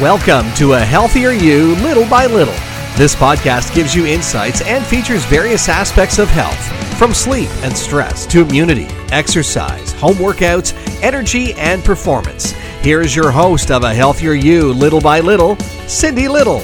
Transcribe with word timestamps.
Welcome 0.00 0.52
to 0.54 0.72
A 0.72 0.80
Healthier 0.80 1.30
You 1.30 1.76
Little 1.76 2.04
by 2.08 2.26
Little. 2.26 2.52
This 2.96 3.14
podcast 3.14 3.72
gives 3.76 3.94
you 3.94 4.06
insights 4.06 4.60
and 4.62 4.84
features 4.84 5.24
various 5.26 5.68
aspects 5.68 6.18
of 6.18 6.28
health, 6.30 6.98
from 6.98 7.14
sleep 7.14 7.48
and 7.62 7.76
stress 7.76 8.26
to 8.26 8.42
immunity, 8.42 8.88
exercise, 9.12 9.92
home 9.92 10.16
workouts, 10.16 10.74
energy, 11.00 11.54
and 11.54 11.84
performance. 11.84 12.50
Here 12.82 13.02
is 13.02 13.14
your 13.14 13.30
host 13.30 13.70
of 13.70 13.84
A 13.84 13.94
Healthier 13.94 14.32
You 14.32 14.72
Little 14.72 15.00
by 15.00 15.20
Little, 15.20 15.54
Cindy 15.86 16.26
Little. 16.26 16.60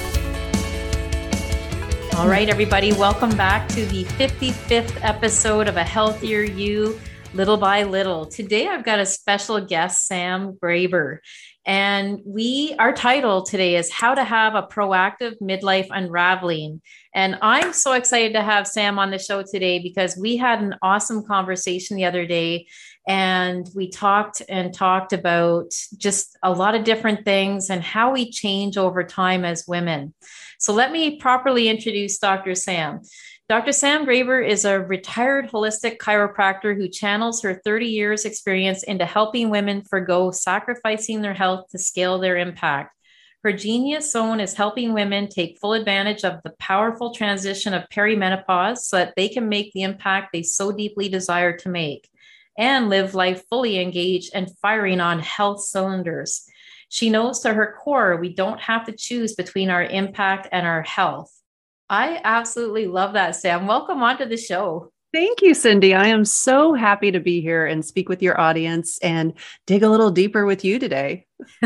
All 2.16 2.26
right, 2.26 2.48
everybody, 2.48 2.92
welcome 2.94 3.30
back 3.36 3.68
to 3.68 3.86
the 3.86 4.02
55th 4.06 4.98
episode 5.02 5.68
of 5.68 5.76
A 5.76 5.84
Healthier 5.84 6.42
You 6.42 6.98
Little 7.32 7.56
by 7.56 7.84
Little. 7.84 8.26
Today 8.26 8.66
I've 8.66 8.84
got 8.84 8.98
a 8.98 9.06
special 9.06 9.64
guest, 9.64 10.08
Sam 10.08 10.54
Graber. 10.54 11.18
And 11.66 12.20
we, 12.24 12.74
our 12.78 12.92
title 12.92 13.42
today 13.42 13.76
is 13.76 13.92
How 13.92 14.14
to 14.14 14.24
Have 14.24 14.54
a 14.54 14.62
Proactive 14.62 15.34
Midlife 15.42 15.88
Unraveling. 15.90 16.80
And 17.14 17.38
I'm 17.42 17.72
so 17.72 17.92
excited 17.92 18.32
to 18.32 18.42
have 18.42 18.66
Sam 18.66 18.98
on 18.98 19.10
the 19.10 19.18
show 19.18 19.42
today 19.42 19.78
because 19.78 20.16
we 20.16 20.36
had 20.36 20.62
an 20.62 20.76
awesome 20.82 21.24
conversation 21.24 21.96
the 21.96 22.06
other 22.06 22.26
day 22.26 22.66
and 23.06 23.68
we 23.74 23.90
talked 23.90 24.42
and 24.48 24.72
talked 24.72 25.12
about 25.12 25.72
just 25.96 26.38
a 26.42 26.52
lot 26.52 26.74
of 26.74 26.84
different 26.84 27.24
things 27.24 27.68
and 27.68 27.82
how 27.82 28.12
we 28.12 28.30
change 28.30 28.78
over 28.78 29.04
time 29.04 29.44
as 29.44 29.66
women. 29.66 30.14
So 30.58 30.72
let 30.72 30.92
me 30.92 31.18
properly 31.18 31.68
introduce 31.68 32.18
Dr. 32.18 32.54
Sam. 32.54 33.00
Dr. 33.50 33.72
Sam 33.72 34.06
Graber 34.06 34.48
is 34.48 34.64
a 34.64 34.78
retired 34.78 35.50
holistic 35.50 35.96
chiropractor 35.96 36.76
who 36.76 36.86
channels 36.86 37.42
her 37.42 37.60
30 37.64 37.86
years 37.86 38.24
experience 38.24 38.84
into 38.84 39.04
helping 39.04 39.50
women 39.50 39.82
forego 39.82 40.30
sacrificing 40.30 41.20
their 41.20 41.34
health 41.34 41.66
to 41.70 41.78
scale 41.80 42.20
their 42.20 42.36
impact. 42.36 42.94
Her 43.42 43.52
genius 43.52 44.12
zone 44.12 44.38
is 44.38 44.54
helping 44.54 44.92
women 44.92 45.28
take 45.28 45.58
full 45.58 45.72
advantage 45.72 46.22
of 46.22 46.40
the 46.44 46.54
powerful 46.60 47.12
transition 47.12 47.74
of 47.74 47.88
perimenopause 47.92 48.82
so 48.82 48.98
that 48.98 49.14
they 49.16 49.28
can 49.28 49.48
make 49.48 49.72
the 49.72 49.82
impact 49.82 50.28
they 50.32 50.44
so 50.44 50.70
deeply 50.70 51.08
desire 51.08 51.56
to 51.56 51.68
make 51.68 52.08
and 52.56 52.88
live 52.88 53.16
life 53.16 53.42
fully 53.50 53.80
engaged 53.80 54.30
and 54.32 54.56
firing 54.62 55.00
on 55.00 55.18
health 55.18 55.60
cylinders. 55.60 56.44
She 56.88 57.10
knows 57.10 57.40
to 57.40 57.52
her 57.52 57.76
core 57.82 58.16
we 58.16 58.32
don't 58.32 58.60
have 58.60 58.86
to 58.86 58.92
choose 58.92 59.34
between 59.34 59.70
our 59.70 59.82
impact 59.82 60.46
and 60.52 60.64
our 60.68 60.82
health. 60.82 61.39
I 61.90 62.20
absolutely 62.22 62.86
love 62.86 63.14
that, 63.14 63.34
Sam. 63.34 63.66
Welcome 63.66 64.00
onto 64.00 64.24
the 64.24 64.36
show. 64.36 64.92
Thank 65.12 65.42
you, 65.42 65.54
Cindy. 65.54 65.92
I 65.92 66.06
am 66.06 66.24
so 66.24 66.72
happy 66.72 67.10
to 67.10 67.18
be 67.18 67.40
here 67.40 67.66
and 67.66 67.84
speak 67.84 68.08
with 68.08 68.22
your 68.22 68.40
audience 68.40 68.96
and 69.00 69.34
dig 69.66 69.82
a 69.82 69.88
little 69.88 70.12
deeper 70.12 70.46
with 70.46 70.64
you 70.64 70.78
today. 70.78 71.26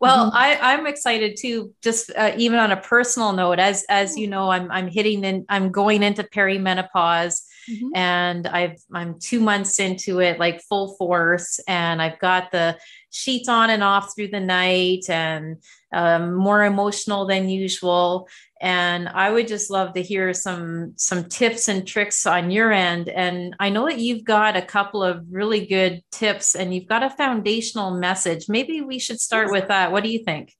well, 0.00 0.30
mm-hmm. 0.30 0.36
I, 0.36 0.74
am 0.74 0.86
excited 0.86 1.36
too. 1.36 1.74
Just 1.82 2.12
uh, 2.16 2.34
even 2.36 2.60
on 2.60 2.70
a 2.70 2.76
personal 2.76 3.32
note, 3.32 3.58
as 3.58 3.84
as 3.88 4.16
you 4.16 4.28
know, 4.28 4.48
I'm 4.48 4.70
I'm 4.70 4.86
hitting 4.86 5.24
in, 5.24 5.44
I'm 5.48 5.72
going 5.72 6.04
into 6.04 6.22
perimenopause, 6.22 7.42
mm-hmm. 7.70 7.88
and 7.94 8.46
I've 8.46 8.80
I'm 8.92 9.18
two 9.18 9.40
months 9.40 9.80
into 9.80 10.20
it, 10.20 10.38
like 10.38 10.62
full 10.62 10.96
force, 10.96 11.60
and 11.66 12.00
I've 12.00 12.18
got 12.18 12.50
the 12.50 12.78
sheets 13.10 13.48
on 13.48 13.70
and 13.70 13.82
off 13.82 14.14
through 14.14 14.28
the 14.28 14.40
night, 14.40 15.08
and 15.08 15.62
um, 15.92 16.34
more 16.34 16.64
emotional 16.64 17.26
than 17.26 17.48
usual. 17.48 18.28
And 18.60 19.08
i 19.08 19.28
would 19.28 19.48
just 19.48 19.70
love 19.70 19.92
to 19.94 20.02
hear 20.02 20.32
some 20.32 20.94
some 20.96 21.24
tips 21.24 21.68
and 21.68 21.86
tricks 21.86 22.26
on 22.26 22.50
your 22.50 22.72
end. 22.72 23.08
And 23.08 23.56
i 23.58 23.68
know 23.68 23.86
that 23.86 23.98
you've 23.98 24.24
got 24.24 24.56
a 24.56 24.62
couple 24.62 25.02
of 25.02 25.24
really 25.30 25.66
good 25.66 26.02
tips 26.12 26.54
and 26.54 26.72
you've 26.72 26.86
got 26.86 27.02
a 27.02 27.10
foundational 27.10 27.90
message. 27.98 28.48
Maybe 28.48 28.80
we 28.80 28.98
should 28.98 29.20
start 29.20 29.50
with 29.50 29.68
that. 29.68 29.90
What 29.90 30.04
do 30.04 30.10
you 30.10 30.24
think 30.24 30.54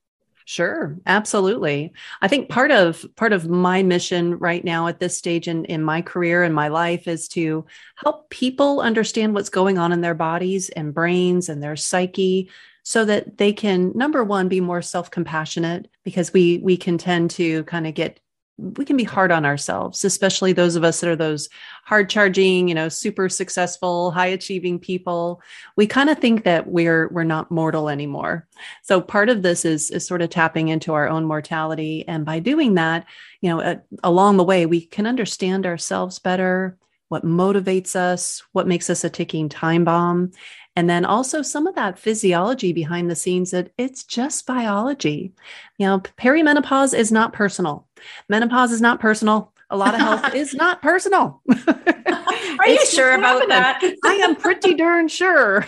Sure, 0.44 0.96
absolutely. 1.06 1.92
I 2.20 2.28
think 2.28 2.48
part 2.48 2.70
of 2.70 3.04
part 3.16 3.32
of 3.32 3.48
my 3.48 3.82
mission 3.82 4.38
right 4.38 4.64
now 4.64 4.86
at 4.88 4.98
this 4.98 5.16
stage 5.16 5.48
in, 5.48 5.64
in 5.66 5.82
my 5.82 6.02
career 6.02 6.42
and 6.42 6.54
my 6.54 6.68
life 6.68 7.06
is 7.06 7.28
to 7.28 7.64
help 7.96 8.28
people 8.30 8.80
understand 8.80 9.34
what's 9.34 9.48
going 9.48 9.78
on 9.78 9.92
in 9.92 10.00
their 10.00 10.14
bodies 10.14 10.68
and 10.70 10.94
brains 10.94 11.48
and 11.48 11.62
their 11.62 11.76
psyche 11.76 12.50
so 12.82 13.04
that 13.04 13.38
they 13.38 13.52
can 13.52 13.92
number 13.94 14.24
one 14.24 14.48
be 14.48 14.60
more 14.60 14.82
self-compassionate 14.82 15.88
because 16.02 16.32
we 16.32 16.58
we 16.58 16.76
can 16.76 16.98
tend 16.98 17.30
to 17.30 17.62
kind 17.64 17.86
of 17.86 17.94
get 17.94 18.18
we 18.76 18.84
can 18.84 18.96
be 18.96 19.04
hard 19.04 19.32
on 19.32 19.44
ourselves 19.44 20.04
especially 20.04 20.52
those 20.52 20.76
of 20.76 20.84
us 20.84 21.00
that 21.00 21.10
are 21.10 21.16
those 21.16 21.48
hard 21.84 22.08
charging 22.08 22.68
you 22.68 22.74
know 22.74 22.88
super 22.88 23.28
successful 23.28 24.10
high 24.10 24.26
achieving 24.26 24.78
people. 24.78 25.40
We 25.76 25.86
kind 25.86 26.10
of 26.10 26.18
think 26.18 26.44
that 26.44 26.68
we're 26.68 27.08
we're 27.08 27.24
not 27.24 27.50
mortal 27.50 27.88
anymore. 27.88 28.46
So 28.82 29.00
part 29.00 29.28
of 29.28 29.42
this 29.42 29.64
is 29.64 29.90
is 29.90 30.06
sort 30.06 30.22
of 30.22 30.30
tapping 30.30 30.68
into 30.68 30.94
our 30.94 31.08
own 31.08 31.24
mortality. 31.24 32.06
And 32.06 32.24
by 32.24 32.38
doing 32.38 32.74
that 32.74 33.06
you 33.40 33.50
know 33.50 33.60
uh, 33.60 33.76
along 34.04 34.36
the 34.36 34.44
way 34.44 34.66
we 34.66 34.82
can 34.86 35.06
understand 35.06 35.66
ourselves 35.66 36.18
better 36.18 36.76
what 37.08 37.24
motivates 37.24 37.94
us 37.94 38.42
what 38.52 38.66
makes 38.66 38.88
us 38.88 39.04
a 39.04 39.10
ticking 39.10 39.48
time 39.48 39.84
bomb 39.84 40.30
and 40.74 40.88
then 40.88 41.04
also 41.04 41.42
some 41.42 41.66
of 41.66 41.74
that 41.74 41.98
physiology 41.98 42.72
behind 42.72 43.10
the 43.10 43.16
scenes 43.16 43.50
that 43.50 43.70
it's 43.76 44.04
just 44.04 44.46
biology. 44.46 45.32
You 45.78 45.86
know, 45.86 46.00
perimenopause 46.00 46.96
is 46.96 47.12
not 47.12 47.32
personal. 47.32 47.86
Menopause 48.28 48.72
is 48.72 48.80
not 48.80 49.00
personal. 49.00 49.52
A 49.68 49.76
lot 49.76 49.94
of 49.94 50.00
health 50.00 50.34
is 50.34 50.54
not 50.54 50.82
personal. 50.82 51.42
Are 51.48 52.68
you 52.68 52.84
sure 52.86 53.14
about 53.14 53.48
that? 53.48 53.82
I 54.04 54.14
am 54.16 54.36
pretty 54.36 54.74
darn 54.74 55.08
sure. 55.08 55.66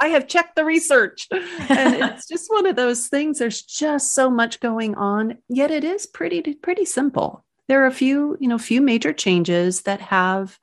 I 0.00 0.08
have 0.08 0.28
checked 0.28 0.56
the 0.56 0.64
research. 0.64 1.26
And 1.30 1.94
it's 1.94 2.26
just 2.26 2.50
one 2.50 2.66
of 2.66 2.76
those 2.76 3.08
things. 3.08 3.38
There's 3.38 3.62
just 3.62 4.14
so 4.14 4.30
much 4.30 4.60
going 4.60 4.94
on, 4.94 5.38
yet 5.48 5.70
it 5.70 5.84
is 5.84 6.06
pretty 6.06 6.54
pretty 6.54 6.84
simple. 6.84 7.44
There 7.68 7.82
are 7.82 7.86
a 7.86 7.92
few, 7.92 8.36
you 8.40 8.48
know, 8.48 8.58
few 8.58 8.80
major 8.80 9.12
changes 9.12 9.82
that 9.82 10.00
have 10.00 10.58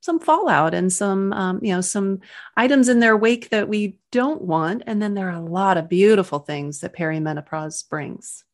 some 0.00 0.18
fallout 0.20 0.74
and 0.74 0.92
some 0.92 1.32
um, 1.32 1.60
you 1.62 1.72
know 1.72 1.80
some 1.80 2.20
items 2.56 2.88
in 2.88 3.00
their 3.00 3.16
wake 3.16 3.50
that 3.50 3.68
we 3.68 3.96
don't 4.12 4.42
want. 4.42 4.82
And 4.86 5.02
then 5.02 5.14
there 5.14 5.28
are 5.28 5.40
a 5.40 5.44
lot 5.44 5.76
of 5.76 5.88
beautiful 5.88 6.38
things 6.38 6.80
that 6.80 6.96
perimenopause 6.96 7.88
brings. 7.88 8.44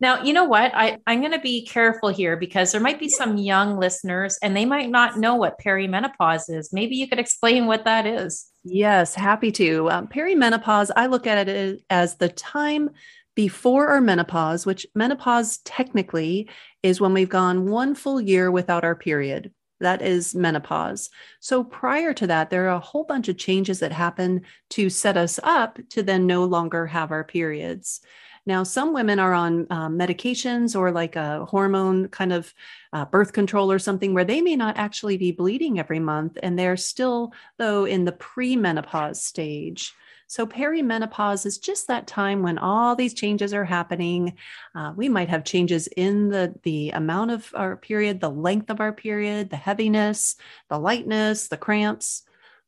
Now 0.00 0.22
you 0.22 0.32
know 0.32 0.44
what? 0.44 0.72
I, 0.74 0.98
i'm 1.06 1.20
going 1.20 1.32
to 1.32 1.40
be 1.40 1.66
careful 1.66 2.08
here 2.08 2.36
because 2.36 2.72
there 2.72 2.80
might 2.80 3.00
be 3.00 3.08
some 3.08 3.36
young 3.36 3.78
listeners 3.78 4.38
and 4.42 4.56
they 4.56 4.64
might 4.64 4.90
not 4.90 5.18
know 5.18 5.36
what 5.36 5.60
perimenopause 5.64 6.44
is. 6.48 6.72
Maybe 6.72 6.96
you 6.96 7.08
could 7.08 7.18
explain 7.18 7.66
what 7.66 7.84
that 7.84 8.06
is. 8.06 8.46
Yes 8.64 9.14
happy 9.14 9.52
to. 9.52 9.90
Um, 9.90 10.08
perimenopause 10.08 10.90
i 10.96 11.06
look 11.06 11.26
at 11.26 11.48
it 11.48 11.82
as 11.90 12.16
the 12.16 12.28
time 12.28 12.90
before 13.38 13.86
our 13.86 14.00
menopause, 14.00 14.66
which 14.66 14.84
menopause 14.96 15.58
technically 15.58 16.50
is 16.82 17.00
when 17.00 17.12
we've 17.14 17.28
gone 17.28 17.70
one 17.70 17.94
full 17.94 18.20
year 18.20 18.50
without 18.50 18.82
our 18.82 18.96
period. 18.96 19.52
That 19.80 20.02
is 20.02 20.34
menopause. 20.34 21.10
So 21.40 21.62
prior 21.62 22.12
to 22.14 22.26
that, 22.26 22.50
there 22.50 22.66
are 22.66 22.76
a 22.76 22.80
whole 22.80 23.04
bunch 23.04 23.28
of 23.28 23.36
changes 23.38 23.80
that 23.80 23.92
happen 23.92 24.42
to 24.70 24.90
set 24.90 25.16
us 25.16 25.38
up 25.42 25.78
to 25.90 26.02
then 26.02 26.26
no 26.26 26.44
longer 26.44 26.86
have 26.86 27.12
our 27.12 27.24
periods. 27.24 28.00
Now, 28.46 28.62
some 28.62 28.94
women 28.94 29.18
are 29.18 29.34
on 29.34 29.66
um, 29.68 29.98
medications 29.98 30.74
or 30.74 30.90
like 30.90 31.16
a 31.16 31.44
hormone 31.44 32.08
kind 32.08 32.32
of 32.32 32.54
uh, 32.94 33.04
birth 33.04 33.34
control 33.34 33.70
or 33.70 33.78
something 33.78 34.14
where 34.14 34.24
they 34.24 34.40
may 34.40 34.56
not 34.56 34.78
actually 34.78 35.18
be 35.18 35.32
bleeding 35.32 35.78
every 35.78 36.00
month. 36.00 36.38
And 36.42 36.58
they're 36.58 36.78
still, 36.78 37.34
though, 37.58 37.84
in 37.84 38.06
the 38.06 38.12
premenopause 38.12 39.16
stage. 39.16 39.92
So, 40.30 40.46
perimenopause 40.46 41.46
is 41.46 41.56
just 41.56 41.88
that 41.88 42.06
time 42.06 42.42
when 42.42 42.58
all 42.58 42.94
these 42.94 43.14
changes 43.14 43.54
are 43.54 43.64
happening. 43.64 44.34
Uh, 44.74 44.92
we 44.94 45.08
might 45.08 45.30
have 45.30 45.42
changes 45.42 45.86
in 45.96 46.28
the, 46.28 46.54
the 46.64 46.90
amount 46.90 47.30
of 47.30 47.50
our 47.54 47.78
period, 47.78 48.20
the 48.20 48.30
length 48.30 48.68
of 48.68 48.78
our 48.78 48.92
period, 48.92 49.48
the 49.48 49.56
heaviness, 49.56 50.36
the 50.68 50.78
lightness, 50.78 51.48
the 51.48 51.56
cramps. 51.56 52.24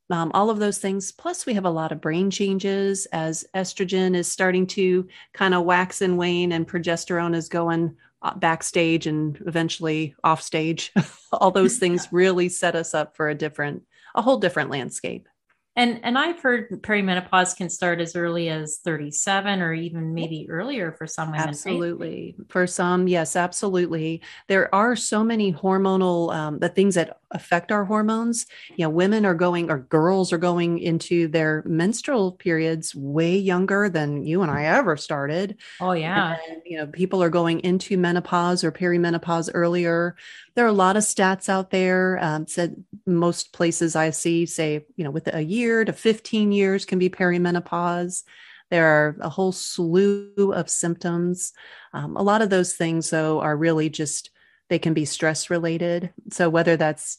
Um, 0.09 0.31
all 0.33 0.49
of 0.49 0.59
those 0.59 0.77
things. 0.77 1.13
Plus, 1.13 1.45
we 1.45 1.53
have 1.53 1.63
a 1.63 1.69
lot 1.69 1.93
of 1.93 2.01
brain 2.01 2.31
changes 2.31 3.05
as 3.13 3.45
estrogen 3.55 4.13
is 4.13 4.29
starting 4.29 4.67
to 4.67 5.07
kind 5.31 5.53
of 5.53 5.63
wax 5.63 6.01
and 6.01 6.17
wane, 6.17 6.51
and 6.51 6.67
progesterone 6.67 7.33
is 7.33 7.47
going 7.47 7.95
uh, 8.21 8.33
backstage 8.35 9.07
and 9.07 9.41
eventually 9.45 10.15
off 10.23 10.41
stage. 10.41 10.91
all 11.31 11.51
those 11.51 11.77
things 11.79 12.07
really 12.11 12.49
set 12.49 12.75
us 12.75 12.93
up 12.93 13.15
for 13.15 13.29
a 13.29 13.35
different, 13.35 13.83
a 14.15 14.21
whole 14.21 14.37
different 14.37 14.69
landscape. 14.69 15.29
And 15.77 16.01
and 16.03 16.17
I've 16.17 16.41
heard 16.41 16.69
perimenopause 16.81 17.55
can 17.55 17.69
start 17.69 18.01
as 18.01 18.13
early 18.15 18.49
as 18.49 18.79
37 18.83 19.61
or 19.61 19.73
even 19.73 20.13
maybe 20.13 20.45
earlier 20.49 20.91
for 20.91 21.07
some 21.07 21.31
women. 21.31 21.47
Absolutely. 21.47 22.35
Right? 22.37 22.51
For 22.51 22.67
some, 22.67 23.07
yes, 23.07 23.37
absolutely. 23.37 24.21
There 24.47 24.73
are 24.75 24.97
so 24.97 25.23
many 25.23 25.53
hormonal 25.53 26.35
um, 26.35 26.59
the 26.59 26.67
things 26.67 26.95
that 26.95 27.21
affect 27.31 27.71
our 27.71 27.85
hormones. 27.85 28.47
You 28.75 28.85
know, 28.85 28.89
women 28.89 29.25
are 29.25 29.33
going 29.33 29.71
or 29.71 29.79
girls 29.79 30.33
are 30.33 30.37
going 30.37 30.79
into 30.79 31.29
their 31.29 31.63
menstrual 31.65 32.33
periods 32.33 32.93
way 32.93 33.37
younger 33.37 33.87
than 33.87 34.25
you 34.25 34.41
and 34.41 34.51
I 34.51 34.65
ever 34.65 34.97
started. 34.97 35.55
Oh 35.79 35.93
yeah. 35.93 36.35
And, 36.49 36.61
you 36.65 36.77
know, 36.77 36.87
people 36.87 37.23
are 37.23 37.29
going 37.29 37.61
into 37.61 37.97
menopause 37.97 38.65
or 38.65 38.73
perimenopause 38.73 39.49
earlier. 39.53 40.17
There 40.55 40.65
are 40.65 40.69
a 40.69 40.73
lot 40.73 40.97
of 40.97 41.03
stats 41.03 41.47
out 41.47 41.71
there. 41.71 42.19
Um, 42.21 42.45
said 42.45 42.83
most 43.05 43.53
places 43.53 43.95
I 43.95 44.09
see 44.09 44.45
say, 44.45 44.85
you 44.97 45.05
know, 45.05 45.11
with 45.11 45.33
a 45.33 45.41
year 45.41 45.60
to 45.61 45.93
15 45.93 46.51
years 46.51 46.85
can 46.85 46.99
be 46.99 47.09
perimenopause. 47.09 48.23
There 48.69 48.85
are 48.85 49.17
a 49.19 49.29
whole 49.29 49.51
slew 49.51 50.53
of 50.53 50.69
symptoms. 50.69 51.51
Um, 51.93 52.15
a 52.15 52.23
lot 52.23 52.41
of 52.41 52.49
those 52.49 52.73
things, 52.73 53.09
though, 53.09 53.41
are 53.41 53.57
really 53.57 53.89
just 53.89 54.31
they 54.69 54.79
can 54.79 54.93
be 54.93 55.03
stress 55.03 55.49
related. 55.49 56.13
So 56.31 56.49
whether 56.49 56.77
that's 56.77 57.17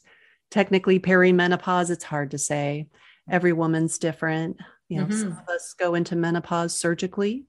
technically 0.49 0.99
perimenopause, 0.99 1.91
it's 1.91 2.03
hard 2.03 2.31
to 2.31 2.37
say. 2.39 2.87
Every 3.29 3.53
woman's 3.53 3.99
different. 3.99 4.57
You 4.89 4.99
know, 4.99 5.05
mm-hmm. 5.05 5.19
some 5.19 5.31
of 5.31 5.47
us 5.47 5.75
go 5.77 5.93
into 5.93 6.15
menopause 6.15 6.75
surgically. 6.75 7.45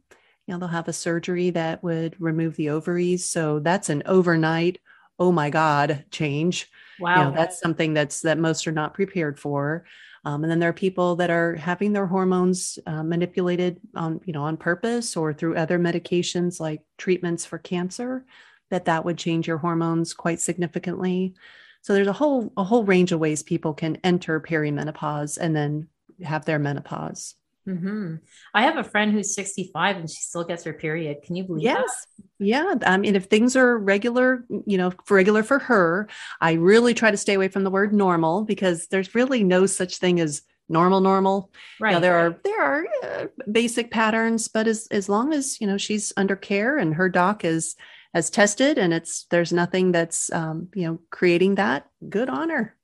You 0.47 0.55
know, 0.55 0.58
they'll 0.58 0.69
have 0.69 0.88
a 0.88 0.93
surgery 0.93 1.50
that 1.50 1.82
would 1.82 2.20
remove 2.20 2.56
the 2.56 2.70
ovaries. 2.70 3.25
So 3.25 3.61
that's 3.61 3.88
an 3.88 4.02
overnight, 4.05 4.79
oh 5.19 5.32
my 5.32 5.49
God, 5.49 6.05
change. 6.11 6.70
Wow. 7.00 7.17
You 7.17 7.25
know, 7.25 7.37
that's 7.37 7.58
something 7.58 7.94
that's 7.94 8.20
that 8.20 8.38
most 8.38 8.67
are 8.67 8.73
not 8.73 8.94
prepared 8.94 9.40
for. 9.40 9.85
Um, 10.25 10.43
and 10.43 10.50
then 10.50 10.59
there 10.59 10.71
are 10.71 10.75
people 10.75 11.17
that 11.17 11.31
are 11.31 11.55
having 11.56 11.93
their 11.93 12.06
hormones 12.06 12.79
uh, 12.87 13.03
manipulated 13.03 13.81
on, 13.94 14.21
you 14.25 14.32
know, 14.32 14.43
on 14.43 14.56
purpose 14.56 15.17
or 15.17 15.35
through 15.35 15.56
other 15.56 15.79
medications 15.79 16.61
like 16.61 16.82
treatments 16.97 17.44
for 17.44 17.59
cancer, 17.59 18.25
that 18.71 18.87
that 18.87 19.05
would 19.05 19.19
change 19.19 19.47
your 19.47 19.59
hormones 19.59 20.15
quite 20.15 20.41
significantly. 20.41 21.35
So 21.82 21.93
there's 21.93 22.06
a 22.06 22.12
whole 22.12 22.53
a 22.56 22.65
whole 22.65 22.85
range 22.85 23.12
of 23.12 23.21
ways 23.21 23.43
people 23.43 23.75
can 23.75 23.99
enter 24.03 24.41
perimenopause 24.41 25.37
and 25.37 25.55
then 25.55 25.88
have 26.23 26.47
their 26.47 26.59
menopause. 26.59 27.35
Mm-hmm. 27.66 28.16
I 28.52 28.62
have 28.62 28.76
a 28.76 28.84
friend 28.84 29.12
who's 29.12 29.34
65 29.34 29.96
and 29.96 30.11
she 30.11 30.20
still 30.20 30.44
gets 30.44 30.64
her 30.64 30.72
period. 30.72 31.22
Can 31.22 31.34
you 31.34 31.44
believe 31.44 31.64
yes. 31.64 32.06
that? 32.19 32.25
Yeah. 32.38 32.75
I 32.84 32.96
mean, 32.99 33.16
if 33.16 33.25
things 33.25 33.56
are 33.56 33.78
regular, 33.78 34.44
you 34.66 34.76
know, 34.76 34.93
regular 35.08 35.43
for 35.43 35.58
her, 35.61 36.08
I 36.40 36.52
really 36.52 36.94
try 36.94 37.11
to 37.11 37.16
stay 37.16 37.34
away 37.34 37.49
from 37.49 37.64
the 37.64 37.70
word 37.70 37.94
normal 37.94 38.44
because 38.44 38.88
there's 38.88 39.14
really 39.14 39.44
no 39.44 39.66
such 39.66 39.96
thing 39.96 40.20
as 40.20 40.43
normal 40.69 41.02
normal 41.02 41.50
right 41.78 41.90
you 41.90 41.96
know, 41.96 42.00
there 42.00 42.16
are 42.16 42.40
there 42.43 42.62
are 42.62 42.87
uh, 43.02 43.26
basic 43.52 43.90
patterns 43.90 44.49
but 44.49 44.66
as 44.66 44.88
as 44.90 45.11
long 45.11 45.34
as 45.34 45.61
you 45.61 45.66
know 45.66 45.76
she's 45.76 46.11
under 46.16 46.37
care 46.37 46.78
and 46.78 46.94
her 46.94 47.06
doc 47.11 47.44
is 47.44 47.76
has 48.14 48.31
tested 48.31 48.78
and 48.78 48.94
it's 48.94 49.26
there's 49.31 49.52
nothing 49.52 49.93
that's 49.93 50.32
um, 50.32 50.69
you 50.75 50.87
know 50.87 50.99
creating 51.11 51.56
that 51.56 51.87
good 52.08 52.31
on 52.31 52.49
her 52.49 52.75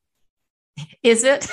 is 1.03 1.25
it 1.25 1.49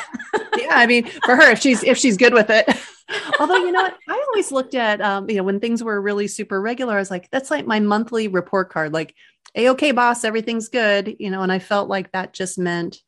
yeah 0.57 0.71
i 0.71 0.85
mean 0.85 1.06
for 1.24 1.35
her 1.35 1.51
if 1.51 1.59
she's 1.59 1.81
if 1.83 1.97
she's 1.97 2.18
good 2.18 2.33
with 2.33 2.50
it 2.50 2.68
although 3.39 3.57
you 3.57 3.71
know 3.71 3.83
what 3.83 3.98
i 4.07 4.25
always 4.27 4.51
looked 4.51 4.75
at 4.75 5.01
um, 5.01 5.30
you 5.30 5.38
know 5.38 5.44
when 5.44 5.59
things 5.59 5.83
were 5.83 6.01
really 6.01 6.27
super 6.27 6.62
regular 6.62 6.95
i 6.95 7.00
was 7.00 7.12
like 7.12 7.30
that's 7.31 7.51
like 7.51 7.65
my 7.65 7.80
monthly 7.80 8.27
report 8.27 8.69
card 8.69 8.94
like 8.94 9.15
a 9.56 9.69
okay 9.69 9.92
boss 9.92 10.24
everything's 10.24 10.69
good 10.69 11.15
you 11.19 11.30
know 11.30 11.42
and 11.42 11.51
i 11.51 11.59
felt 11.59 11.89
like 11.89 12.12
that 12.12 12.33
just 12.33 12.57
meant 12.57 13.01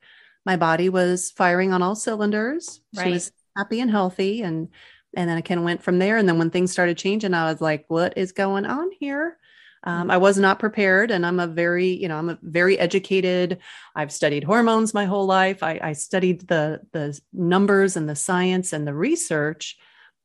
my 0.46 0.56
body 0.56 0.90
was 0.90 1.32
firing 1.32 1.74
on 1.74 1.82
all 1.82 1.96
cylinders 1.96 2.82
right. 2.96 3.06
she 3.06 3.12
was 3.12 3.32
happy 3.58 3.80
and 3.80 3.92
healthy 3.92 4.42
and 4.42 4.70
and 5.16 5.30
then 5.30 5.38
i 5.38 5.42
kind 5.42 5.60
of 5.60 5.66
went 5.66 5.84
from 5.84 6.00
there 6.00 6.18
and 6.18 6.28
then 6.28 6.38
when 6.38 6.50
things 6.50 6.72
started 6.72 6.98
changing 6.98 7.34
i 7.34 7.52
was 7.52 7.62
like 7.62 7.86
what 7.88 8.18
is 8.18 8.32
going 8.32 8.66
on 8.66 8.90
here 9.00 9.38
um, 9.84 10.12
I 10.12 10.18
was 10.18 10.38
not 10.38 10.60
prepared, 10.60 11.10
and 11.10 11.26
I'm 11.26 11.40
a 11.40 11.48
very, 11.48 11.88
you 11.88 12.10
know, 12.10 12.18
I'm 12.18 12.30
a 12.30 12.40
very 12.42 12.78
educated. 12.78 13.60
I've 13.96 14.12
studied 14.12 14.44
hormones 14.44 14.94
my 14.94 15.06
whole 15.06 15.26
life. 15.26 15.64
I, 15.64 15.80
I 15.82 15.94
studied 15.94 16.48
the 16.48 16.82
the 16.92 17.18
numbers 17.32 17.96
and 17.96 18.10
the 18.10 18.16
science 18.16 18.74
and 18.74 18.86
the 18.86 18.94
research, 18.94 19.78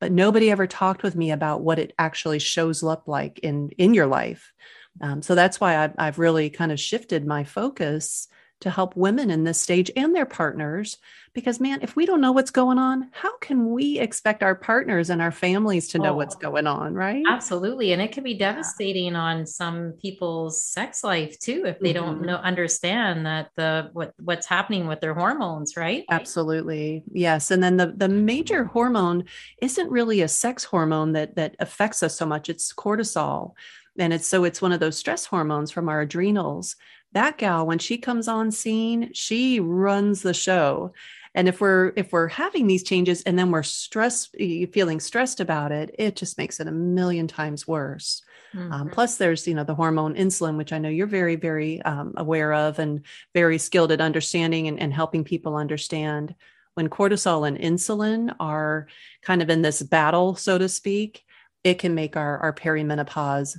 but 0.05 0.13
nobody 0.13 0.51
ever 0.51 0.67
talked 0.67 1.03
with 1.03 1.17
me 1.17 1.31
about 1.31 1.63
what 1.63 1.79
it 1.79 1.95
actually 1.99 2.39
shows 2.39 2.83
up 2.83 3.09
like 3.09 3.39
in 3.39 3.71
in 3.79 3.95
your 3.95 4.07
life. 4.07 4.53
Um, 5.01 5.23
so 5.23 5.35
that's 5.35 5.59
why 5.59 5.83
I've, 5.83 5.95
I've 5.97 6.19
really 6.19 6.51
kind 6.51 6.71
of 6.71 6.79
shifted 6.79 7.27
my 7.27 7.43
focus 7.43 8.29
to 8.65 8.71
help 8.71 8.97
women 8.97 9.31
in 9.31 9.45
this 9.45 9.61
stage 9.61 9.91
and 9.95 10.17
their 10.17 10.25
partners. 10.25 10.97
Because, 11.35 11.61
man, 11.61 11.81
if 11.83 11.97
we 11.97 12.07
don't 12.07 12.23
know 12.23 12.33
what's 12.33 12.51
going 12.51 12.79
on, 12.79 13.11
how 13.13 13.37
can 13.39 13.73
we 13.73 13.99
expect 13.99 14.43
our 14.43 14.55
partners 14.55 15.11
and 15.11 15.21
our 15.21 15.31
families 15.31 15.89
to 15.89 15.99
know 15.99 16.13
oh, 16.13 16.17
what's 16.17 16.35
going 16.35 16.67
on, 16.67 16.95
right? 16.95 17.23
Absolutely. 17.29 17.93
And 17.93 18.01
it 18.01 18.11
can 18.13 18.25
be 18.25 18.33
devastating 18.33 19.13
yeah. 19.13 19.21
on 19.21 19.47
some 19.47 19.93
people's 20.01 20.63
sex 20.63 21.05
life 21.05 21.39
too 21.39 21.65
if 21.67 21.79
they 21.79 21.93
mm-hmm. 21.93 22.05
don't 22.05 22.23
know 22.23 22.37
understand 22.37 23.27
that 23.27 23.51
the 23.57 23.91
what 23.93 24.15
what's 24.19 24.47
happening 24.47 24.87
with 24.87 25.03
their 25.03 25.13
hormones, 25.13 25.77
right? 25.77 26.07
Absolutely. 26.09 27.03
Yes. 27.13 27.51
And 27.51 27.63
then 27.63 27.77
the 27.77 27.93
the 27.95 28.09
major 28.09 28.65
hormone 28.65 29.25
isn't 29.61 29.91
really 29.91 30.23
a 30.23 30.29
sex 30.29 30.65
hormone 30.65 31.13
that 31.13 31.37
that 31.37 31.55
affects 31.59 32.03
us 32.03 32.17
so 32.17 32.25
much. 32.25 32.49
It's 32.49 32.73
cortisol 32.73 33.53
and 33.99 34.13
it's 34.13 34.27
so 34.27 34.45
it's 34.45 34.63
one 34.63 34.73
of 34.73 34.81
those 34.81 34.97
stress 34.97 35.27
hormones 35.27 35.71
from 35.71 35.89
our 35.89 36.01
adrenals 36.01 36.77
that 37.15 37.39
gal 37.39 37.67
when 37.67 37.79
she 37.79 37.97
comes 37.97 38.29
on 38.29 38.51
scene 38.51 39.11
she 39.13 39.59
runs 39.61 40.23
the 40.23 40.35
show 40.35 40.93
and 41.35 41.49
if 41.49 41.61
we're 41.61 41.93
if 41.97 42.13
we're 42.13 42.29
having 42.29 42.67
these 42.67 42.83
changes 42.83 43.23
and 43.23 43.39
then 43.39 43.51
we're 43.51 43.63
stressed 43.63 44.35
feeling 44.73 45.01
stressed 45.01 45.41
about 45.41 45.73
it 45.73 45.95
it 45.99 46.17
just 46.17 46.39
makes 46.39 46.61
it 46.61 46.69
a 46.69 46.73
million 46.73 47.27
times 47.27 47.67
worse 47.67 48.23
um, 48.55 48.61
mm-hmm. 48.61 48.73
um, 48.73 48.89
plus 48.89 49.17
there's 49.17 49.47
you 49.47 49.55
know 49.55 49.65
the 49.65 49.75
hormone 49.75 50.15
insulin 50.15 50.57
which 50.57 50.73
i 50.73 50.79
know 50.79 50.89
you're 50.89 51.07
very 51.07 51.37
very 51.37 51.83
um, 51.83 52.13
aware 52.17 52.53
of 52.53 52.79
and 52.79 53.03
very 53.35 53.59
skilled 53.59 53.93
at 53.93 54.01
understanding 54.01 54.69
and, 54.69 54.79
and 54.79 54.93
helping 54.93 55.25
people 55.25 55.57
understand 55.57 56.35
when 56.75 56.89
cortisol 56.89 57.47
and 57.47 57.59
insulin 57.59 58.35
are 58.41 58.87
kind 59.23 59.43
of 59.43 59.51
in 59.51 59.63
this 59.63 59.83
battle 59.83 60.35
so 60.35 60.59
to 60.59 60.69
speak 60.69 61.25
it 61.65 61.79
can 61.79 61.95
make 61.95 62.17
our 62.17 62.39
our 62.39 62.53
perimenopause 62.53 63.59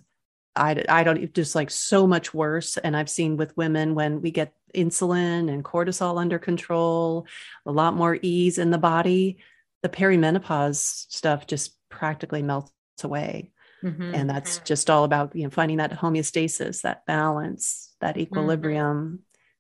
I, 0.56 0.84
I 0.88 1.04
don't 1.04 1.34
just 1.34 1.56
like 1.56 1.70
so 1.70 2.08
much 2.08 2.34
worse. 2.34 2.78
And 2.78 2.96
I've 2.96 3.10
seen 3.10 3.38
with 3.38 3.56
women 3.58 3.96
when 3.96 4.22
we 4.22 4.32
get 4.32 4.54
insulin 4.74 5.52
and 5.52 5.64
cortisol 5.64 6.20
under 6.20 6.40
control, 6.40 7.28
a 7.66 7.72
lot 7.72 7.96
more 7.96 8.18
ease 8.22 8.58
in 8.58 8.72
the 8.72 8.78
body, 8.78 9.38
the 9.82 9.90
perimenopause 9.90 11.06
stuff 11.12 11.48
just 11.48 11.76
practically 11.90 12.42
melts 12.42 12.72
away. 13.04 13.52
Mm-hmm. 13.84 14.16
And 14.16 14.30
that's 14.30 14.60
just 14.60 14.90
all 14.90 15.04
about 15.04 15.36
you 15.36 15.44
know 15.44 15.50
finding 15.50 15.78
that 15.78 15.92
homeostasis, 15.92 16.82
that 16.82 17.06
balance, 17.06 17.94
that 18.02 18.16
mm-hmm. 18.16 18.22
equilibrium, 18.22 19.06
mm-hmm. 19.06 19.16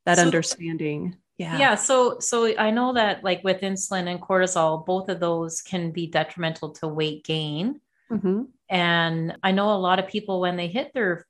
that 0.06 0.18
so, 0.18 0.24
understanding. 0.24 1.18
Yeah. 1.38 1.58
Yeah. 1.58 1.76
So 1.76 2.20
so 2.20 2.58
I 2.58 2.72
know 2.72 2.94
that 2.94 3.24
like 3.24 3.44
with 3.44 3.62
insulin 3.62 4.10
and 4.10 4.22
cortisol, 4.22 4.86
both 4.86 5.10
of 5.10 5.20
those 5.20 5.62
can 5.62 5.92
be 5.92 6.08
detrimental 6.08 6.72
to 6.72 6.88
weight 6.88 7.24
gain. 7.24 7.82
Mm-hmm. 8.12 8.44
And 8.70 9.38
I 9.44 9.52
know 9.52 9.76
a 9.76 9.78
lot 9.78 10.00
of 10.00 10.08
people 10.08 10.42
when 10.42 10.56
they 10.56 10.68
hit 10.68 10.92
their, 10.94 11.26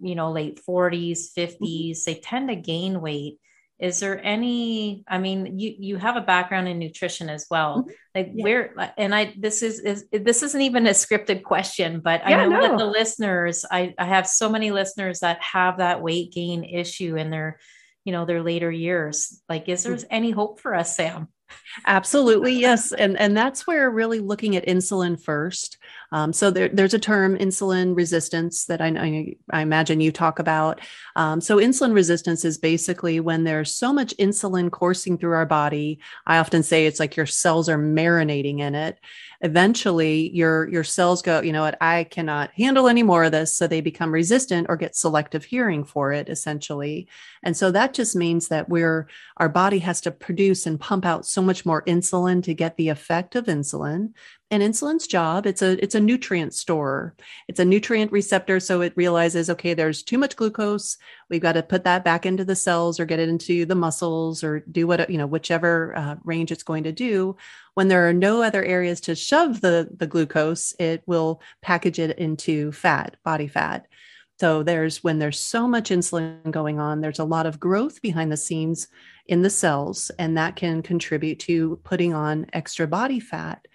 you 0.00 0.14
know, 0.14 0.30
late 0.30 0.60
40s, 0.68 1.32
50s, 1.36 1.58
mm-hmm. 1.60 1.98
they 2.06 2.14
tend 2.20 2.48
to 2.48 2.56
gain 2.56 3.00
weight. 3.00 3.38
Is 3.78 4.00
there 4.00 4.18
any, 4.24 5.04
I 5.06 5.18
mean, 5.18 5.58
you 5.58 5.74
you 5.78 5.96
have 5.98 6.16
a 6.16 6.22
background 6.22 6.66
in 6.66 6.78
nutrition 6.78 7.28
as 7.28 7.46
well. 7.50 7.80
Mm-hmm. 7.80 7.90
Like 8.14 8.30
yeah. 8.32 8.42
where 8.42 8.92
and 8.96 9.14
I 9.14 9.34
this 9.38 9.62
is 9.62 9.80
is 9.80 10.06
this 10.10 10.42
isn't 10.42 10.62
even 10.62 10.86
a 10.86 10.90
scripted 10.90 11.42
question, 11.42 12.00
but 12.00 12.22
yeah, 12.26 12.38
I 12.38 12.46
know 12.46 12.60
no. 12.60 12.68
that 12.68 12.78
the 12.78 12.86
listeners, 12.86 13.66
I, 13.70 13.94
I 13.98 14.06
have 14.06 14.26
so 14.26 14.48
many 14.48 14.70
listeners 14.70 15.20
that 15.20 15.42
have 15.42 15.78
that 15.78 16.00
weight 16.00 16.32
gain 16.32 16.64
issue 16.64 17.16
in 17.16 17.28
their, 17.28 17.58
you 18.06 18.12
know, 18.12 18.24
their 18.24 18.42
later 18.42 18.70
years. 18.70 19.42
Like, 19.46 19.68
is 19.68 19.82
there 19.82 19.94
mm-hmm. 19.94 20.06
any 20.10 20.30
hope 20.30 20.58
for 20.58 20.74
us, 20.74 20.96
Sam? 20.96 21.28
Absolutely, 21.86 22.54
yes, 22.54 22.92
and 22.92 23.18
and 23.18 23.36
that's 23.36 23.66
where 23.66 23.90
really 23.90 24.20
looking 24.20 24.56
at 24.56 24.66
insulin 24.66 25.20
first. 25.22 25.78
Um, 26.12 26.32
so 26.32 26.50
there, 26.50 26.68
there's 26.68 26.94
a 26.94 26.98
term, 26.98 27.36
insulin 27.36 27.96
resistance, 27.96 28.66
that 28.66 28.80
I, 28.80 29.34
I, 29.52 29.60
imagine 29.60 30.00
you 30.00 30.12
talk 30.12 30.38
about. 30.38 30.80
Um, 31.16 31.40
so 31.40 31.56
insulin 31.56 31.94
resistance 31.94 32.44
is 32.44 32.58
basically 32.58 33.20
when 33.20 33.44
there's 33.44 33.74
so 33.74 33.92
much 33.92 34.16
insulin 34.16 34.70
coursing 34.70 35.18
through 35.18 35.32
our 35.32 35.46
body. 35.46 35.98
I 36.26 36.38
often 36.38 36.62
say 36.62 36.86
it's 36.86 37.00
like 37.00 37.16
your 37.16 37.26
cells 37.26 37.68
are 37.68 37.78
marinating 37.78 38.60
in 38.60 38.74
it. 38.74 38.98
Eventually, 39.42 40.30
your 40.34 40.68
your 40.70 40.84
cells 40.84 41.20
go, 41.20 41.42
you 41.42 41.52
know 41.52 41.60
what? 41.60 41.76
I 41.80 42.04
cannot 42.04 42.50
handle 42.52 42.88
any 42.88 43.02
more 43.02 43.24
of 43.24 43.32
this, 43.32 43.54
so 43.54 43.66
they 43.66 43.82
become 43.82 44.10
resistant 44.10 44.66
or 44.70 44.76
get 44.76 44.96
selective 44.96 45.44
hearing 45.44 45.84
for 45.84 46.10
it, 46.12 46.30
essentially. 46.30 47.06
And 47.42 47.54
so 47.54 47.70
that 47.70 47.92
just 47.92 48.16
means 48.16 48.48
that 48.48 48.68
we're 48.70 49.08
our 49.36 49.50
body 49.50 49.80
has 49.80 50.00
to 50.02 50.10
produce 50.10 50.64
and 50.64 50.80
pump 50.80 51.04
out 51.04 51.26
so 51.26 51.42
much 51.42 51.66
more 51.66 51.82
insulin 51.82 52.42
to 52.44 52.54
get 52.54 52.76
the 52.76 52.88
effect 52.88 53.36
of 53.36 53.44
insulin 53.44 54.12
and 54.50 54.62
insulin's 54.62 55.06
job. 55.06 55.44
It's 55.44 55.62
a 55.62 55.82
it's 55.82 55.94
a 55.94 56.00
nutrient 56.00 56.54
store. 56.54 57.14
It's 57.48 57.58
a 57.58 57.64
nutrient 57.64 58.12
receptor 58.12 58.60
so 58.60 58.80
it 58.80 58.92
realizes 58.96 59.50
okay 59.50 59.74
there's 59.74 60.02
too 60.02 60.18
much 60.18 60.36
glucose. 60.36 60.98
We've 61.28 61.42
got 61.42 61.52
to 61.52 61.62
put 61.62 61.84
that 61.84 62.04
back 62.04 62.26
into 62.26 62.44
the 62.44 62.54
cells 62.54 63.00
or 63.00 63.06
get 63.06 63.18
it 63.18 63.28
into 63.28 63.66
the 63.66 63.74
muscles 63.74 64.44
or 64.44 64.60
do 64.60 64.86
what 64.86 65.10
you 65.10 65.18
know 65.18 65.26
whichever 65.26 65.96
uh, 65.96 66.16
range 66.24 66.52
it's 66.52 66.62
going 66.62 66.84
to 66.84 66.92
do. 66.92 67.36
When 67.74 67.88
there 67.88 68.08
are 68.08 68.12
no 68.12 68.42
other 68.42 68.64
areas 68.64 69.00
to 69.02 69.16
shove 69.16 69.60
the 69.60 69.88
the 69.96 70.06
glucose 70.06 70.74
it 70.78 71.02
will 71.06 71.40
package 71.60 71.98
it 71.98 72.16
into 72.18 72.70
fat 72.72 73.16
body 73.24 73.48
fat. 73.48 73.86
So 74.38 74.62
there's 74.62 75.02
when 75.02 75.18
there's 75.18 75.40
so 75.40 75.66
much 75.66 75.90
insulin 75.90 76.50
going 76.52 76.78
on 76.78 77.00
there's 77.00 77.18
a 77.18 77.24
lot 77.24 77.46
of 77.46 77.58
growth 77.58 78.00
behind 78.00 78.30
the 78.30 78.36
scenes 78.36 78.86
in 79.26 79.42
the 79.42 79.50
cells 79.50 80.10
and 80.20 80.36
that 80.36 80.54
can 80.54 80.82
contribute 80.82 81.40
to 81.40 81.80
putting 81.82 82.14
on 82.14 82.46
extra 82.52 82.86
body 82.86 83.18
fat 83.18 83.66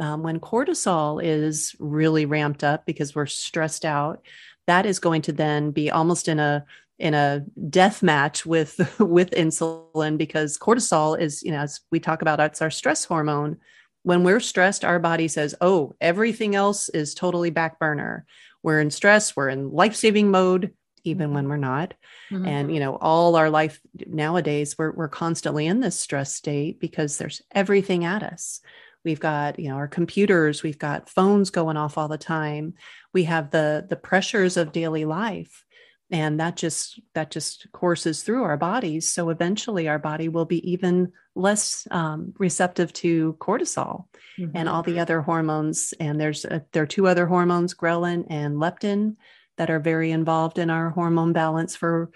um, 0.00 0.22
when 0.22 0.40
cortisol 0.40 1.22
is 1.22 1.74
really 1.78 2.26
ramped 2.26 2.64
up 2.64 2.86
because 2.86 3.14
we're 3.14 3.26
stressed 3.26 3.84
out, 3.84 4.22
that 4.66 4.86
is 4.86 4.98
going 4.98 5.22
to 5.22 5.32
then 5.32 5.70
be 5.70 5.90
almost 5.90 6.28
in 6.28 6.38
a 6.38 6.64
in 6.98 7.12
a 7.12 7.44
death 7.68 8.02
match 8.02 8.46
with 8.46 8.78
with 8.98 9.30
insulin 9.32 10.16
because 10.16 10.58
cortisol 10.58 11.18
is 11.18 11.42
you 11.42 11.52
know 11.52 11.60
as 11.60 11.80
we 11.90 12.00
talk 12.00 12.22
about 12.22 12.40
it's 12.40 12.62
our 12.62 12.70
stress 12.70 13.04
hormone 13.04 13.58
when 14.06 14.22
we're 14.22 14.38
stressed, 14.38 14.84
our 14.84 15.00
body 15.00 15.26
says, 15.26 15.56
oh, 15.60 15.96
everything 16.00 16.54
else 16.54 16.88
is 16.90 17.12
totally 17.12 17.50
back 17.50 17.80
burner. 17.80 18.24
We're 18.62 18.80
in 18.80 18.92
stress, 18.92 19.34
we're 19.34 19.48
in 19.48 19.72
life 19.72 19.96
saving 19.96 20.30
mode, 20.30 20.72
even 21.02 21.34
when 21.34 21.48
we're 21.48 21.56
not. 21.56 21.94
Mm-hmm. 22.30 22.46
And, 22.46 22.72
you 22.72 22.78
know, 22.78 22.94
all 22.94 23.34
our 23.34 23.50
life 23.50 23.80
nowadays, 24.06 24.78
we're, 24.78 24.92
we're 24.92 25.08
constantly 25.08 25.66
in 25.66 25.80
this 25.80 25.98
stress 25.98 26.32
state 26.32 26.78
because 26.78 27.18
there's 27.18 27.42
everything 27.50 28.04
at 28.04 28.22
us. 28.22 28.60
We've 29.06 29.20
got, 29.20 29.58
you 29.58 29.70
know, 29.70 29.76
our 29.76 29.88
computers, 29.88 30.62
we've 30.62 30.78
got 30.78 31.08
phones 31.08 31.48
going 31.48 31.78
off 31.78 31.96
all 31.96 32.08
the 32.08 32.18
time. 32.18 32.74
We 33.14 33.24
have 33.24 33.50
the 33.50 33.86
the 33.88 33.96
pressures 33.96 34.58
of 34.58 34.72
daily 34.72 35.06
life 35.06 35.64
and 36.10 36.38
that 36.38 36.56
just 36.56 37.00
that 37.14 37.30
just 37.30 37.70
courses 37.72 38.22
through 38.22 38.44
our 38.44 38.56
bodies 38.56 39.08
so 39.08 39.30
eventually 39.30 39.88
our 39.88 39.98
body 39.98 40.28
will 40.28 40.44
be 40.44 40.70
even 40.70 41.12
less 41.34 41.86
um, 41.90 42.32
receptive 42.38 42.92
to 42.92 43.36
cortisol 43.40 44.06
mm-hmm. 44.38 44.56
and 44.56 44.68
all 44.68 44.82
the 44.82 45.00
other 45.00 45.20
hormones 45.20 45.92
and 45.98 46.20
there's 46.20 46.44
a, 46.44 46.64
there 46.72 46.84
are 46.84 46.86
two 46.86 47.06
other 47.06 47.26
hormones 47.26 47.74
ghrelin 47.74 48.24
and 48.30 48.56
leptin 48.56 49.16
that 49.56 49.70
are 49.70 49.80
very 49.80 50.10
involved 50.10 50.58
in 50.58 50.70
our 50.70 50.90
hormone 50.90 51.32
balance 51.32 51.74
for 51.74 52.10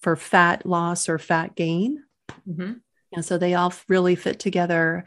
for 0.00 0.16
fat 0.16 0.64
loss 0.64 1.08
or 1.08 1.18
fat 1.18 1.56
gain 1.56 2.02
mm-hmm. 2.48 2.74
and 3.12 3.24
so 3.24 3.38
they 3.38 3.54
all 3.54 3.74
really 3.88 4.14
fit 4.14 4.38
together 4.38 5.04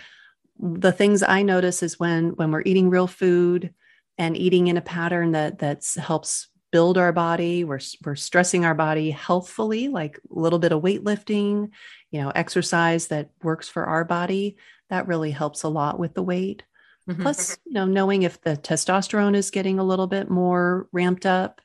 the 0.59 0.91
things 0.91 1.21
i 1.23 1.41
notice 1.41 1.83
is 1.83 1.99
when 1.99 2.29
when 2.31 2.51
we're 2.51 2.63
eating 2.65 2.89
real 2.89 3.07
food 3.07 3.73
and 4.17 4.37
eating 4.37 4.67
in 4.67 4.77
a 4.77 4.81
pattern 4.81 5.31
that 5.31 5.59
that 5.59 5.85
helps 5.97 6.47
build 6.71 6.97
our 6.97 7.13
body 7.13 7.63
we're, 7.63 7.79
we're 8.03 8.15
stressing 8.15 8.65
our 8.65 8.73
body 8.73 9.11
healthfully 9.11 9.87
like 9.87 10.19
a 10.29 10.39
little 10.39 10.59
bit 10.59 10.71
of 10.71 10.81
weightlifting 10.81 11.69
you 12.11 12.21
know 12.21 12.31
exercise 12.31 13.07
that 13.07 13.29
works 13.43 13.69
for 13.69 13.85
our 13.85 14.03
body 14.03 14.57
that 14.89 15.07
really 15.07 15.31
helps 15.31 15.63
a 15.63 15.69
lot 15.69 15.99
with 15.99 16.13
the 16.13 16.23
weight 16.23 16.63
mm-hmm. 17.09 17.21
plus 17.21 17.57
you 17.65 17.73
know 17.73 17.85
knowing 17.85 18.23
if 18.23 18.41
the 18.41 18.57
testosterone 18.57 19.35
is 19.35 19.51
getting 19.51 19.79
a 19.79 19.83
little 19.83 20.07
bit 20.07 20.29
more 20.29 20.87
ramped 20.91 21.25
up 21.25 21.61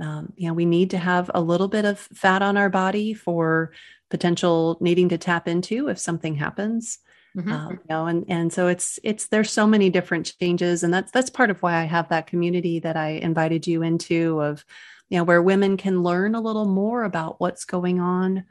um, 0.00 0.32
you 0.36 0.48
know 0.48 0.54
we 0.54 0.64
need 0.64 0.90
to 0.90 0.98
have 0.98 1.30
a 1.34 1.40
little 1.40 1.68
bit 1.68 1.84
of 1.84 1.98
fat 1.98 2.42
on 2.42 2.56
our 2.56 2.68
body 2.68 3.14
for 3.14 3.72
potential 4.10 4.76
needing 4.80 5.08
to 5.08 5.18
tap 5.18 5.48
into 5.48 5.88
if 5.88 5.98
something 5.98 6.34
happens 6.34 6.98
Mm-hmm. 7.36 7.50
Um, 7.50 7.70
you 7.72 7.78
know, 7.90 8.06
and 8.06 8.24
and 8.28 8.52
so 8.52 8.68
it's 8.68 9.00
it's 9.02 9.26
there's 9.26 9.50
so 9.50 9.66
many 9.66 9.90
different 9.90 10.32
changes, 10.38 10.84
and 10.84 10.94
that's 10.94 11.10
that's 11.10 11.30
part 11.30 11.50
of 11.50 11.60
why 11.62 11.74
I 11.74 11.84
have 11.84 12.08
that 12.10 12.28
community 12.28 12.78
that 12.78 12.96
I 12.96 13.08
invited 13.08 13.66
you 13.66 13.82
into 13.82 14.40
of, 14.40 14.64
you 15.08 15.18
know, 15.18 15.24
where 15.24 15.42
women 15.42 15.76
can 15.76 16.04
learn 16.04 16.36
a 16.36 16.40
little 16.40 16.66
more 16.66 17.02
about 17.02 17.40
what's 17.40 17.64
going 17.64 17.98
on, 17.98 18.44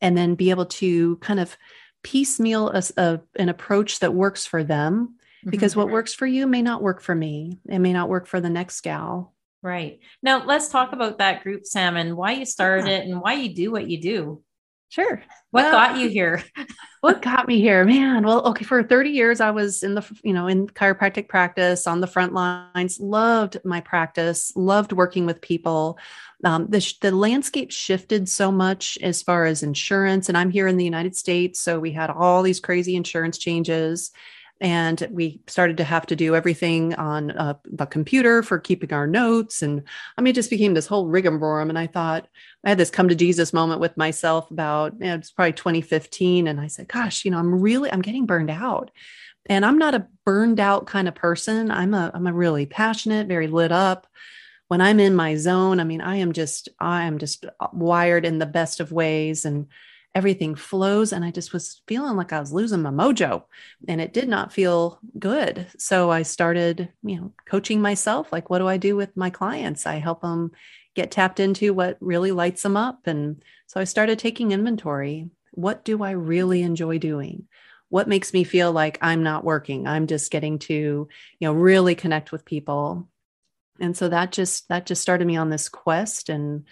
and 0.00 0.16
then 0.16 0.36
be 0.36 0.48
able 0.48 0.64
to 0.66 1.16
kind 1.16 1.38
of 1.38 1.54
piecemeal 2.02 2.70
a, 2.70 2.82
a 2.96 3.20
an 3.36 3.50
approach 3.50 3.98
that 3.98 4.14
works 4.14 4.46
for 4.46 4.64
them, 4.64 5.16
because 5.44 5.72
mm-hmm. 5.72 5.80
what 5.80 5.90
works 5.90 6.14
for 6.14 6.26
you 6.26 6.46
may 6.46 6.62
not 6.62 6.82
work 6.82 7.02
for 7.02 7.14
me. 7.14 7.58
It 7.68 7.80
may 7.80 7.92
not 7.92 8.08
work 8.08 8.26
for 8.26 8.40
the 8.40 8.48
next 8.48 8.80
gal. 8.80 9.34
Right. 9.62 10.00
Now 10.22 10.46
let's 10.46 10.68
talk 10.68 10.94
about 10.94 11.18
that 11.18 11.42
group, 11.42 11.66
Sam, 11.66 11.98
and 11.98 12.16
why 12.16 12.32
you 12.32 12.46
started 12.46 12.86
yeah. 12.86 13.00
it 13.00 13.06
and 13.06 13.20
why 13.20 13.34
you 13.34 13.54
do 13.54 13.70
what 13.70 13.86
you 13.86 14.00
do. 14.00 14.42
Sure. 14.90 15.22
What 15.52 15.62
well, 15.62 15.72
got 15.72 15.98
you 15.98 16.08
here? 16.08 16.42
what 17.00 17.22
got 17.22 17.46
me 17.46 17.60
here? 17.60 17.84
Man, 17.84 18.26
well, 18.26 18.44
okay, 18.48 18.64
for 18.64 18.82
30 18.82 19.10
years 19.10 19.40
I 19.40 19.52
was 19.52 19.84
in 19.84 19.94
the, 19.94 20.04
you 20.24 20.32
know, 20.32 20.48
in 20.48 20.66
chiropractic 20.66 21.28
practice 21.28 21.86
on 21.86 22.00
the 22.00 22.08
front 22.08 22.34
lines, 22.34 22.98
loved 22.98 23.56
my 23.64 23.80
practice, 23.80 24.52
loved 24.56 24.92
working 24.92 25.26
with 25.26 25.40
people. 25.40 25.96
Um, 26.44 26.66
the, 26.68 26.94
the 27.00 27.12
landscape 27.12 27.70
shifted 27.70 28.28
so 28.28 28.50
much 28.50 28.98
as 29.00 29.22
far 29.22 29.46
as 29.46 29.62
insurance, 29.62 30.28
and 30.28 30.36
I'm 30.36 30.50
here 30.50 30.66
in 30.66 30.76
the 30.76 30.84
United 30.84 31.14
States, 31.14 31.60
so 31.60 31.78
we 31.78 31.92
had 31.92 32.10
all 32.10 32.42
these 32.42 32.58
crazy 32.58 32.96
insurance 32.96 33.38
changes 33.38 34.10
and 34.60 35.08
we 35.10 35.40
started 35.46 35.78
to 35.78 35.84
have 35.84 36.04
to 36.06 36.16
do 36.16 36.36
everything 36.36 36.94
on 36.96 37.30
a, 37.30 37.58
a, 37.78 37.86
computer 37.86 38.42
for 38.42 38.58
keeping 38.58 38.92
our 38.92 39.06
notes. 39.06 39.62
And 39.62 39.82
i 40.18 40.20
mean 40.20 40.32
it 40.32 40.34
just 40.34 40.50
became 40.50 40.74
this 40.74 40.86
whole 40.86 41.06
rigmarole. 41.06 41.68
And 41.68 41.78
i 41.78 41.86
thought 41.86 42.28
i 42.64 42.68
had 42.68 42.78
this 42.78 42.90
come 42.90 43.08
to 43.08 43.14
jesus 43.14 43.52
moment 43.52 43.80
with 43.80 43.96
myself 43.96 44.50
about 44.50 44.92
you 45.00 45.06
know, 45.06 45.14
it's 45.14 45.30
probably 45.30 45.52
2015 45.54 46.46
and 46.46 46.60
i 46.60 46.66
said 46.66 46.88
gosh 46.88 47.24
you 47.24 47.30
know 47.30 47.38
i'm 47.38 47.60
really 47.60 47.90
i'm 47.90 48.02
getting 48.02 48.26
burned 48.26 48.50
out. 48.50 48.90
And 49.46 49.64
i'm 49.64 49.78
not 49.78 49.94
a 49.94 50.06
burned 50.24 50.60
out 50.60 50.86
kind 50.86 51.08
of 51.08 51.14
person. 51.14 51.70
I'm 51.70 51.94
a 51.94 52.10
i'm 52.14 52.26
a 52.26 52.32
really 52.32 52.66
passionate 52.66 53.28
very 53.28 53.46
lit 53.46 53.72
up. 53.72 54.06
When 54.68 54.80
i'm 54.80 55.00
in 55.00 55.14
my 55.14 55.36
zone 55.36 55.80
i 55.80 55.84
mean 55.84 56.00
i 56.00 56.16
am 56.16 56.32
just 56.32 56.68
i 56.78 57.04
am 57.04 57.18
just 57.18 57.46
wired 57.72 58.26
in 58.26 58.38
the 58.38 58.46
best 58.46 58.80
of 58.80 58.92
ways. 58.92 59.44
And 59.44 59.66
everything 60.14 60.54
flows. 60.54 61.12
And 61.12 61.24
I 61.24 61.30
just 61.30 61.52
was 61.52 61.82
feeling 61.86 62.16
like 62.16 62.32
I 62.32 62.40
was 62.40 62.52
losing 62.52 62.82
my 62.82 62.90
mojo 62.90 63.44
and 63.86 64.00
it 64.00 64.12
did 64.12 64.28
not 64.28 64.52
feel 64.52 64.98
good. 65.18 65.66
So 65.78 66.10
I 66.10 66.22
started, 66.22 66.92
you 67.02 67.20
know, 67.20 67.32
coaching 67.46 67.80
myself. 67.80 68.32
Like, 68.32 68.50
what 68.50 68.58
do 68.58 68.66
I 68.66 68.76
do 68.76 68.96
with 68.96 69.16
my 69.16 69.30
clients? 69.30 69.86
I 69.86 69.96
help 69.96 70.22
them 70.22 70.50
get 70.94 71.10
tapped 71.10 71.38
into 71.38 71.72
what 71.72 71.96
really 72.00 72.32
lights 72.32 72.62
them 72.62 72.76
up. 72.76 73.06
And 73.06 73.42
so 73.66 73.80
I 73.80 73.84
started 73.84 74.18
taking 74.18 74.50
inventory. 74.50 75.30
What 75.52 75.84
do 75.84 76.02
I 76.02 76.10
really 76.12 76.62
enjoy 76.62 76.98
doing? 76.98 77.46
What 77.88 78.08
makes 78.08 78.32
me 78.32 78.44
feel 78.44 78.72
like 78.72 78.98
I'm 79.00 79.22
not 79.22 79.44
working? 79.44 79.86
I'm 79.86 80.06
just 80.06 80.30
getting 80.30 80.58
to, 80.60 80.74
you 80.74 81.08
know, 81.40 81.52
really 81.52 81.94
connect 81.94 82.32
with 82.32 82.44
people. 82.44 83.08
And 83.80 83.96
so 83.96 84.08
that 84.08 84.32
just 84.32 84.68
that 84.68 84.86
just 84.86 85.02
started 85.02 85.26
me 85.26 85.36
on 85.36 85.50
this 85.50 85.68
quest 85.68 86.28
and 86.28 86.64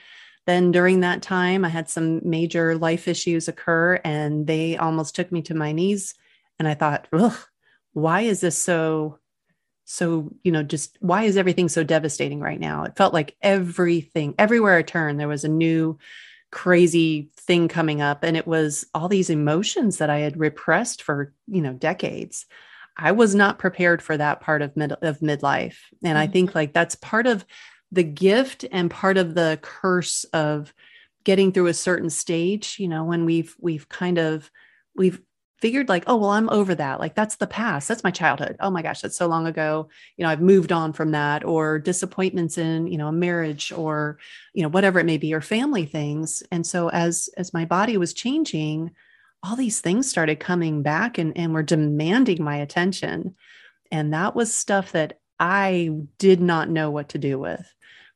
then 0.48 0.72
during 0.72 1.00
that 1.00 1.20
time, 1.20 1.62
I 1.62 1.68
had 1.68 1.90
some 1.90 2.22
major 2.26 2.74
life 2.74 3.06
issues 3.06 3.48
occur 3.48 4.00
and 4.02 4.46
they 4.46 4.78
almost 4.78 5.14
took 5.14 5.30
me 5.30 5.42
to 5.42 5.54
my 5.54 5.72
knees. 5.72 6.14
And 6.58 6.66
I 6.66 6.72
thought, 6.72 7.06
ugh, 7.12 7.36
why 7.92 8.22
is 8.22 8.40
this 8.40 8.56
so, 8.56 9.18
so, 9.84 10.32
you 10.42 10.50
know, 10.50 10.62
just 10.62 10.96
why 11.00 11.24
is 11.24 11.36
everything 11.36 11.68
so 11.68 11.84
devastating 11.84 12.40
right 12.40 12.58
now? 12.58 12.84
It 12.84 12.96
felt 12.96 13.12
like 13.12 13.36
everything, 13.42 14.34
everywhere 14.38 14.78
I 14.78 14.80
turned, 14.80 15.20
there 15.20 15.28
was 15.28 15.44
a 15.44 15.48
new 15.48 15.98
crazy 16.50 17.28
thing 17.36 17.68
coming 17.68 18.00
up. 18.00 18.24
And 18.24 18.34
it 18.34 18.46
was 18.46 18.86
all 18.94 19.08
these 19.08 19.28
emotions 19.28 19.98
that 19.98 20.08
I 20.08 20.20
had 20.20 20.40
repressed 20.40 21.02
for, 21.02 21.34
you 21.46 21.60
know, 21.60 21.74
decades. 21.74 22.46
I 22.96 23.12
was 23.12 23.34
not 23.34 23.58
prepared 23.58 24.00
for 24.00 24.16
that 24.16 24.40
part 24.40 24.62
of 24.62 24.74
mid 24.78 24.92
of 24.92 25.20
midlife. 25.20 25.76
And 26.02 26.16
I 26.16 26.26
think 26.26 26.50
mm-hmm. 26.50 26.58
like 26.58 26.72
that's 26.72 26.94
part 26.94 27.26
of 27.26 27.44
the 27.90 28.04
gift 28.04 28.64
and 28.70 28.90
part 28.90 29.16
of 29.16 29.34
the 29.34 29.58
curse 29.62 30.24
of 30.32 30.74
getting 31.24 31.52
through 31.52 31.66
a 31.66 31.74
certain 31.74 32.10
stage 32.10 32.76
you 32.78 32.88
know 32.88 33.04
when 33.04 33.24
we've 33.24 33.56
we've 33.60 33.88
kind 33.88 34.18
of 34.18 34.50
we've 34.94 35.20
figured 35.58 35.88
like 35.88 36.04
oh 36.06 36.16
well 36.16 36.30
i'm 36.30 36.48
over 36.50 36.74
that. 36.74 37.00
Like 37.00 37.14
that's 37.14 37.36
the 37.36 37.46
past. 37.46 37.88
That's 37.88 38.04
my 38.04 38.10
childhood. 38.10 38.56
Oh 38.60 38.70
my 38.70 38.82
gosh 38.82 39.00
that's 39.00 39.16
so 39.16 39.26
long 39.26 39.46
ago. 39.46 39.88
You 40.16 40.24
know 40.24 40.30
i've 40.30 40.40
moved 40.40 40.72
on 40.72 40.92
from 40.92 41.12
that 41.12 41.44
or 41.44 41.78
disappointments 41.78 42.58
in 42.58 42.86
you 42.86 42.98
know 42.98 43.08
a 43.08 43.12
marriage 43.12 43.72
or 43.72 44.18
you 44.54 44.62
know 44.62 44.68
whatever 44.68 44.98
it 44.98 45.06
may 45.06 45.18
be 45.18 45.34
or 45.34 45.40
family 45.40 45.86
things. 45.86 46.42
And 46.50 46.66
so 46.66 46.90
as 46.90 47.28
as 47.36 47.54
my 47.54 47.64
body 47.64 47.96
was 47.96 48.14
changing 48.14 48.92
all 49.42 49.54
these 49.54 49.80
things 49.80 50.08
started 50.08 50.40
coming 50.40 50.82
back 50.82 51.18
and 51.18 51.36
and 51.36 51.52
were 51.52 51.62
demanding 51.62 52.42
my 52.42 52.56
attention. 52.56 53.34
And 53.90 54.12
that 54.12 54.34
was 54.34 54.54
stuff 54.54 54.92
that 54.92 55.18
i 55.40 55.90
did 56.18 56.40
not 56.40 56.68
know 56.68 56.90
what 56.90 57.10
to 57.10 57.18
do 57.18 57.38
with 57.38 57.72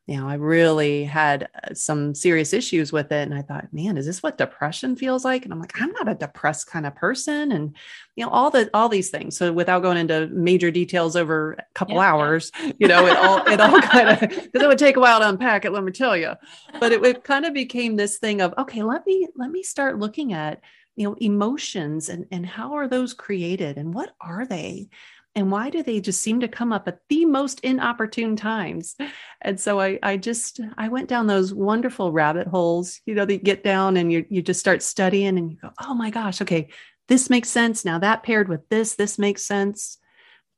you 0.06 0.16
know, 0.16 0.28
I 0.28 0.34
really 0.34 1.04
had 1.04 1.48
uh, 1.62 1.74
some 1.74 2.12
serious 2.12 2.52
issues 2.52 2.92
with 2.92 3.12
it. 3.12 3.28
And 3.28 3.34
I 3.34 3.42
thought, 3.42 3.72
man, 3.72 3.96
is 3.96 4.04
this 4.04 4.20
what 4.20 4.36
depression 4.36 4.96
feels 4.96 5.24
like? 5.24 5.44
And 5.44 5.52
I'm 5.52 5.60
like, 5.60 5.80
I'm 5.80 5.92
not 5.92 6.08
a 6.08 6.16
depressed 6.16 6.66
kind 6.66 6.86
of 6.86 6.96
person. 6.96 7.52
And, 7.52 7.76
you 8.16 8.24
know, 8.24 8.30
all 8.30 8.50
the, 8.50 8.68
all 8.74 8.88
these 8.88 9.10
things. 9.10 9.36
So 9.36 9.52
without 9.52 9.82
going 9.82 9.96
into 9.96 10.26
major 10.28 10.72
details 10.72 11.14
over 11.14 11.52
a 11.52 11.64
couple 11.74 11.94
yeah, 11.94 12.12
hours, 12.12 12.50
you 12.80 12.88
know, 12.88 13.06
it 13.06 13.16
all, 13.16 13.46
it 13.46 13.60
all 13.60 13.80
kind 13.80 14.08
of, 14.08 14.20
because 14.20 14.62
it 14.62 14.68
would 14.68 14.78
take 14.78 14.96
a 14.96 15.00
while 15.00 15.20
to 15.20 15.28
unpack 15.28 15.64
it, 15.64 15.72
let 15.72 15.84
me 15.84 15.92
tell 15.92 16.16
you. 16.16 16.32
But 16.80 16.90
it, 16.90 17.04
it 17.04 17.22
kind 17.22 17.44
of 17.44 17.54
became 17.54 17.94
this 17.94 18.18
thing 18.18 18.40
of, 18.40 18.54
okay, 18.58 18.82
let 18.82 19.06
me, 19.06 19.28
let 19.36 19.52
me 19.52 19.62
start 19.62 20.00
looking 20.00 20.32
at, 20.32 20.62
you 20.96 21.08
know, 21.08 21.14
emotions 21.20 22.08
and, 22.08 22.26
and 22.32 22.44
how 22.44 22.74
are 22.74 22.88
those 22.88 23.14
created 23.14 23.78
and 23.78 23.94
what 23.94 24.10
are 24.20 24.46
they? 24.46 24.88
And 25.34 25.50
why 25.50 25.70
do 25.70 25.82
they 25.82 26.00
just 26.00 26.22
seem 26.22 26.40
to 26.40 26.48
come 26.48 26.72
up 26.72 26.86
at 26.88 27.00
the 27.08 27.24
most 27.24 27.60
inopportune 27.60 28.36
times? 28.36 28.96
And 29.40 29.58
so 29.58 29.80
i 29.80 29.98
i 30.02 30.16
just 30.16 30.60
i 30.78 30.88
went 30.88 31.08
down 31.08 31.26
those 31.26 31.52
wonderful 31.52 32.12
rabbit 32.12 32.46
holes 32.46 33.00
you 33.06 33.14
know 33.14 33.24
that 33.24 33.32
you 33.32 33.40
get 33.40 33.64
down 33.64 33.96
and 33.96 34.12
you 34.12 34.24
you 34.28 34.42
just 34.42 34.60
start 34.60 34.82
studying 34.82 35.38
and 35.38 35.50
you 35.50 35.58
go 35.60 35.70
oh 35.80 35.94
my 35.94 36.10
gosh 36.10 36.40
okay 36.40 36.68
this 37.08 37.28
makes 37.28 37.50
sense. 37.50 37.84
Now 37.84 37.98
that 37.98 38.22
paired 38.22 38.48
with 38.48 38.68
this 38.68 38.94
this 38.94 39.18
makes 39.18 39.44
sense. 39.44 39.98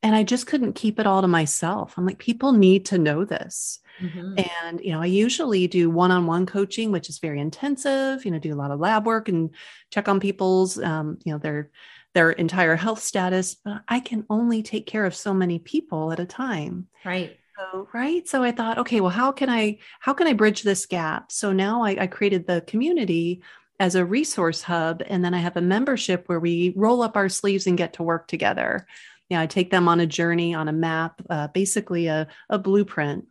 And 0.03 0.15
i 0.15 0.23
just 0.23 0.47
couldn't 0.47 0.73
keep 0.73 0.99
it 0.99 1.07
all 1.07 1.21
to 1.21 1.27
myself. 1.27 1.95
I'm 1.97 2.05
like 2.05 2.19
people 2.19 2.51
need 2.51 2.85
to 2.87 2.97
know 2.97 3.25
this. 3.25 3.79
Mm-hmm. 4.01 4.39
and 4.65 4.81
you 4.81 4.91
know 4.91 5.01
i 5.01 5.05
usually 5.05 5.67
do 5.67 5.89
one-on-one 5.89 6.45
coaching 6.47 6.91
which 6.91 7.07
is 7.07 7.19
very 7.19 7.39
intensive 7.39 8.25
you 8.25 8.31
know 8.31 8.39
do 8.39 8.53
a 8.53 8.61
lot 8.61 8.71
of 8.71 8.81
lab 8.81 9.05
work 9.05 9.29
and 9.29 9.51
check 9.89 10.09
on 10.09 10.19
people's 10.19 10.77
um, 10.77 11.17
you 11.23 11.31
know 11.31 11.37
their 11.37 11.71
their 12.15 12.31
entire 12.31 12.77
health 12.77 13.03
status, 13.03 13.55
but 13.55 13.83
I 13.87 13.99
can 13.99 14.25
only 14.29 14.63
take 14.63 14.87
care 14.87 15.05
of 15.05 15.13
so 15.13 15.33
many 15.33 15.59
people 15.59 16.11
at 16.13 16.19
a 16.19 16.25
time. 16.25 16.87
Right. 17.03 17.37
So, 17.57 17.87
right. 17.93 18.27
So 18.27 18.41
I 18.41 18.51
thought, 18.51 18.79
okay, 18.79 19.01
well, 19.01 19.11
how 19.11 19.31
can 19.31 19.49
I 19.49 19.77
how 19.99 20.13
can 20.13 20.25
I 20.25 20.33
bridge 20.33 20.63
this 20.63 20.85
gap? 20.85 21.31
So 21.31 21.51
now 21.51 21.83
I, 21.83 21.97
I 22.01 22.07
created 22.07 22.47
the 22.47 22.61
community 22.61 23.43
as 23.79 23.95
a 23.95 24.05
resource 24.05 24.61
hub, 24.61 25.03
and 25.05 25.23
then 25.23 25.33
I 25.33 25.39
have 25.39 25.57
a 25.57 25.61
membership 25.61 26.23
where 26.27 26.39
we 26.39 26.73
roll 26.77 27.01
up 27.01 27.17
our 27.17 27.27
sleeves 27.27 27.67
and 27.67 27.77
get 27.77 27.93
to 27.93 28.03
work 28.03 28.27
together. 28.27 28.87
you 29.29 29.35
know, 29.35 29.43
I 29.43 29.47
take 29.47 29.69
them 29.69 29.89
on 29.89 29.99
a 29.99 30.07
journey 30.07 30.53
on 30.53 30.69
a 30.69 30.73
map, 30.73 31.21
uh, 31.29 31.49
basically 31.49 32.07
a, 32.07 32.27
a 32.49 32.57
blueprint 32.57 33.25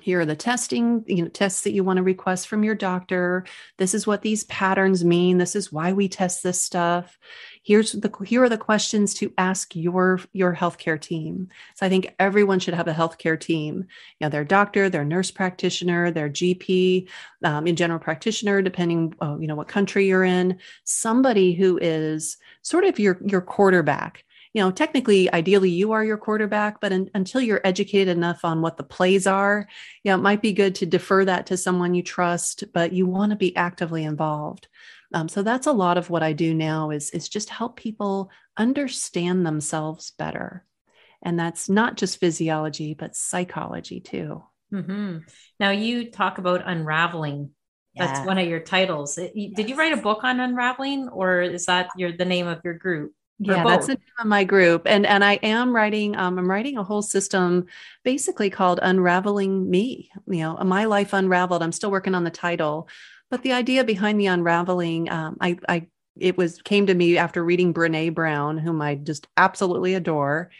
here 0.00 0.20
are 0.20 0.26
the 0.26 0.36
testing 0.36 1.04
you 1.06 1.22
know 1.22 1.28
tests 1.28 1.62
that 1.62 1.72
you 1.72 1.82
want 1.82 1.96
to 1.96 2.02
request 2.02 2.48
from 2.48 2.62
your 2.62 2.74
doctor 2.74 3.44
this 3.78 3.94
is 3.94 4.06
what 4.06 4.22
these 4.22 4.44
patterns 4.44 5.04
mean 5.04 5.38
this 5.38 5.56
is 5.56 5.72
why 5.72 5.92
we 5.92 6.08
test 6.08 6.42
this 6.42 6.60
stuff 6.60 7.18
here's 7.66 7.92
the 7.92 8.12
here 8.24 8.44
are 8.44 8.48
the 8.48 8.56
questions 8.56 9.12
to 9.12 9.32
ask 9.36 9.74
your 9.74 10.20
your 10.32 10.54
healthcare 10.54 11.00
team. 11.00 11.48
So 11.74 11.84
i 11.84 11.88
think 11.88 12.14
everyone 12.18 12.60
should 12.60 12.74
have 12.74 12.86
a 12.86 12.94
healthcare 12.94 13.38
team. 13.38 13.86
You 14.20 14.26
know 14.26 14.28
their 14.28 14.44
doctor 14.44 14.88
their 14.88 15.04
nurse 15.04 15.30
practitioner 15.30 16.10
their 16.10 16.30
gp 16.30 17.08
um, 17.44 17.66
in 17.66 17.76
general 17.76 17.98
practitioner 17.98 18.62
depending 18.62 19.14
oh, 19.20 19.38
you 19.40 19.48
know 19.48 19.56
what 19.56 19.68
country 19.68 20.06
you're 20.06 20.24
in. 20.24 20.58
Somebody 20.84 21.54
who 21.54 21.78
is 21.82 22.36
sort 22.62 22.84
of 22.84 22.98
your 22.98 23.18
your 23.24 23.40
quarterback. 23.40 24.22
You 24.54 24.62
know, 24.62 24.70
technically, 24.70 25.30
ideally, 25.34 25.68
you 25.68 25.92
are 25.92 26.02
your 26.02 26.16
quarterback, 26.16 26.80
but 26.80 26.90
in, 26.90 27.10
until 27.12 27.42
you're 27.42 27.60
educated 27.62 28.16
enough 28.16 28.42
on 28.42 28.62
what 28.62 28.78
the 28.78 28.84
plays 28.84 29.26
are, 29.26 29.68
you 30.02 30.10
know, 30.10 30.16
it 30.16 30.22
might 30.22 30.40
be 30.40 30.54
good 30.54 30.74
to 30.76 30.86
defer 30.86 31.26
that 31.26 31.44
to 31.48 31.58
someone 31.58 31.92
you 31.92 32.02
trust, 32.02 32.64
but 32.72 32.94
you 32.94 33.04
want 33.04 33.32
to 33.32 33.36
be 33.36 33.54
actively 33.54 34.02
involved. 34.02 34.68
Um, 35.14 35.28
so 35.28 35.42
that's 35.42 35.66
a 35.66 35.72
lot 35.72 35.98
of 35.98 36.10
what 36.10 36.22
I 36.22 36.32
do 36.32 36.54
now 36.54 36.90
is, 36.90 37.10
is 37.10 37.28
just 37.28 37.50
help 37.50 37.76
people 37.76 38.30
understand 38.56 39.46
themselves 39.46 40.12
better. 40.18 40.64
And 41.22 41.38
that's 41.38 41.68
not 41.68 41.96
just 41.96 42.20
physiology, 42.20 42.94
but 42.94 43.16
psychology 43.16 44.00
too. 44.00 44.42
Mm-hmm. 44.72 45.18
Now, 45.60 45.70
you 45.70 46.10
talk 46.10 46.38
about 46.38 46.62
unraveling 46.66 47.50
yeah. 47.96 48.08
That's 48.08 48.26
one 48.26 48.36
of 48.36 48.46
your 48.46 48.60
titles. 48.60 49.14
Did 49.14 49.32
yes. 49.34 49.68
you 49.68 49.74
write 49.74 49.94
a 49.94 49.96
book 49.96 50.22
on 50.22 50.38
unraveling, 50.38 51.08
or 51.08 51.40
is 51.40 51.64
that 51.64 51.88
your 51.96 52.12
the 52.14 52.26
name 52.26 52.46
of 52.46 52.60
your 52.62 52.74
group? 52.74 53.12
yeah 53.38 53.64
that's 53.64 53.86
the 53.86 53.94
name 53.94 54.18
of 54.18 54.26
my 54.26 54.44
group 54.44 54.82
and 54.86 55.04
and 55.04 55.22
i 55.22 55.34
am 55.34 55.74
writing 55.74 56.16
um, 56.16 56.38
i'm 56.38 56.50
writing 56.50 56.78
a 56.78 56.82
whole 56.82 57.02
system 57.02 57.66
basically 58.02 58.48
called 58.48 58.80
unraveling 58.82 59.68
me 59.68 60.10
you 60.26 60.40
know 60.40 60.56
my 60.64 60.86
life 60.86 61.12
unraveled 61.12 61.62
i'm 61.62 61.72
still 61.72 61.90
working 61.90 62.14
on 62.14 62.24
the 62.24 62.30
title 62.30 62.88
but 63.30 63.42
the 63.42 63.52
idea 63.52 63.84
behind 63.84 64.20
the 64.20 64.26
unraveling 64.26 65.10
um, 65.10 65.36
i 65.40 65.56
i 65.68 65.86
it 66.18 66.36
was 66.36 66.62
came 66.62 66.86
to 66.86 66.94
me 66.94 67.18
after 67.18 67.44
reading 67.44 67.74
brene 67.74 68.14
brown 68.14 68.58
whom 68.58 68.80
i 68.80 68.94
just 68.94 69.26
absolutely 69.36 69.94
adore. 69.94 70.50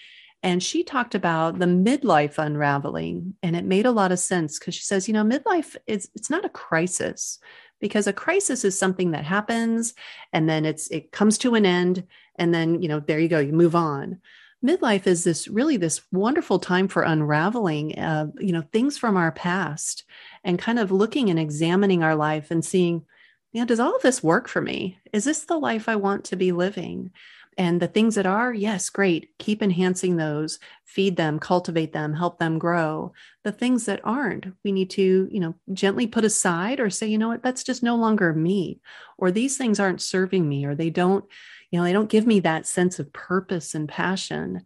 And 0.42 0.62
she 0.62 0.84
talked 0.84 1.16
about 1.16 1.58
the 1.58 1.66
midlife 1.66 2.38
unraveling 2.38 3.34
and 3.42 3.56
it 3.56 3.64
made 3.64 3.84
a 3.84 3.90
lot 3.90 4.12
of 4.12 4.20
sense 4.20 4.58
because 4.58 4.76
she 4.76 4.82
says 4.82 5.08
you 5.08 5.14
know 5.14 5.24
midlife 5.24 5.74
is 5.86 6.08
it's 6.14 6.30
not 6.30 6.44
a 6.44 6.50
crisis 6.50 7.40
because 7.80 8.06
a 8.06 8.12
crisis 8.12 8.64
is 8.64 8.78
something 8.78 9.10
that 9.10 9.24
happens 9.24 9.94
and 10.32 10.48
then 10.48 10.64
it's 10.64 10.88
it 10.88 11.12
comes 11.12 11.38
to 11.38 11.54
an 11.54 11.66
end 11.66 12.04
and 12.36 12.54
then 12.54 12.80
you 12.80 12.88
know 12.88 13.00
there 13.00 13.18
you 13.18 13.28
go 13.28 13.38
you 13.38 13.52
move 13.52 13.74
on 13.74 14.20
midlife 14.64 15.06
is 15.06 15.24
this 15.24 15.48
really 15.48 15.76
this 15.76 16.00
wonderful 16.12 16.58
time 16.58 16.88
for 16.88 17.02
unraveling 17.02 17.98
uh, 17.98 18.26
you 18.38 18.52
know 18.52 18.62
things 18.72 18.96
from 18.96 19.16
our 19.16 19.32
past 19.32 20.04
and 20.44 20.58
kind 20.58 20.78
of 20.78 20.90
looking 20.90 21.30
and 21.30 21.38
examining 21.38 22.02
our 22.02 22.14
life 22.14 22.50
and 22.50 22.64
seeing 22.64 23.04
you 23.52 23.60
know 23.60 23.66
does 23.66 23.80
all 23.80 23.94
of 23.94 24.02
this 24.02 24.22
work 24.22 24.48
for 24.48 24.60
me? 24.60 24.98
Is 25.12 25.24
this 25.24 25.44
the 25.44 25.58
life 25.58 25.88
i 25.88 25.96
want 25.96 26.24
to 26.24 26.36
be 26.36 26.52
living? 26.52 27.10
And 27.58 27.80
the 27.80 27.88
things 27.88 28.16
that 28.16 28.26
are 28.26 28.52
yes 28.52 28.90
great. 28.90 29.30
Keep 29.38 29.62
enhancing 29.62 30.16
those 30.16 30.58
feed 30.84 31.16
them 31.16 31.38
cultivate 31.38 31.92
them 31.92 32.14
help 32.14 32.38
them 32.38 32.58
grow. 32.58 33.12
The 33.44 33.52
things 33.52 33.86
that 33.86 34.00
aren't 34.04 34.46
we 34.64 34.72
need 34.72 34.90
to 34.90 35.28
you 35.30 35.40
know 35.40 35.54
gently 35.72 36.06
put 36.06 36.24
aside 36.24 36.80
or 36.80 36.90
say 36.90 37.06
you 37.06 37.18
know 37.18 37.28
what? 37.28 37.42
That's 37.42 37.64
just 37.64 37.82
no 37.82 37.96
longer 37.96 38.32
me. 38.32 38.80
Or 39.18 39.30
these 39.30 39.56
things 39.56 39.80
aren't 39.80 40.02
serving 40.02 40.48
me 40.48 40.64
or 40.64 40.74
they 40.74 40.90
don't 40.90 41.24
you 41.70 41.78
know 41.78 41.84
they 41.84 41.92
don't 41.92 42.10
give 42.10 42.26
me 42.26 42.40
that 42.40 42.66
sense 42.66 42.98
of 42.98 43.12
purpose 43.12 43.74
and 43.74 43.88
passion. 43.88 44.64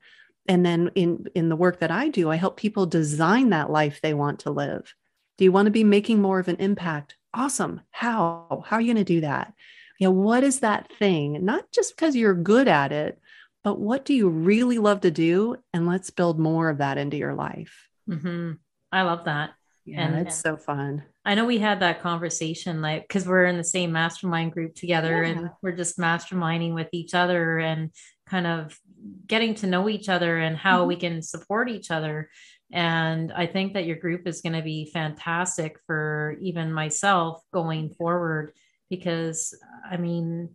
And 0.49 0.65
then 0.65 0.91
in 0.95 1.27
in 1.35 1.49
the 1.49 1.57
work 1.57 1.81
that 1.81 1.91
i 1.91 2.09
do 2.09 2.31
i 2.31 2.37
help 2.37 2.57
people 2.57 2.87
design 2.87 3.51
that 3.51 3.71
life 3.71 4.01
they 4.03 4.15
want 4.15 4.41
to 4.41 4.51
live. 4.51 4.95
Do 5.39 5.45
you 5.45 5.53
want 5.53 5.67
to 5.67 5.73
be 5.73 5.85
making 5.85 6.21
more 6.21 6.39
of 6.39 6.49
an 6.49 6.57
impact? 6.57 7.17
Awesome. 7.33 7.83
How? 7.91 8.65
How 8.67 8.77
are 8.77 8.81
you 8.81 8.93
going 8.93 9.05
to 9.05 9.15
do 9.15 9.21
that? 9.23 9.53
You 9.99 10.09
know 10.09 10.13
what 10.13 10.45
is 10.45 10.61
that 10.61 10.93
thing? 10.99 11.45
Not 11.45 11.71
just 11.73 11.95
because 11.95 12.17
you're 12.17 12.35
good 12.35 12.69
at 12.69 12.93
it 12.93 13.21
but 13.63 13.79
what 13.79 14.05
do 14.05 14.15
you 14.15 14.29
really 14.29 14.79
love 14.79 15.01
to 15.03 15.11
do? 15.11 15.57
And 15.73 15.87
let's 15.87 16.11
build 16.11 16.39
more 16.39 16.71
of 16.71 16.79
that 16.79 16.99
into 16.99 17.17
your 17.17 17.35
life. 17.35 17.89
Mm-hmm. 18.09 18.53
i 18.91 19.03
love 19.03 19.25
that. 19.27 19.51
Yeah, 19.85 20.07
and 20.07 20.27
it's 20.27 20.37
so 20.37 20.57
fun. 20.57 21.05
I 21.25 21.35
know 21.35 21.45
we 21.45 21.59
had 21.59 21.81
that 21.81 22.01
conversation 22.01 22.81
like 22.81 23.03
because 23.03 23.27
we're 23.27 23.45
in 23.45 23.59
the 23.59 23.65
same 23.65 23.93
mastermind 23.93 24.53
group 24.53 24.75
together 24.75 25.23
yeah. 25.23 25.31
and 25.31 25.51
we're 25.63 25.73
just 25.73 25.99
masterminding 25.99 26.75
with 26.75 26.89
each 26.93 27.15
other 27.15 27.59
and 27.59 27.91
kind 28.27 28.47
of 28.47 28.79
getting 29.27 29.55
to 29.57 29.67
know 29.67 29.89
each 29.89 30.09
other 30.09 30.39
and 30.39 30.57
how 30.57 30.81
mm-hmm. 30.81 30.89
we 30.89 30.97
can 30.97 31.23
support 31.23 31.69
each 31.69 31.91
other. 31.91 32.31
And 32.73 33.33
I 33.33 33.47
think 33.47 33.75
that 33.75 33.85
your 33.85 33.97
group 33.97 34.27
is 34.27 34.41
going 34.41 34.55
to 34.55 34.63
be 34.63 34.91
fantastic 34.93 35.79
for 35.87 36.37
even 36.41 36.73
myself 36.73 37.43
going 37.53 37.91
forward 37.91 38.53
because 38.89 39.55
I 39.89 39.97
mean, 39.97 40.51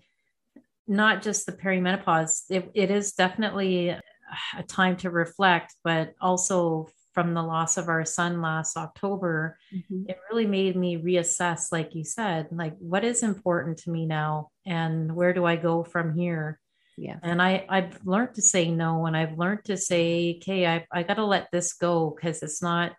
not 0.88 1.22
just 1.22 1.46
the 1.46 1.52
perimenopause, 1.52 2.44
it, 2.50 2.70
it 2.74 2.92
is 2.92 3.14
definitely 3.14 3.90
a 3.90 4.64
time 4.68 4.98
to 4.98 5.10
reflect, 5.10 5.76
but 5.84 6.14
also 6.22 6.88
from 7.16 7.34
the 7.34 7.42
loss 7.42 7.78
of 7.78 7.88
our 7.88 8.04
son 8.04 8.42
last 8.42 8.76
October, 8.76 9.58
mm-hmm. 9.74 10.04
it 10.10 10.20
really 10.30 10.46
made 10.46 10.76
me 10.76 11.02
reassess, 11.02 11.72
like 11.72 11.96
you 11.96 12.04
said, 12.04 12.50
like 12.52 12.76
what 12.78 13.06
is 13.06 13.24
important 13.24 13.78
to 13.80 13.90
me 13.90 14.06
now 14.06 14.50
and 14.66 15.16
where 15.16 15.34
do 15.34 15.46
I 15.46 15.56
go 15.56 15.84
from 15.86 16.14
here? 16.14 16.60
Yeah. 16.98 17.18
And 17.24 17.42
I, 17.42 17.66
I've 17.70 18.06
learned 18.06 18.36
to 18.36 18.42
say 18.42 18.70
no 18.70 19.06
and 19.06 19.16
I've 19.16 19.38
learned 19.40 19.64
to 19.66 19.78
say, 19.78 20.38
okay, 20.38 20.68
I, 20.68 20.86
I 20.92 21.04
got 21.04 21.16
to 21.16 21.26
let 21.26 21.50
this 21.52 21.72
go 21.74 22.14
because 22.14 22.44
it's 22.44 22.62
not, 22.62 22.92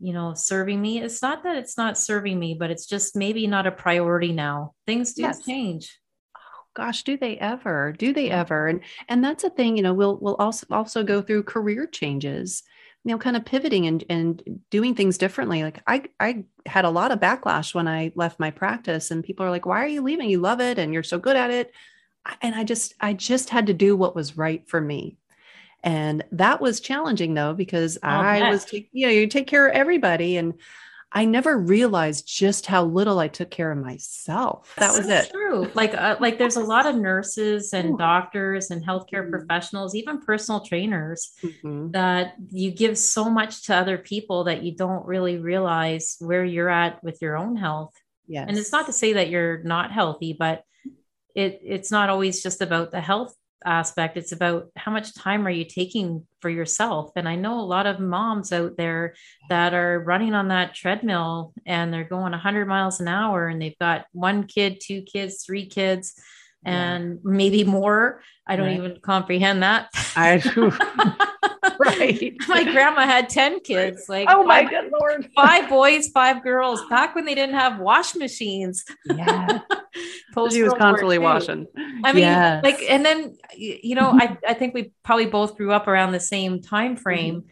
you 0.00 0.12
know, 0.12 0.32
serving 0.34 0.80
me. 0.80 1.02
It's 1.02 1.20
not 1.20 1.42
that 1.42 1.56
it's 1.56 1.76
not 1.76 1.98
serving 1.98 2.38
me, 2.38 2.54
but 2.54 2.70
it's 2.70 2.86
just 2.86 3.16
maybe 3.16 3.48
not 3.48 3.66
a 3.66 3.72
priority 3.72 4.32
now. 4.32 4.74
Things 4.86 5.14
do 5.14 5.22
yes. 5.22 5.44
change 5.44 5.98
oh, 6.36 6.62
gosh 6.74 7.02
do 7.02 7.16
they 7.16 7.36
ever 7.38 7.92
do 7.98 8.12
they 8.12 8.30
ever 8.30 8.68
and 8.68 8.80
and 9.08 9.24
that's 9.24 9.42
a 9.42 9.50
thing 9.50 9.76
you 9.76 9.82
know 9.82 9.92
we'll 9.92 10.16
we'll 10.20 10.36
also 10.36 10.64
also 10.70 11.02
go 11.02 11.20
through 11.20 11.42
career 11.42 11.86
changes 11.86 12.62
you 13.04 13.12
know 13.12 13.18
kind 13.18 13.36
of 13.36 13.44
pivoting 13.44 13.86
and 13.86 14.04
and 14.10 14.60
doing 14.70 14.94
things 14.94 15.18
differently. 15.18 15.62
Like 15.62 15.82
i 15.86 16.04
i 16.18 16.44
had 16.66 16.84
a 16.84 16.90
lot 16.90 17.12
of 17.12 17.20
backlash 17.20 17.74
when 17.74 17.88
i 17.88 18.12
left 18.14 18.38
my 18.38 18.50
practice 18.50 19.10
and 19.10 19.24
people 19.24 19.44
are 19.44 19.50
like 19.50 19.66
why 19.66 19.82
are 19.82 19.88
you 19.88 20.02
leaving? 20.02 20.28
You 20.28 20.40
love 20.40 20.60
it 20.60 20.78
and 20.78 20.92
you're 20.92 21.02
so 21.02 21.18
good 21.18 21.36
at 21.36 21.50
it. 21.50 21.72
And 22.42 22.54
i 22.54 22.64
just 22.64 22.94
i 23.00 23.12
just 23.12 23.50
had 23.50 23.66
to 23.66 23.74
do 23.74 23.96
what 23.96 24.14
was 24.14 24.36
right 24.36 24.66
for 24.68 24.80
me. 24.80 25.16
And 25.82 26.22
that 26.32 26.60
was 26.60 26.80
challenging 26.80 27.34
though 27.34 27.54
because 27.54 27.96
oh, 28.02 28.08
i 28.08 28.50
was 28.50 28.70
you 28.72 29.06
know 29.06 29.12
you 29.12 29.26
take 29.26 29.46
care 29.46 29.66
of 29.66 29.74
everybody 29.74 30.36
and 30.36 30.54
I 31.12 31.24
never 31.24 31.58
realized 31.58 32.26
just 32.28 32.66
how 32.66 32.84
little 32.84 33.18
I 33.18 33.26
took 33.26 33.50
care 33.50 33.72
of 33.72 33.78
myself. 33.78 34.72
That 34.76 34.96
was 34.96 35.08
it. 35.08 35.30
True. 35.30 35.68
Like, 35.74 35.92
uh, 35.94 36.16
like 36.20 36.38
there's 36.38 36.56
a 36.56 36.62
lot 36.62 36.86
of 36.86 36.94
nurses 36.94 37.72
and 37.72 37.90
Ooh. 37.90 37.96
doctors 37.96 38.70
and 38.70 38.84
healthcare 38.84 39.22
mm-hmm. 39.22 39.30
professionals, 39.30 39.94
even 39.96 40.20
personal 40.20 40.60
trainers, 40.60 41.32
mm-hmm. 41.42 41.90
that 41.90 42.34
you 42.50 42.70
give 42.70 42.96
so 42.96 43.28
much 43.28 43.64
to 43.64 43.74
other 43.74 43.98
people 43.98 44.44
that 44.44 44.62
you 44.62 44.76
don't 44.76 45.04
really 45.04 45.38
realize 45.38 46.16
where 46.20 46.44
you're 46.44 46.68
at 46.68 47.02
with 47.02 47.20
your 47.20 47.36
own 47.36 47.56
health. 47.56 47.92
Yes. 48.28 48.46
And 48.48 48.56
it's 48.56 48.70
not 48.70 48.86
to 48.86 48.92
say 48.92 49.14
that 49.14 49.30
you're 49.30 49.62
not 49.64 49.90
healthy, 49.90 50.36
but 50.38 50.62
it 51.34 51.60
it's 51.64 51.90
not 51.90 52.08
always 52.08 52.42
just 52.42 52.60
about 52.60 52.90
the 52.90 53.00
health 53.00 53.34
aspect 53.64 54.16
it's 54.16 54.32
about 54.32 54.68
how 54.76 54.90
much 54.90 55.14
time 55.14 55.46
are 55.46 55.50
you 55.50 55.64
taking 55.64 56.26
for 56.40 56.48
yourself 56.48 57.10
and 57.16 57.28
i 57.28 57.34
know 57.34 57.60
a 57.60 57.62
lot 57.62 57.86
of 57.86 58.00
moms 58.00 58.52
out 58.52 58.76
there 58.76 59.14
that 59.48 59.74
are 59.74 60.00
running 60.00 60.34
on 60.34 60.48
that 60.48 60.74
treadmill 60.74 61.52
and 61.66 61.92
they're 61.92 62.04
going 62.04 62.32
100 62.32 62.66
miles 62.66 63.00
an 63.00 63.08
hour 63.08 63.48
and 63.48 63.60
they've 63.60 63.78
got 63.78 64.06
one 64.12 64.44
kid 64.44 64.80
two 64.80 65.02
kids 65.02 65.44
three 65.44 65.66
kids 65.66 66.14
and 66.64 67.14
yeah. 67.14 67.20
maybe 67.24 67.64
more 67.64 68.22
i 68.46 68.56
don't 68.56 68.66
right. 68.66 68.76
even 68.76 68.98
comprehend 69.00 69.62
that 69.62 69.88
i 70.16 70.36
do 70.54 70.72
right. 71.86 72.36
My 72.46 72.64
grandma 72.64 73.06
had 73.06 73.30
10 73.30 73.60
kids. 73.60 74.06
Like, 74.06 74.28
oh 74.30 74.44
my 74.44 74.62
five, 74.62 74.70
good 74.70 74.92
lord. 74.92 75.28
Five 75.34 75.68
boys, 75.70 76.08
five 76.08 76.42
girls, 76.42 76.82
back 76.90 77.14
when 77.14 77.24
they 77.24 77.34
didn't 77.34 77.54
have 77.54 77.80
wash 77.80 78.14
machines. 78.14 78.84
Yeah. 79.06 79.60
she 80.50 80.62
was 80.62 80.74
constantly 80.74 81.18
washing. 81.18 81.66
I 82.04 82.12
mean, 82.12 82.22
yes. 82.22 82.62
like, 82.62 82.82
and 82.86 83.04
then, 83.04 83.36
you 83.56 83.94
know, 83.94 84.10
I, 84.12 84.36
I 84.46 84.54
think 84.54 84.74
we 84.74 84.92
probably 85.02 85.26
both 85.26 85.56
grew 85.56 85.72
up 85.72 85.88
around 85.88 86.12
the 86.12 86.20
same 86.20 86.60
time 86.60 86.96
frame. 86.96 87.36
Mm-hmm 87.36 87.48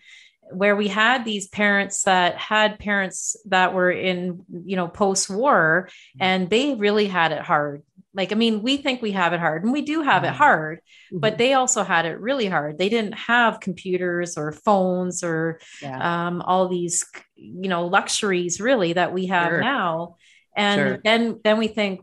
where 0.51 0.77
we 0.77 0.89
had 0.89 1.27
these 1.27 1.47
parents 1.47 2.05
that 2.05 2.37
had 2.37 2.79
parents 2.79 3.37
that 3.47 3.75
were 3.75 3.91
in 3.91 4.45
you 4.65 4.77
know 4.77 4.89
post 4.89 5.29
war 5.29 5.91
and 6.21 6.49
they 6.49 6.75
really 6.75 7.07
had 7.07 7.33
it 7.33 7.43
hard 7.43 7.83
like, 8.19 8.33
I 8.33 8.35
mean, 8.35 8.63
we 8.63 8.77
think 8.79 9.01
we 9.01 9.13
have 9.13 9.33
it 9.33 9.39
hard 9.39 9.63
and 9.63 9.73
we 9.73 9.83
do 9.83 10.03
have 10.03 10.25
it 10.25 10.29
mm-hmm. 10.29 10.37
hard, 10.37 10.79
mm-hmm. 10.79 11.21
but 11.21 11.39
they 11.39 11.53
also 11.53 11.85
had 11.85 12.05
it 12.05 12.21
really 12.21 12.47
hard. 12.47 12.77
They 12.77 12.89
didn't 12.89 13.15
have 13.15 13.61
computers 13.61 14.37
or 14.37 14.51
phones 14.51 15.23
or 15.23 15.61
yeah. 15.81 16.27
um, 16.27 16.43
all 16.43 16.69
these, 16.69 17.07
you 17.37 17.69
know, 17.69 17.87
luxuries 17.87 18.61
really 18.61 18.95
that 18.95 19.13
we 19.13 19.27
have 19.27 19.51
sure. 19.51 19.61
now. 19.61 20.17
And 20.57 20.79
sure. 20.81 21.01
then, 21.05 21.41
then 21.45 21.59
we 21.59 21.69
think 21.69 22.01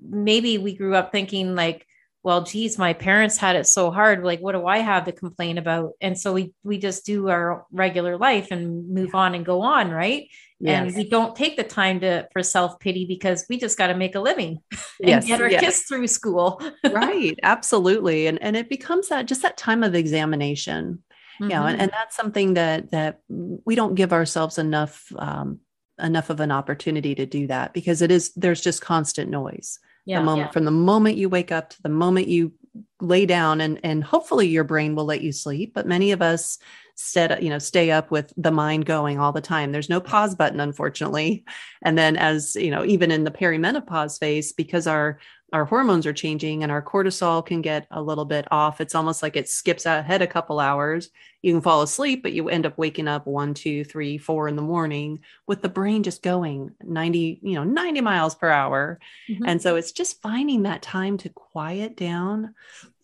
maybe 0.00 0.56
we 0.56 0.74
grew 0.74 0.96
up 0.96 1.12
thinking 1.12 1.54
like, 1.54 1.86
well, 2.24 2.42
geez, 2.42 2.78
my 2.78 2.92
parents 2.92 3.36
had 3.36 3.56
it 3.56 3.66
so 3.66 3.90
hard. 3.90 4.24
Like, 4.24 4.40
what 4.40 4.52
do 4.52 4.66
I 4.66 4.78
have 4.78 5.04
to 5.04 5.12
complain 5.12 5.56
about? 5.56 5.92
And 6.00 6.18
so 6.18 6.32
we 6.32 6.52
we 6.64 6.78
just 6.78 7.06
do 7.06 7.28
our 7.28 7.66
regular 7.70 8.16
life 8.18 8.48
and 8.50 8.88
move 8.88 9.14
on 9.14 9.34
and 9.34 9.46
go 9.46 9.62
on, 9.62 9.90
right? 9.90 10.28
Yes. 10.60 10.88
And 10.88 10.96
we 10.96 11.08
don't 11.08 11.36
take 11.36 11.56
the 11.56 11.62
time 11.62 12.00
to 12.00 12.28
for 12.32 12.42
self 12.42 12.80
pity 12.80 13.06
because 13.06 13.46
we 13.48 13.58
just 13.58 13.78
got 13.78 13.88
to 13.88 13.94
make 13.94 14.16
a 14.16 14.20
living 14.20 14.58
and 15.00 15.08
yes. 15.08 15.26
get 15.26 15.40
our 15.40 15.50
yes. 15.50 15.60
kids 15.60 15.82
through 15.82 16.08
school. 16.08 16.60
right, 16.90 17.38
absolutely, 17.42 18.26
and 18.26 18.42
and 18.42 18.56
it 18.56 18.68
becomes 18.68 19.08
that 19.08 19.26
just 19.26 19.42
that 19.42 19.56
time 19.56 19.84
of 19.84 19.94
examination. 19.94 21.02
Mm-hmm. 21.40 21.44
You 21.44 21.48
know, 21.50 21.66
and, 21.66 21.74
mm-hmm. 21.74 21.82
and 21.82 21.92
that's 21.92 22.16
something 22.16 22.54
that 22.54 22.90
that 22.90 23.20
we 23.28 23.76
don't 23.76 23.94
give 23.94 24.12
ourselves 24.12 24.58
enough 24.58 25.12
um, 25.16 25.60
enough 26.00 26.30
of 26.30 26.40
an 26.40 26.50
opportunity 26.50 27.14
to 27.14 27.26
do 27.26 27.46
that 27.46 27.72
because 27.72 28.02
it 28.02 28.10
is 28.10 28.32
there's 28.34 28.60
just 28.60 28.82
constant 28.82 29.30
noise 29.30 29.78
yeah, 30.08 30.20
the 30.20 30.24
moment 30.24 30.48
yeah. 30.48 30.52
from 30.52 30.64
the 30.64 30.70
moment 30.70 31.16
you 31.16 31.28
wake 31.28 31.52
up 31.52 31.70
to 31.70 31.82
the 31.82 31.88
moment 31.88 32.28
you 32.28 32.52
lay 33.00 33.26
down 33.26 33.60
and 33.60 33.78
and 33.84 34.02
hopefully 34.02 34.48
your 34.48 34.64
brain 34.64 34.94
will 34.94 35.04
let 35.04 35.20
you 35.20 35.32
sleep 35.32 35.72
but 35.74 35.86
many 35.86 36.12
of 36.12 36.22
us 36.22 36.58
set 37.00 37.42
you 37.42 37.48
know 37.48 37.60
stay 37.60 37.92
up 37.92 38.10
with 38.10 38.32
the 38.36 38.50
mind 38.50 38.84
going 38.84 39.20
all 39.20 39.30
the 39.30 39.40
time 39.40 39.70
there's 39.70 39.88
no 39.88 40.00
pause 40.00 40.34
button 40.34 40.58
unfortunately 40.58 41.44
and 41.82 41.96
then 41.96 42.16
as 42.16 42.56
you 42.56 42.72
know 42.72 42.84
even 42.84 43.12
in 43.12 43.22
the 43.22 43.30
perimenopause 43.30 44.18
phase 44.18 44.52
because 44.52 44.86
our 44.88 45.18
our 45.52 45.64
hormones 45.64 46.06
are 46.06 46.12
changing 46.12 46.62
and 46.62 46.70
our 46.70 46.82
cortisol 46.82 47.44
can 47.44 47.62
get 47.62 47.86
a 47.90 48.02
little 48.02 48.26
bit 48.26 48.46
off. 48.50 48.80
It's 48.80 48.94
almost 48.94 49.22
like 49.22 49.34
it 49.34 49.48
skips 49.48 49.86
ahead 49.86 50.20
a 50.20 50.26
couple 50.26 50.60
hours. 50.60 51.08
You 51.40 51.54
can 51.54 51.62
fall 51.62 51.80
asleep, 51.80 52.22
but 52.22 52.34
you 52.34 52.50
end 52.50 52.66
up 52.66 52.76
waking 52.76 53.08
up 53.08 53.26
one, 53.26 53.54
two, 53.54 53.82
three, 53.84 54.18
four 54.18 54.48
in 54.48 54.56
the 54.56 54.62
morning 54.62 55.20
with 55.46 55.62
the 55.62 55.68
brain 55.68 56.02
just 56.02 56.22
going 56.22 56.72
90, 56.84 57.40
you 57.42 57.54
know, 57.54 57.64
90 57.64 58.02
miles 58.02 58.34
per 58.34 58.50
hour. 58.50 58.98
Mm-hmm. 59.30 59.46
And 59.46 59.62
so 59.62 59.76
it's 59.76 59.92
just 59.92 60.20
finding 60.20 60.64
that 60.64 60.82
time 60.82 61.16
to 61.18 61.30
quiet 61.30 61.96
down. 61.96 62.54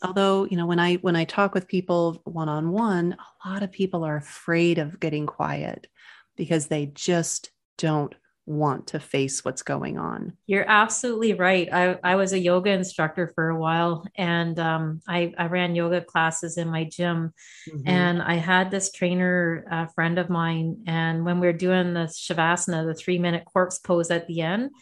Although, 0.04 0.44
you 0.44 0.56
know, 0.56 0.66
when 0.66 0.78
I 0.78 0.96
when 0.96 1.16
I 1.16 1.24
talk 1.24 1.54
with 1.54 1.66
people 1.66 2.20
one-on-one, 2.24 3.16
a 3.44 3.48
lot 3.48 3.62
of 3.62 3.72
people 3.72 4.04
are 4.04 4.16
afraid 4.16 4.78
of 4.78 5.00
getting 5.00 5.26
quiet 5.26 5.86
because 6.36 6.66
they 6.66 6.86
just 6.86 7.50
don't 7.78 8.14
want 8.46 8.88
to 8.88 9.00
face 9.00 9.44
what's 9.44 9.62
going 9.62 9.98
on. 9.98 10.36
You're 10.46 10.68
absolutely 10.68 11.32
right. 11.32 11.68
I, 11.72 11.98
I 12.04 12.16
was 12.16 12.32
a 12.32 12.38
yoga 12.38 12.70
instructor 12.70 13.32
for 13.34 13.48
a 13.48 13.58
while 13.58 14.06
and 14.16 14.58
um, 14.58 15.00
I, 15.08 15.32
I 15.38 15.46
ran 15.46 15.74
yoga 15.74 16.02
classes 16.02 16.58
in 16.58 16.68
my 16.68 16.84
gym. 16.84 17.32
Mm-hmm. 17.68 17.88
And 17.88 18.22
I 18.22 18.34
had 18.34 18.70
this 18.70 18.92
trainer, 18.92 19.64
a 19.70 19.88
friend 19.94 20.18
of 20.18 20.28
mine, 20.28 20.84
and 20.86 21.24
when 21.24 21.40
we 21.40 21.46
were 21.46 21.54
doing 21.54 21.94
the 21.94 22.00
Shavasana, 22.00 22.86
the 22.86 22.94
three 22.94 23.18
minute 23.18 23.46
corpse 23.46 23.78
pose 23.78 24.10
at 24.10 24.26
the 24.26 24.42
end, 24.42 24.72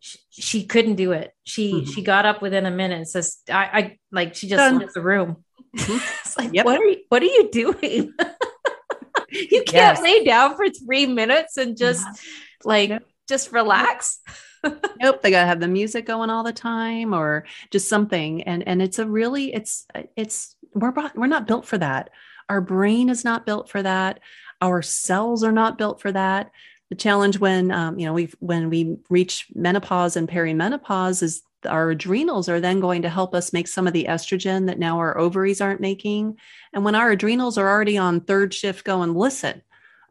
she, 0.00 0.18
she 0.30 0.66
couldn't 0.66 0.96
do 0.96 1.12
it. 1.12 1.32
She 1.44 1.72
mm-hmm. 1.72 1.90
she 1.90 2.02
got 2.02 2.26
up 2.26 2.42
within 2.42 2.66
a 2.66 2.70
minute 2.70 2.96
and 2.96 3.08
says, 3.08 3.38
I, 3.50 3.64
I 3.64 3.98
like 4.12 4.34
she 4.34 4.48
just 4.48 4.58
Done. 4.58 4.78
left 4.78 4.94
the 4.94 5.02
room. 5.02 5.44
Mm-hmm. 5.76 5.98
it's 6.20 6.36
like, 6.36 6.50
yep. 6.52 6.64
what 6.64 6.80
are 6.80 6.84
you 6.84 6.98
what 7.08 7.22
are 7.22 7.26
you 7.26 7.50
doing? 7.50 8.12
you 9.30 9.62
can't 9.64 9.98
yes. 9.98 10.02
lay 10.02 10.24
down 10.24 10.56
for 10.56 10.68
three 10.68 11.06
minutes 11.06 11.56
and 11.56 11.76
just 11.76 12.04
yeah 12.04 12.22
like 12.64 12.90
yep. 12.90 13.04
just 13.28 13.52
relax. 13.52 14.20
nope, 15.00 15.22
they 15.22 15.30
got 15.30 15.42
to 15.42 15.46
have 15.46 15.60
the 15.60 15.68
music 15.68 16.06
going 16.06 16.30
all 16.30 16.42
the 16.42 16.52
time 16.52 17.14
or 17.14 17.44
just 17.70 17.88
something. 17.88 18.42
And 18.42 18.66
and 18.66 18.82
it's 18.82 18.98
a 18.98 19.06
really 19.06 19.52
it's 19.52 19.86
it's 20.16 20.56
we're 20.74 20.92
we're 21.14 21.26
not 21.26 21.46
built 21.46 21.66
for 21.66 21.78
that. 21.78 22.10
Our 22.48 22.60
brain 22.60 23.08
is 23.08 23.24
not 23.24 23.46
built 23.46 23.68
for 23.68 23.82
that. 23.82 24.20
Our 24.60 24.82
cells 24.82 25.44
are 25.44 25.52
not 25.52 25.78
built 25.78 26.00
for 26.00 26.10
that. 26.12 26.50
The 26.90 26.96
challenge 26.96 27.38
when 27.38 27.70
um, 27.70 27.98
you 27.98 28.06
know 28.06 28.12
we 28.12 28.30
when 28.40 28.70
we 28.70 28.96
reach 29.10 29.46
menopause 29.54 30.16
and 30.16 30.28
perimenopause 30.28 31.22
is 31.22 31.42
our 31.66 31.90
adrenals 31.90 32.48
are 32.48 32.60
then 32.60 32.80
going 32.80 33.02
to 33.02 33.08
help 33.08 33.34
us 33.34 33.52
make 33.52 33.68
some 33.68 33.86
of 33.86 33.92
the 33.92 34.06
estrogen 34.08 34.66
that 34.66 34.78
now 34.78 34.98
our 34.98 35.18
ovaries 35.18 35.60
aren't 35.60 35.80
making. 35.80 36.38
And 36.72 36.84
when 36.84 36.94
our 36.94 37.10
adrenals 37.10 37.58
are 37.58 37.68
already 37.68 37.98
on 37.98 38.20
third 38.20 38.54
shift 38.54 38.84
going, 38.84 39.14
listen, 39.14 39.62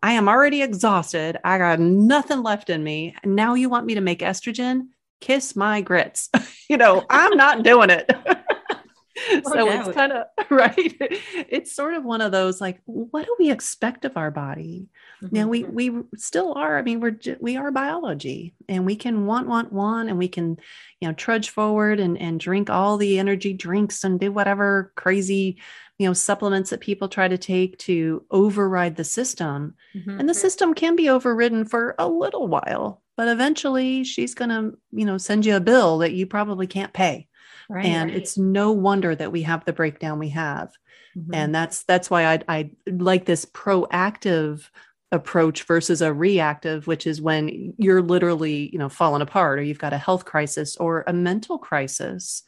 I 0.03 0.13
am 0.13 0.27
already 0.27 0.61
exhausted. 0.61 1.37
I 1.43 1.57
got 1.57 1.79
nothing 1.79 2.43
left 2.43 2.69
in 2.69 2.83
me. 2.83 3.15
And 3.23 3.35
now 3.35 3.53
you 3.53 3.69
want 3.69 3.85
me 3.85 3.95
to 3.95 4.01
make 4.01 4.19
estrogen? 4.19 4.87
Kiss 5.21 5.55
my 5.55 5.81
grits. 5.81 6.29
you 6.69 6.77
know, 6.77 7.05
I'm 7.09 7.35
not 7.37 7.63
doing 7.63 7.89
it. 7.89 8.11
so 9.43 9.69
it's 9.69 9.95
kind 9.95 10.11
of 10.11 10.27
right. 10.49 10.95
It's 10.99 11.73
sort 11.73 11.93
of 11.93 12.03
one 12.03 12.21
of 12.21 12.31
those 12.31 12.61
like, 12.61 12.81
what 12.85 13.25
do 13.25 13.35
we 13.39 13.51
expect 13.51 14.05
of 14.05 14.17
our 14.17 14.31
body? 14.31 14.87
Mm-hmm. 15.21 15.35
Now 15.35 15.47
we 15.47 15.63
we 15.63 15.91
still 16.15 16.53
are. 16.53 16.77
I 16.77 16.81
mean, 16.81 16.99
we're 16.99 17.17
we 17.39 17.57
are 17.57 17.71
biology, 17.71 18.53
and 18.69 18.85
we 18.85 18.95
can 18.95 19.25
want 19.25 19.47
want 19.47 19.73
want, 19.73 20.09
and 20.09 20.17
we 20.17 20.27
can, 20.27 20.57
you 21.01 21.07
know, 21.07 21.13
trudge 21.13 21.49
forward 21.49 21.99
and 21.99 22.17
and 22.17 22.39
drink 22.39 22.69
all 22.69 22.97
the 22.97 23.17
energy 23.17 23.53
drinks 23.53 24.03
and 24.03 24.19
do 24.19 24.31
whatever 24.31 24.91
crazy 24.95 25.57
you 25.97 26.07
know 26.07 26.13
supplements 26.13 26.69
that 26.69 26.79
people 26.79 27.09
try 27.09 27.27
to 27.27 27.37
take 27.37 27.77
to 27.79 28.23
override 28.29 28.95
the 28.95 29.03
system 29.03 29.73
mm-hmm. 29.95 30.19
and 30.19 30.29
the 30.29 30.33
system 30.33 30.73
can 30.73 30.95
be 30.95 31.09
overridden 31.09 31.65
for 31.65 31.95
a 31.97 32.07
little 32.07 32.47
while 32.47 33.01
but 33.15 33.27
eventually 33.27 34.03
she's 34.03 34.35
going 34.35 34.49
to 34.49 34.77
you 34.91 35.05
know 35.05 35.17
send 35.17 35.45
you 35.45 35.55
a 35.55 35.59
bill 35.59 35.97
that 35.97 36.13
you 36.13 36.27
probably 36.27 36.67
can't 36.67 36.93
pay 36.93 37.26
right, 37.69 37.85
and 37.85 38.11
right. 38.11 38.17
it's 38.17 38.37
no 38.37 38.71
wonder 38.71 39.15
that 39.15 39.31
we 39.31 39.43
have 39.43 39.65
the 39.65 39.73
breakdown 39.73 40.19
we 40.19 40.29
have 40.29 40.71
mm-hmm. 41.17 41.33
and 41.33 41.53
that's 41.53 41.83
that's 41.83 42.09
why 42.09 42.25
I, 42.25 42.41
I 42.47 42.71
like 42.87 43.25
this 43.25 43.45
proactive 43.45 44.69
approach 45.11 45.63
versus 45.63 46.01
a 46.01 46.13
reactive 46.13 46.85
which 46.85 47.07
is 47.07 47.21
when 47.21 47.73
you're 47.77 48.01
literally 48.01 48.69
you 48.73 48.79
know 48.79 48.89
falling 48.89 49.21
apart 49.21 49.59
or 49.59 49.61
you've 49.61 49.79
got 49.79 49.93
a 49.93 49.97
health 49.97 50.25
crisis 50.25 50.75
or 50.77 51.03
a 51.07 51.13
mental 51.13 51.57
crisis 51.57 52.43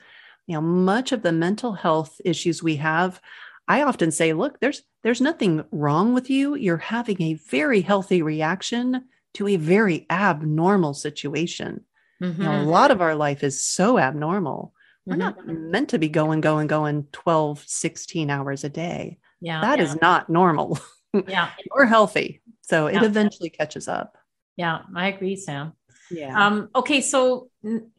you 0.46 0.56
know 0.56 0.62
much 0.62 1.12
of 1.12 1.22
the 1.22 1.32
mental 1.32 1.74
health 1.74 2.20
issues 2.26 2.62
we 2.62 2.76
have 2.76 3.22
i 3.70 3.82
often 3.82 4.12
say 4.12 4.34
look 4.34 4.60
there's 4.60 4.84
there's 5.04 5.22
nothing 5.22 5.64
wrong 5.72 6.14
with 6.14 6.30
you 6.30 6.56
you're 6.56 6.78
having 6.78 7.22
a 7.22 7.36
very 7.50 7.80
healthy 7.80 8.22
reaction 8.22 9.06
to 9.34 9.48
a 9.48 9.56
very 9.56 10.06
abnormal 10.10 10.94
situation 10.94 11.86
mm-hmm. 12.22 12.42
you 12.42 12.46
know, 12.46 12.56
a 12.56 12.60
mm-hmm. 12.60 12.70
lot 12.70 12.92
of 12.92 13.00
our 13.00 13.16
life 13.16 13.42
is 13.42 13.66
so 13.66 13.98
abnormal 13.98 14.74
we're 15.10 15.16
mm-hmm. 15.16 15.20
not 15.20 15.48
meant 15.48 15.90
to 15.90 16.00
be 16.00 16.10
going 16.10 16.42
going 16.42 16.68
going 16.68 17.08
12 17.12 17.64
16 17.66 18.30
hours 18.30 18.64
a 18.64 18.70
day 18.70 19.18
yeah 19.42 19.62
that 19.62 19.80
yeah. 19.80 19.86
is 19.86 20.00
not 20.02 20.30
normal 20.30 20.80
yeah 21.28 21.50
or 21.72 21.86
healthy 21.86 22.42
so 22.62 22.88
yeah. 22.88 22.98
it 22.98 23.04
eventually 23.04 23.50
catches 23.50 23.88
up 23.88 24.18
yeah 24.56 24.80
i 24.96 25.08
agree 25.08 25.36
sam 25.36 25.74
yeah. 26.12 26.46
Um, 26.46 26.70
okay, 26.76 27.02
so 27.02 27.50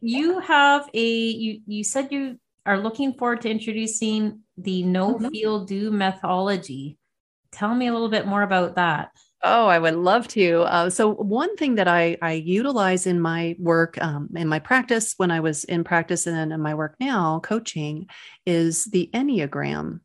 you 0.01 0.39
have 0.39 0.89
a 0.93 1.07
you 1.07 1.61
you 1.65 1.83
said 1.83 2.11
you 2.11 2.37
are 2.65 2.79
looking 2.79 3.13
forward 3.13 3.41
to 3.41 3.49
introducing 3.49 4.41
the 4.57 4.83
know 4.83 5.15
mm-hmm. 5.15 5.29
feel 5.29 5.65
do 5.65 5.91
methodology. 5.91 6.97
Tell 7.51 7.73
me 7.73 7.87
a 7.87 7.93
little 7.93 8.09
bit 8.09 8.27
more 8.27 8.43
about 8.43 8.75
that. 8.75 9.11
Oh, 9.43 9.65
I 9.65 9.79
would 9.79 9.95
love 9.95 10.27
to. 10.29 10.61
Uh, 10.61 10.89
so, 10.91 11.13
one 11.15 11.55
thing 11.57 11.75
that 11.75 11.87
I, 11.87 12.15
I 12.21 12.33
utilize 12.33 13.07
in 13.07 13.19
my 13.19 13.55
work, 13.57 13.99
um, 13.99 14.29
in 14.35 14.47
my 14.47 14.59
practice, 14.59 15.15
when 15.17 15.31
I 15.31 15.39
was 15.39 15.63
in 15.63 15.83
practice 15.83 16.27
and 16.27 16.53
in 16.53 16.61
my 16.61 16.75
work 16.75 16.95
now, 16.99 17.39
coaching, 17.39 18.07
is 18.45 18.85
the 18.85 19.09
Enneagram. 19.13 20.01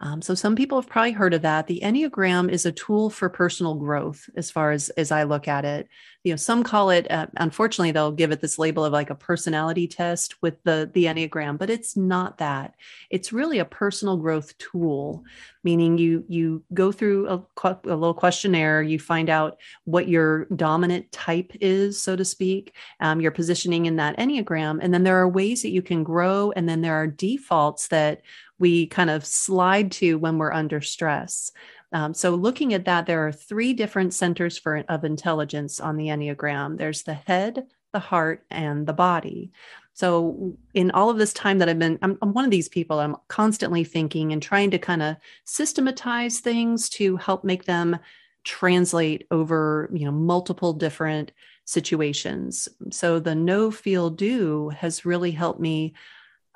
Um, 0.00 0.22
so 0.22 0.34
some 0.34 0.54
people 0.54 0.80
have 0.80 0.88
probably 0.88 1.10
heard 1.10 1.34
of 1.34 1.42
that. 1.42 1.66
The 1.66 1.80
Enneagram 1.82 2.50
is 2.50 2.64
a 2.64 2.72
tool 2.72 3.10
for 3.10 3.28
personal 3.28 3.74
growth, 3.74 4.30
as 4.36 4.50
far 4.50 4.70
as 4.70 4.90
as 4.90 5.10
I 5.10 5.24
look 5.24 5.48
at 5.48 5.64
it. 5.64 5.88
You 6.22 6.32
know, 6.32 6.36
some 6.36 6.62
call 6.62 6.90
it. 6.90 7.10
Uh, 7.10 7.26
unfortunately, 7.36 7.90
they'll 7.90 8.12
give 8.12 8.30
it 8.30 8.40
this 8.40 8.58
label 8.58 8.84
of 8.84 8.92
like 8.92 9.10
a 9.10 9.16
personality 9.16 9.88
test 9.88 10.40
with 10.40 10.62
the 10.62 10.88
the 10.94 11.06
Enneagram, 11.06 11.58
but 11.58 11.70
it's 11.70 11.96
not 11.96 12.38
that. 12.38 12.74
It's 13.10 13.32
really 13.32 13.58
a 13.58 13.64
personal 13.64 14.16
growth 14.16 14.56
tool, 14.58 15.24
meaning 15.64 15.98
you 15.98 16.24
you 16.28 16.62
go 16.72 16.92
through 16.92 17.28
a, 17.28 17.42
a 17.64 17.78
little 17.84 18.14
questionnaire, 18.14 18.82
you 18.82 19.00
find 19.00 19.28
out 19.28 19.58
what 19.84 20.08
your 20.08 20.44
dominant 20.46 21.10
type 21.10 21.52
is, 21.60 22.00
so 22.00 22.14
to 22.14 22.24
speak, 22.24 22.74
um, 23.00 23.20
your 23.20 23.32
positioning 23.32 23.86
in 23.86 23.96
that 23.96 24.16
Enneagram, 24.16 24.78
and 24.80 24.94
then 24.94 25.02
there 25.02 25.16
are 25.16 25.28
ways 25.28 25.62
that 25.62 25.70
you 25.70 25.82
can 25.82 26.04
grow, 26.04 26.52
and 26.54 26.68
then 26.68 26.82
there 26.82 26.94
are 26.94 27.06
defaults 27.08 27.88
that 27.88 28.22
we 28.58 28.86
kind 28.86 29.10
of 29.10 29.24
slide 29.24 29.92
to 29.92 30.18
when 30.18 30.38
we're 30.38 30.52
under 30.52 30.80
stress. 30.80 31.52
Um, 31.92 32.12
so, 32.12 32.34
looking 32.34 32.74
at 32.74 32.84
that, 32.84 33.06
there 33.06 33.26
are 33.26 33.32
three 33.32 33.72
different 33.72 34.12
centers 34.12 34.58
for 34.58 34.84
of 34.88 35.04
intelligence 35.04 35.80
on 35.80 35.96
the 35.96 36.08
Enneagram. 36.08 36.76
There's 36.76 37.02
the 37.02 37.14
head, 37.14 37.66
the 37.92 37.98
heart, 37.98 38.44
and 38.50 38.86
the 38.86 38.92
body. 38.92 39.52
So, 39.94 40.56
in 40.74 40.90
all 40.90 41.08
of 41.08 41.18
this 41.18 41.32
time 41.32 41.58
that 41.58 41.68
I've 41.68 41.78
been, 41.78 41.98
I'm, 42.02 42.18
I'm 42.20 42.34
one 42.34 42.44
of 42.44 42.50
these 42.50 42.68
people. 42.68 43.00
I'm 43.00 43.16
constantly 43.28 43.84
thinking 43.84 44.32
and 44.32 44.42
trying 44.42 44.70
to 44.72 44.78
kind 44.78 45.02
of 45.02 45.16
systematize 45.44 46.40
things 46.40 46.88
to 46.90 47.16
help 47.16 47.42
make 47.42 47.64
them 47.64 47.98
translate 48.44 49.26
over, 49.30 49.90
you 49.92 50.04
know, 50.04 50.12
multiple 50.12 50.74
different 50.74 51.32
situations. 51.64 52.68
So, 52.90 53.18
the 53.18 53.34
know 53.34 53.70
feel 53.70 54.10
do 54.10 54.68
has 54.70 55.06
really 55.06 55.30
helped 55.30 55.60
me 55.60 55.94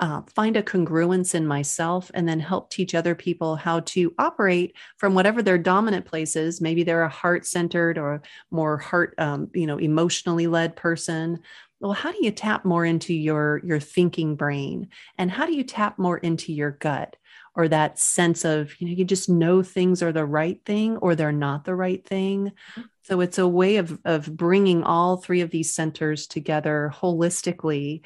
uh, 0.01 0.23
find 0.35 0.57
a 0.57 0.63
congruence 0.63 1.35
in 1.35 1.47
myself 1.47 2.11
and 2.15 2.29
then 2.29 2.41
help 2.41 2.71
teach 2.71 2.95
other 2.95 3.15
people 3.15 3.57
how 3.57 3.81
to 3.81 4.13
operate 4.19 4.75
from 4.97 5.15
whatever 5.15 5.43
their 5.43 5.59
dominant 5.59 6.05
place 6.07 6.35
is. 6.35 6.61
Maybe 6.61 6.83
they're 6.83 7.05
a 7.05 7.09
heart 7.09 7.47
centered 7.47 7.99
or 7.99 8.23
more 8.51 8.79
heart 8.79 9.15
um, 9.19 9.51
you 9.55 9.67
know 9.67 9.79
emotionally 9.79 10.47
led 10.47 10.77
person. 10.77 11.41
Well 11.81 11.93
how 11.93 12.11
do 12.11 12.19
you 12.21 12.31
tap 12.31 12.65
more 12.65 12.85
into 12.85 13.15
your 13.15 13.61
your 13.65 13.81
thinking 13.81 14.35
brain? 14.35 14.89
And 15.19 15.31
how 15.31 15.47
do 15.47 15.55
you 15.55 15.65
tap 15.65 15.99
more 15.99 16.19
into 16.19 16.53
your 16.53 16.73
gut 16.73 17.17
or 17.55 17.69
that 17.69 17.99
sense 17.99 18.45
of 18.45 18.75
you 18.81 18.89
know 18.89 18.95
you 18.95 19.05
just 19.05 19.29
know 19.29 19.63
things 19.63 20.03
are 20.03 20.13
the 20.13 20.27
right 20.27 20.61
thing 20.65 20.97
or 20.97 21.15
they're 21.15 21.33
not 21.33 21.65
the 21.65 21.77
right 21.77 22.05
thing? 22.05 22.53
Mm-hmm. 22.73 22.83
so 23.03 23.21
it's 23.21 23.39
a 23.39 23.47
way 23.47 23.77
of 23.77 24.01
of 24.05 24.37
bringing 24.37 24.83
all 24.83 25.17
three 25.19 25.43
of 25.43 25.51
these 25.51 25.75
centers 25.75 26.27
together 26.27 26.93
holistically 26.93 28.03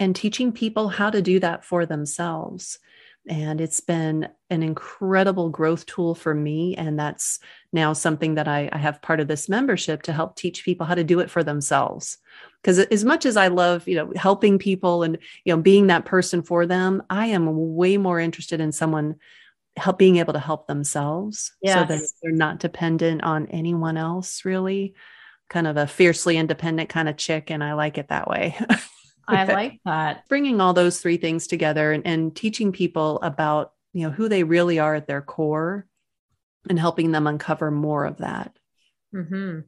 and 0.00 0.16
teaching 0.16 0.50
people 0.50 0.88
how 0.88 1.10
to 1.10 1.20
do 1.20 1.38
that 1.38 1.64
for 1.64 1.84
themselves. 1.86 2.78
And 3.28 3.60
it's 3.60 3.80
been 3.80 4.30
an 4.48 4.62
incredible 4.62 5.50
growth 5.50 5.84
tool 5.84 6.14
for 6.14 6.34
me 6.34 6.74
and 6.74 6.98
that's 6.98 7.38
now 7.70 7.92
something 7.92 8.36
that 8.36 8.48
I, 8.48 8.70
I 8.72 8.78
have 8.78 9.02
part 9.02 9.20
of 9.20 9.28
this 9.28 9.46
membership 9.46 10.02
to 10.04 10.14
help 10.14 10.34
teach 10.36 10.64
people 10.64 10.86
how 10.86 10.94
to 10.94 11.04
do 11.04 11.20
it 11.20 11.30
for 11.30 11.44
themselves. 11.44 12.16
Because 12.62 12.78
as 12.78 13.04
much 13.04 13.26
as 13.26 13.36
i 13.36 13.48
love 13.48 13.86
you 13.86 13.96
know 13.96 14.12
helping 14.16 14.58
people 14.58 15.02
and 15.02 15.18
you 15.44 15.54
know 15.54 15.62
being 15.62 15.86
that 15.86 16.04
person 16.04 16.42
for 16.42 16.66
them 16.66 17.02
i 17.08 17.26
am 17.26 17.74
way 17.74 17.96
more 17.96 18.20
interested 18.20 18.60
in 18.60 18.70
someone 18.70 19.16
help 19.76 19.98
being 19.98 20.16
able 20.16 20.34
to 20.34 20.38
help 20.38 20.66
themselves 20.66 21.52
yes. 21.62 21.74
so 21.74 21.84
that 21.84 22.02
they're 22.22 22.32
not 22.32 22.58
dependent 22.58 23.22
on 23.22 23.46
anyone 23.46 23.96
else 23.96 24.44
really. 24.44 24.94
Kind 25.48 25.66
of 25.66 25.76
a 25.76 25.86
fiercely 25.86 26.36
independent 26.36 26.90
kind 26.90 27.08
of 27.08 27.16
chick 27.16 27.50
and 27.50 27.64
i 27.64 27.72
like 27.72 27.98
it 27.98 28.08
that 28.08 28.28
way 28.28 28.56
I 29.30 29.44
like 29.52 29.80
that. 29.84 30.28
Bringing 30.28 30.60
all 30.60 30.72
those 30.72 31.00
three 31.00 31.16
things 31.16 31.46
together 31.46 31.92
and, 31.92 32.06
and 32.06 32.34
teaching 32.34 32.72
people 32.72 33.18
about, 33.22 33.72
you 33.92 34.04
know, 34.04 34.10
who 34.10 34.28
they 34.28 34.44
really 34.44 34.78
are 34.78 34.94
at 34.94 35.06
their 35.06 35.22
core 35.22 35.86
and 36.68 36.78
helping 36.78 37.12
them 37.12 37.26
uncover 37.26 37.70
more 37.70 38.04
of 38.04 38.18
that. 38.18 38.56
Mm-hmm. 39.14 39.60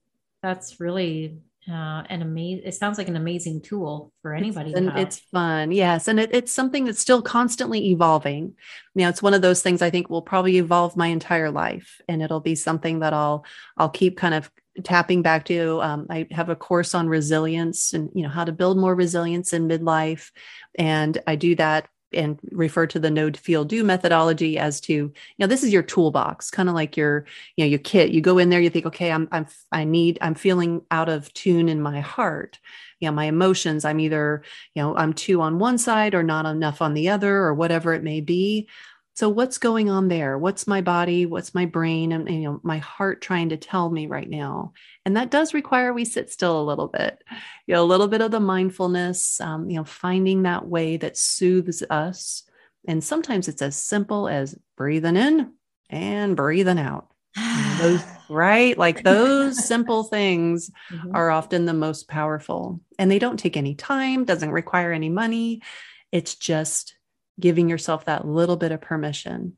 That's 0.43 0.81
really 0.81 1.39
uh, 1.69 2.03
an 2.09 2.23
amazing 2.23 2.65
it 2.65 2.75
sounds 2.75 2.99
like 2.99 3.07
an 3.07 3.15
amazing 3.15 3.61
tool 3.61 4.13
for 4.21 4.35
anybody 4.35 4.71
it's, 4.71 4.79
and 4.79 4.99
it's 4.99 5.19
fun 5.21 5.71
yes 5.71 6.09
and 6.09 6.19
it, 6.19 6.31
it's 6.35 6.53
something 6.53 6.85
that's 6.85 6.99
still 6.99 7.23
constantly 7.23 7.91
evolving 7.91 8.53
you 8.97 9.03
know 9.03 9.09
it's 9.09 9.23
one 9.23 9.33
of 9.33 9.43
those 9.43 9.63
things 9.63 9.81
i 9.81 9.89
think 9.89 10.11
will 10.11 10.23
probably 10.23 10.57
evolve 10.57 10.97
my 10.97 11.07
entire 11.07 11.53
life 11.53 12.01
and 12.09 12.21
it'll 12.21 12.41
be 12.41 12.57
something 12.57 12.99
that 12.99 13.13
i'll 13.13 13.45
i'll 13.77 13.89
keep 13.89 14.17
kind 14.17 14.35
of 14.35 14.51
tapping 14.85 15.23
back 15.23 15.45
to 15.45 15.81
um, 15.83 16.07
i 16.09 16.27
have 16.31 16.49
a 16.49 16.57
course 16.57 16.95
on 16.95 17.09
resilience 17.09 17.93
and 17.93 18.11
you 18.15 18.23
know 18.23 18.29
how 18.29 18.45
to 18.45 18.53
build 18.53 18.79
more 18.79 18.95
resilience 18.95 19.53
in 19.53 19.69
midlife. 19.69 20.31
And 20.77 21.19
i 21.27 21.37
do 21.37 21.55
that 21.57 21.89
and 22.15 22.39
refer 22.51 22.87
to 22.87 22.99
the 22.99 23.11
know 23.11 23.31
feel 23.33 23.65
do 23.65 23.85
methodology 23.85 24.59
as 24.59 24.81
to 24.81 24.93
you 24.93 25.13
know 25.39 25.47
this 25.47 25.63
is 25.63 25.73
your 25.73 25.83
toolbox 25.83 26.51
kind 26.51 26.69
of 26.69 26.75
like 26.75 26.97
your 26.97 27.25
you 27.57 27.65
know 27.65 27.69
your 27.69 27.79
kit. 27.79 28.11
You 28.11 28.21
go 28.21 28.39
in 28.39 28.51
there 28.51 28.61
you 28.61 28.71
think 28.71 28.87
okay 28.87 29.11
i'm 29.11 29.29
i'm 29.33 29.47
i 29.71 29.85
need 29.85 30.19
i'm 30.21 30.35
feeling 30.35 30.83
out 30.91 31.09
of 31.09 31.33
tune 31.33 31.69
in 31.69 31.81
my 31.81 32.01
heart. 32.01 32.59
You 33.01 33.09
know 33.09 33.13
my 33.13 33.25
emotions 33.25 33.85
i'm 33.85 34.01
either 34.01 34.43
you 34.75 34.83
know 34.83 34.97
i'm 34.97 35.13
too 35.13 35.41
on 35.41 35.59
one 35.59 35.79
side 35.79 36.15
or 36.15 36.23
not 36.23 36.47
enough 36.47 36.81
on 36.81 36.95
the 36.95 37.09
other 37.09 37.37
or 37.37 37.55
whatever 37.55 37.95
it 37.95 38.03
may 38.03 38.21
be 38.21 38.69
so 39.15 39.29
what's 39.29 39.59
going 39.59 39.91
on 39.91 40.09
there? 40.09 40.39
What's 40.39 40.67
my 40.67 40.81
body? 40.81 41.27
What's 41.27 41.55
my 41.55 41.67
brain? 41.67 42.13
And, 42.13 42.29
you 42.31 42.41
know 42.43 42.61
my 42.63 42.79
heart 42.79 43.21
trying 43.21 43.51
to 43.51 43.57
tell 43.57 43.91
me 43.91 44.07
right 44.07 44.29
now. 44.29 44.73
And 45.05 45.17
that 45.17 45.31
does 45.31 45.53
require 45.53 45.93
we 45.93 46.05
sit 46.05 46.31
still 46.31 46.61
a 46.61 46.65
little 46.65 46.89
bit. 46.89 47.23
You 47.67 47.75
know 47.75 47.83
a 47.83 47.85
little 47.85 48.09
bit 48.09 48.23
of 48.23 48.31
the 48.31 48.41
mindfulness 48.41 49.41
um, 49.41 49.69
you 49.69 49.77
know 49.77 49.85
finding 49.85 50.43
that 50.43 50.67
way 50.67 50.97
that 50.97 51.19
soothes 51.19 51.83
us. 51.91 52.45
And 52.89 53.05
sometimes 53.05 53.49
it's 53.49 53.63
as 53.63 53.77
simple 53.77 54.29
as 54.29 54.59
breathing 54.77 55.17
in 55.17 55.53
and 55.91 56.35
breathing 56.35 56.79
out. 56.79 57.09
Those, 57.79 58.03
right? 58.31 58.77
Like 58.77 59.05
those 59.05 59.63
simple 59.69 60.05
things 60.05 60.71
mm-hmm. 60.91 61.15
are 61.15 61.31
often 61.31 61.67
the 61.67 61.75
most 61.75 62.09
powerful. 62.09 62.81
And 62.99 63.11
they 63.11 63.19
don't 63.19 63.39
take 63.39 63.57
any 63.57 63.75
time 63.75 64.25
doesn't 64.25 64.51
require 64.51 64.93
any 64.93 65.11
money. 65.11 65.61
It's 66.11 66.35
just 66.35 66.97
giving 67.39 67.69
yourself 67.69 68.05
that 68.05 68.27
little 68.27 68.57
bit 68.57 68.73
of 68.73 68.81
permission. 68.81 69.57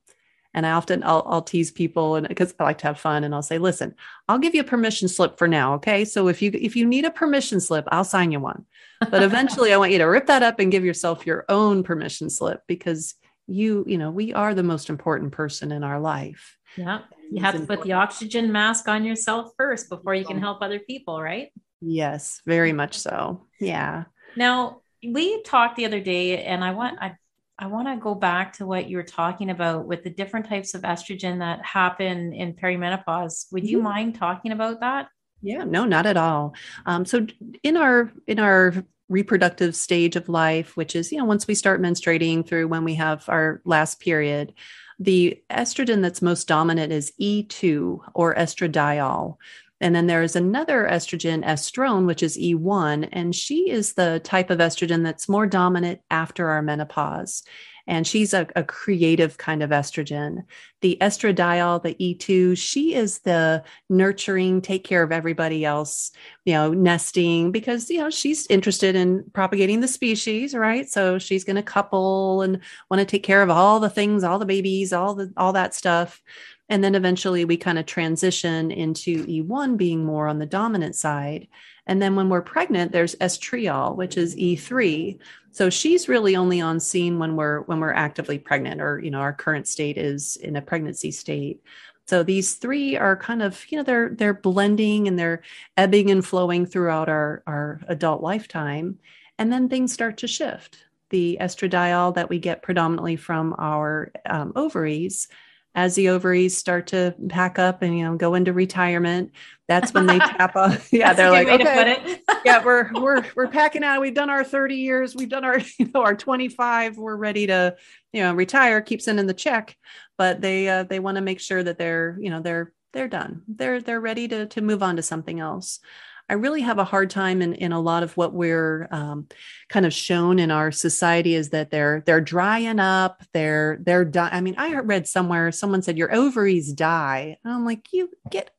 And 0.56 0.64
I 0.64 0.70
often 0.70 1.02
I'll, 1.02 1.24
I'll 1.26 1.42
tease 1.42 1.72
people 1.72 2.14
and 2.14 2.28
because 2.28 2.54
I 2.60 2.64
like 2.64 2.78
to 2.78 2.87
have 2.87 3.00
fun 3.00 3.24
and 3.24 3.34
I'll 3.34 3.42
say, 3.42 3.58
listen, 3.58 3.94
I'll 4.28 4.38
give 4.38 4.54
you 4.54 4.60
a 4.60 4.64
permission 4.64 5.08
slip 5.08 5.37
for 5.37 5.48
now. 5.48 5.74
Okay. 5.74 6.04
So 6.04 6.28
if 6.28 6.40
you 6.40 6.52
if 6.54 6.76
you 6.76 6.87
need 6.87 7.04
a 7.04 7.10
permission 7.10 7.58
slip, 7.60 7.87
I'll 7.88 8.04
sign 8.04 8.30
you 8.30 8.38
one. 8.38 8.64
But 9.00 9.22
eventually 9.24 9.72
I 9.72 9.76
want 9.78 9.90
you 9.90 9.98
to 9.98 10.04
rip 10.04 10.26
that 10.26 10.44
up 10.44 10.60
and 10.60 10.70
give 10.70 10.84
yourself 10.84 11.26
your 11.26 11.44
own 11.48 11.82
permission 11.82 12.30
slip 12.30 12.62
because 12.68 13.16
you, 13.46 13.84
you 13.87 13.98
know, 13.98 14.10
we 14.10 14.32
are 14.32 14.54
the 14.54 14.62
most 14.62 14.88
important 14.88 15.32
person 15.32 15.72
in 15.72 15.82
our 15.82 15.98
life. 15.98 16.56
Yeah. 16.76 17.00
You 17.30 17.42
have 17.42 17.56
to 17.56 17.66
put 17.66 17.82
the 17.82 17.92
oxygen 17.92 18.52
mask 18.52 18.88
on 18.88 19.04
yourself 19.04 19.52
first 19.56 19.88
before 19.88 20.14
you 20.14 20.24
can 20.24 20.38
help 20.38 20.62
other 20.62 20.78
people, 20.78 21.20
right? 21.20 21.52
Yes, 21.80 22.40
very 22.46 22.72
much 22.72 22.98
so. 22.98 23.46
Yeah. 23.60 24.04
Now, 24.37 24.80
we 25.06 25.42
talked 25.42 25.76
the 25.76 25.84
other 25.84 26.00
day 26.00 26.44
and 26.44 26.64
I 26.64 26.70
want 26.72 26.98
I 27.00 27.16
I 27.58 27.66
want 27.66 27.88
to 27.88 27.96
go 27.96 28.14
back 28.14 28.54
to 28.54 28.66
what 28.66 28.88
you 28.88 28.96
were 28.96 29.04
talking 29.04 29.50
about 29.50 29.86
with 29.86 30.02
the 30.02 30.10
different 30.10 30.48
types 30.48 30.74
of 30.74 30.82
estrogen 30.82 31.38
that 31.38 31.64
happen 31.64 32.32
in 32.32 32.54
perimenopause. 32.54 33.52
Would 33.52 33.68
you 33.68 33.78
mm-hmm. 33.78 33.84
mind 33.84 34.14
talking 34.16 34.52
about 34.52 34.80
that? 34.80 35.08
Yeah, 35.40 35.64
no, 35.64 35.84
not 35.84 36.06
at 36.06 36.16
all. 36.16 36.54
Um, 36.86 37.04
so 37.04 37.26
in 37.62 37.76
our 37.76 38.10
in 38.26 38.38
our 38.38 38.74
reproductive 39.08 39.76
stage 39.76 40.16
of 40.16 40.28
life, 40.28 40.76
which 40.76 40.96
is 40.96 41.12
you 41.12 41.18
know 41.18 41.26
once 41.26 41.46
we 41.46 41.54
start 41.54 41.82
menstruating 41.82 42.46
through 42.46 42.68
when 42.68 42.82
we 42.82 42.94
have 42.94 43.28
our 43.28 43.60
last 43.64 44.00
period, 44.00 44.54
the 44.98 45.40
estrogen 45.50 46.02
that's 46.02 46.22
most 46.22 46.48
dominant 46.48 46.92
is 46.92 47.12
E2 47.20 48.00
or 48.14 48.34
estradiol. 48.34 49.36
And 49.85 49.94
then 49.94 50.07
there 50.07 50.23
is 50.23 50.35
another 50.35 50.88
estrogen, 50.90 51.44
estrone, 51.44 52.07
which 52.07 52.23
is 52.23 52.38
E1, 52.38 53.07
and 53.12 53.35
she 53.35 53.68
is 53.68 53.92
the 53.92 54.18
type 54.25 54.49
of 54.49 54.59
estrogen 54.59 55.05
that's 55.05 55.29
more 55.29 55.47
dominant 55.47 56.01
after 56.11 56.49
our 56.49 56.62
menopause. 56.62 57.42
And 57.87 58.07
she's 58.07 58.33
a, 58.33 58.47
a 58.57 58.64
creative 58.64 59.37
kind 59.37 59.62
of 59.62 59.68
estrogen. 59.68 60.44
The 60.81 60.97
estradiol, 61.03 61.83
the 61.83 61.94
E2, 61.97 62.57
she 62.57 62.94
is 62.94 63.18
the 63.18 63.62
nurturing, 63.90 64.62
take 64.62 64.85
care 64.85 65.03
of 65.03 65.12
everybody 65.12 65.66
else, 65.66 66.11
you 66.47 66.55
know, 66.55 66.73
nesting, 66.73 67.53
because, 67.53 67.90
you 67.90 67.99
know, 67.99 68.09
she's 68.09 68.47
interested 68.47 68.97
in 68.97 69.25
propagating 69.35 69.81
the 69.81 69.88
species, 69.88 70.55
right? 70.55 70.88
So 70.88 71.18
she's 71.18 71.44
going 71.44 71.57
to 71.57 71.62
couple 71.62 72.40
and 72.40 72.61
want 72.90 73.01
to 73.01 73.05
take 73.05 73.23
care 73.23 73.42
of 73.42 73.51
all 73.51 73.81
the 73.81 73.90
things, 73.90 74.25
all 74.25 74.38
the 74.38 74.47
babies, 74.47 74.94
all 74.94 75.14
the, 75.14 75.31
all 75.37 75.53
that 75.53 75.75
stuff. 75.75 76.23
And 76.68 76.83
then 76.83 76.94
eventually 76.94 77.44
we 77.44 77.57
kind 77.57 77.79
of 77.79 77.87
transition 77.87 78.70
into 78.70 79.27
E1 79.27 79.77
being 79.77 80.05
more 80.05 80.29
on 80.29 80.38
the 80.38 80.46
dominant 80.46 80.96
side. 80.96 81.48
And 81.87 82.00
then 82.00 82.16
when 82.16 82.31
we're 82.31 82.42
pregnant, 82.42 82.92
there's 82.92 83.14
estriol, 83.16 83.96
which 83.96 84.16
is 84.16 84.35
E3. 84.37 85.18
So 85.50 85.68
she's 85.68 86.09
really 86.09 86.37
only 86.37 86.61
on 86.61 86.81
scene 86.81 87.18
when 87.18 87.37
we're 87.37 87.61
when 87.62 87.81
we're 87.81 87.92
actively 87.92 88.38
pregnant, 88.38 88.81
or 88.81 88.98
you 88.98 89.11
know, 89.11 89.20
our 89.20 89.35
current 89.35 89.68
state 89.68 89.98
is 89.98 90.37
in 90.37 90.57
a 90.57 90.62
pregnancy 90.62 91.11
state. 91.11 91.62
So 92.07 92.22
these 92.22 92.55
three 92.55 92.96
are 92.96 93.16
kind 93.16 93.42
of, 93.42 93.64
you 93.70 93.79
know, 93.79 93.85
they're 93.85 94.11
they're 94.11 94.35
blending 94.35 95.07
and 95.07 95.18
they're 95.18 95.42
ebbing 95.77 96.11
and 96.11 96.24
flowing 96.24 96.66
throughout 96.66 97.09
our, 97.09 97.42
our 97.46 97.81
adult 97.88 98.22
lifetime. 98.22 98.98
And 99.38 99.53
then 99.53 99.68
things 99.68 99.92
start 99.92 100.18
to 100.18 100.29
shift. 100.29 100.85
The 101.11 101.38
estradiol 101.40 102.14
that 102.14 102.31
we 102.31 102.38
get 102.38 102.62
predominantly 102.62 103.16
from 103.16 103.55
our 103.59 104.12
um, 104.27 104.53
ovaries 104.57 105.29
as 105.74 105.94
the 105.94 106.08
ovaries 106.08 106.56
start 106.56 106.88
to 106.88 107.14
pack 107.28 107.58
up 107.58 107.82
and 107.82 107.98
you 107.98 108.04
know 108.04 108.16
go 108.16 108.34
into 108.34 108.52
retirement 108.52 109.32
that's 109.66 109.92
when 109.94 110.06
they 110.06 110.18
tap 110.18 110.56
off 110.56 110.92
yeah 110.92 111.12
they're 111.12 111.30
like 111.30 111.48
okay. 111.48 112.18
yeah 112.44 112.62
we're 112.64 112.90
we're 112.94 113.24
we're 113.34 113.48
packing 113.48 113.84
out. 113.84 114.00
We've 114.00 114.14
done 114.14 114.30
our 114.30 114.44
30 114.44 114.76
years. 114.76 115.14
We've 115.14 115.28
done 115.28 115.44
our 115.44 115.58
you 115.78 115.90
know 115.94 116.02
our 116.02 116.14
25 116.14 116.96
we're 116.96 117.16
ready 117.16 117.46
to 117.46 117.76
you 118.12 118.22
know 118.22 118.34
retire 118.34 118.80
keep 118.80 119.00
sending 119.02 119.26
the 119.26 119.34
check. 119.34 119.76
But 120.16 120.40
they 120.40 120.68
uh, 120.68 120.84
they 120.84 121.00
want 121.00 121.16
to 121.16 121.22
make 121.22 121.40
sure 121.40 121.62
that 121.62 121.78
they're 121.78 122.16
you 122.20 122.30
know 122.30 122.40
they're 122.40 122.72
they're 122.92 123.08
done. 123.08 123.42
They're 123.48 123.80
they're 123.80 124.00
ready 124.00 124.28
to 124.28 124.46
to 124.46 124.60
move 124.60 124.82
on 124.82 124.96
to 124.96 125.02
something 125.02 125.40
else 125.40 125.80
I 126.28 126.34
really 126.34 126.62
have 126.62 126.78
a 126.78 126.84
hard 126.84 127.10
time 127.10 127.42
in, 127.42 127.54
in 127.54 127.72
a 127.72 127.80
lot 127.80 128.02
of 128.02 128.16
what 128.16 128.32
we're 128.32 128.88
um, 128.90 129.28
kind 129.68 129.84
of 129.84 129.92
shown 129.92 130.38
in 130.38 130.50
our 130.50 130.72
society 130.72 131.34
is 131.34 131.50
that 131.50 131.70
they're 131.70 132.02
they're 132.06 132.20
drying 132.20 132.80
up. 132.80 133.22
They're 133.32 133.78
they're 133.82 134.04
di- 134.04 134.30
I 134.32 134.40
mean, 134.40 134.54
I 134.56 134.74
read 134.80 135.06
somewhere 135.06 135.52
someone 135.52 135.82
said 135.82 135.98
your 135.98 136.14
ovaries 136.14 136.72
die. 136.72 137.37
And 137.44 137.52
I'm 137.52 137.64
like, 137.64 137.92
you 137.92 138.10
get 138.30 138.50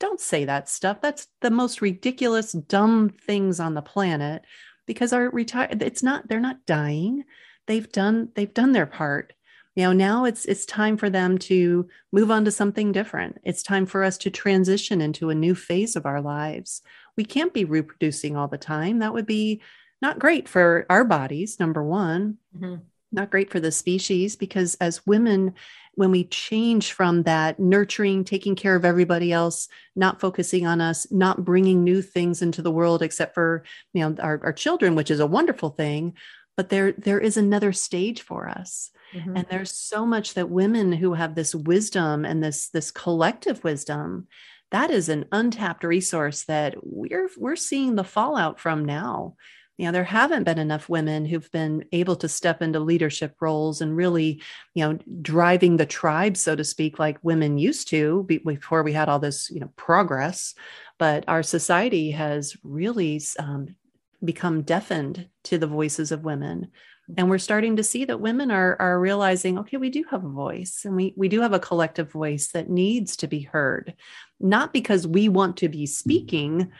don't 0.00 0.20
say 0.20 0.44
that 0.46 0.68
stuff. 0.68 1.00
That's 1.00 1.28
the 1.42 1.50
most 1.50 1.80
ridiculous, 1.80 2.52
dumb 2.52 3.08
things 3.08 3.60
on 3.60 3.74
the 3.74 3.82
planet 3.82 4.42
because 4.86 5.12
our 5.12 5.30
retire 5.30 5.68
it's 5.70 6.02
not 6.02 6.28
they're 6.28 6.40
not 6.40 6.66
dying. 6.66 7.22
They've 7.68 7.90
done 7.90 8.30
they've 8.34 8.52
done 8.52 8.72
their 8.72 8.86
part 8.86 9.32
you 9.74 9.84
know 9.84 9.92
now 9.92 10.24
it's 10.24 10.44
it's 10.44 10.66
time 10.66 10.96
for 10.96 11.08
them 11.08 11.38
to 11.38 11.88
move 12.12 12.30
on 12.30 12.44
to 12.44 12.50
something 12.50 12.92
different 12.92 13.38
it's 13.44 13.62
time 13.62 13.86
for 13.86 14.04
us 14.04 14.18
to 14.18 14.30
transition 14.30 15.00
into 15.00 15.30
a 15.30 15.34
new 15.34 15.54
phase 15.54 15.96
of 15.96 16.06
our 16.06 16.20
lives 16.20 16.82
we 17.16 17.24
can't 17.24 17.52
be 17.52 17.64
reproducing 17.64 18.36
all 18.36 18.48
the 18.48 18.58
time 18.58 18.98
that 18.98 19.12
would 19.12 19.26
be 19.26 19.60
not 20.00 20.18
great 20.18 20.48
for 20.48 20.86
our 20.90 21.04
bodies 21.04 21.58
number 21.60 21.82
one 21.82 22.36
mm-hmm. 22.56 22.76
not 23.10 23.30
great 23.30 23.50
for 23.50 23.60
the 23.60 23.72
species 23.72 24.36
because 24.36 24.74
as 24.76 25.06
women 25.06 25.54
when 25.94 26.10
we 26.10 26.24
change 26.24 26.92
from 26.92 27.22
that 27.24 27.60
nurturing 27.60 28.24
taking 28.24 28.54
care 28.54 28.74
of 28.74 28.84
everybody 28.84 29.32
else 29.32 29.68
not 29.94 30.20
focusing 30.20 30.66
on 30.66 30.80
us 30.80 31.06
not 31.10 31.44
bringing 31.44 31.84
new 31.84 32.02
things 32.02 32.42
into 32.42 32.62
the 32.62 32.70
world 32.70 33.02
except 33.02 33.34
for 33.34 33.62
you 33.92 34.00
know 34.00 34.16
our, 34.22 34.40
our 34.42 34.52
children 34.52 34.94
which 34.94 35.10
is 35.10 35.20
a 35.20 35.26
wonderful 35.26 35.70
thing 35.70 36.14
but 36.56 36.68
there 36.68 36.92
there 36.92 37.20
is 37.20 37.36
another 37.36 37.72
stage 37.72 38.22
for 38.22 38.48
us 38.48 38.90
mm-hmm. 39.14 39.36
and 39.36 39.46
there's 39.48 39.72
so 39.72 40.06
much 40.06 40.34
that 40.34 40.50
women 40.50 40.92
who 40.92 41.14
have 41.14 41.34
this 41.34 41.54
wisdom 41.54 42.24
and 42.24 42.42
this 42.42 42.68
this 42.68 42.90
collective 42.90 43.62
wisdom 43.64 44.26
that 44.72 44.90
is 44.90 45.08
an 45.08 45.26
untapped 45.32 45.84
resource 45.84 46.44
that 46.44 46.74
we're 46.82 47.28
we're 47.36 47.56
seeing 47.56 47.94
the 47.94 48.04
fallout 48.04 48.58
from 48.58 48.84
now. 48.84 49.36
You 49.76 49.86
know 49.86 49.92
there 49.92 50.04
haven't 50.04 50.44
been 50.44 50.58
enough 50.58 50.88
women 50.88 51.24
who've 51.24 51.50
been 51.52 51.84
able 51.92 52.16
to 52.16 52.28
step 52.28 52.62
into 52.62 52.80
leadership 52.80 53.36
roles 53.40 53.80
and 53.80 53.96
really 53.96 54.42
you 54.74 54.84
know 54.84 54.98
driving 55.20 55.76
the 55.76 55.86
tribe 55.86 56.36
so 56.36 56.56
to 56.56 56.64
speak 56.64 56.98
like 56.98 57.18
women 57.22 57.58
used 57.58 57.88
to 57.88 58.24
before 58.24 58.82
we 58.82 58.92
had 58.92 59.08
all 59.08 59.18
this 59.18 59.50
you 59.50 59.60
know 59.60 59.70
progress. 59.76 60.54
But 60.98 61.24
our 61.28 61.42
society 61.42 62.10
has 62.12 62.56
really 62.64 63.20
um, 63.38 63.76
become 64.24 64.62
deafened 64.62 65.28
to 65.44 65.58
the 65.58 65.66
voices 65.66 66.12
of 66.12 66.24
women 66.24 66.70
and 67.16 67.28
we're 67.28 67.38
starting 67.38 67.76
to 67.76 67.82
see 67.82 68.04
that 68.04 68.20
women 68.20 68.50
are 68.50 68.76
are 68.80 68.98
realizing 68.98 69.58
okay 69.58 69.76
we 69.76 69.90
do 69.90 70.04
have 70.10 70.24
a 70.24 70.28
voice 70.28 70.82
and 70.84 70.96
we 70.96 71.14
we 71.16 71.28
do 71.28 71.40
have 71.40 71.52
a 71.52 71.58
collective 71.58 72.10
voice 72.10 72.48
that 72.48 72.70
needs 72.70 73.16
to 73.16 73.26
be 73.26 73.40
heard. 73.40 73.94
Not 74.40 74.72
because 74.72 75.06
we 75.06 75.28
want 75.28 75.58
to 75.58 75.68
be 75.68 75.86
speaking 75.86 76.72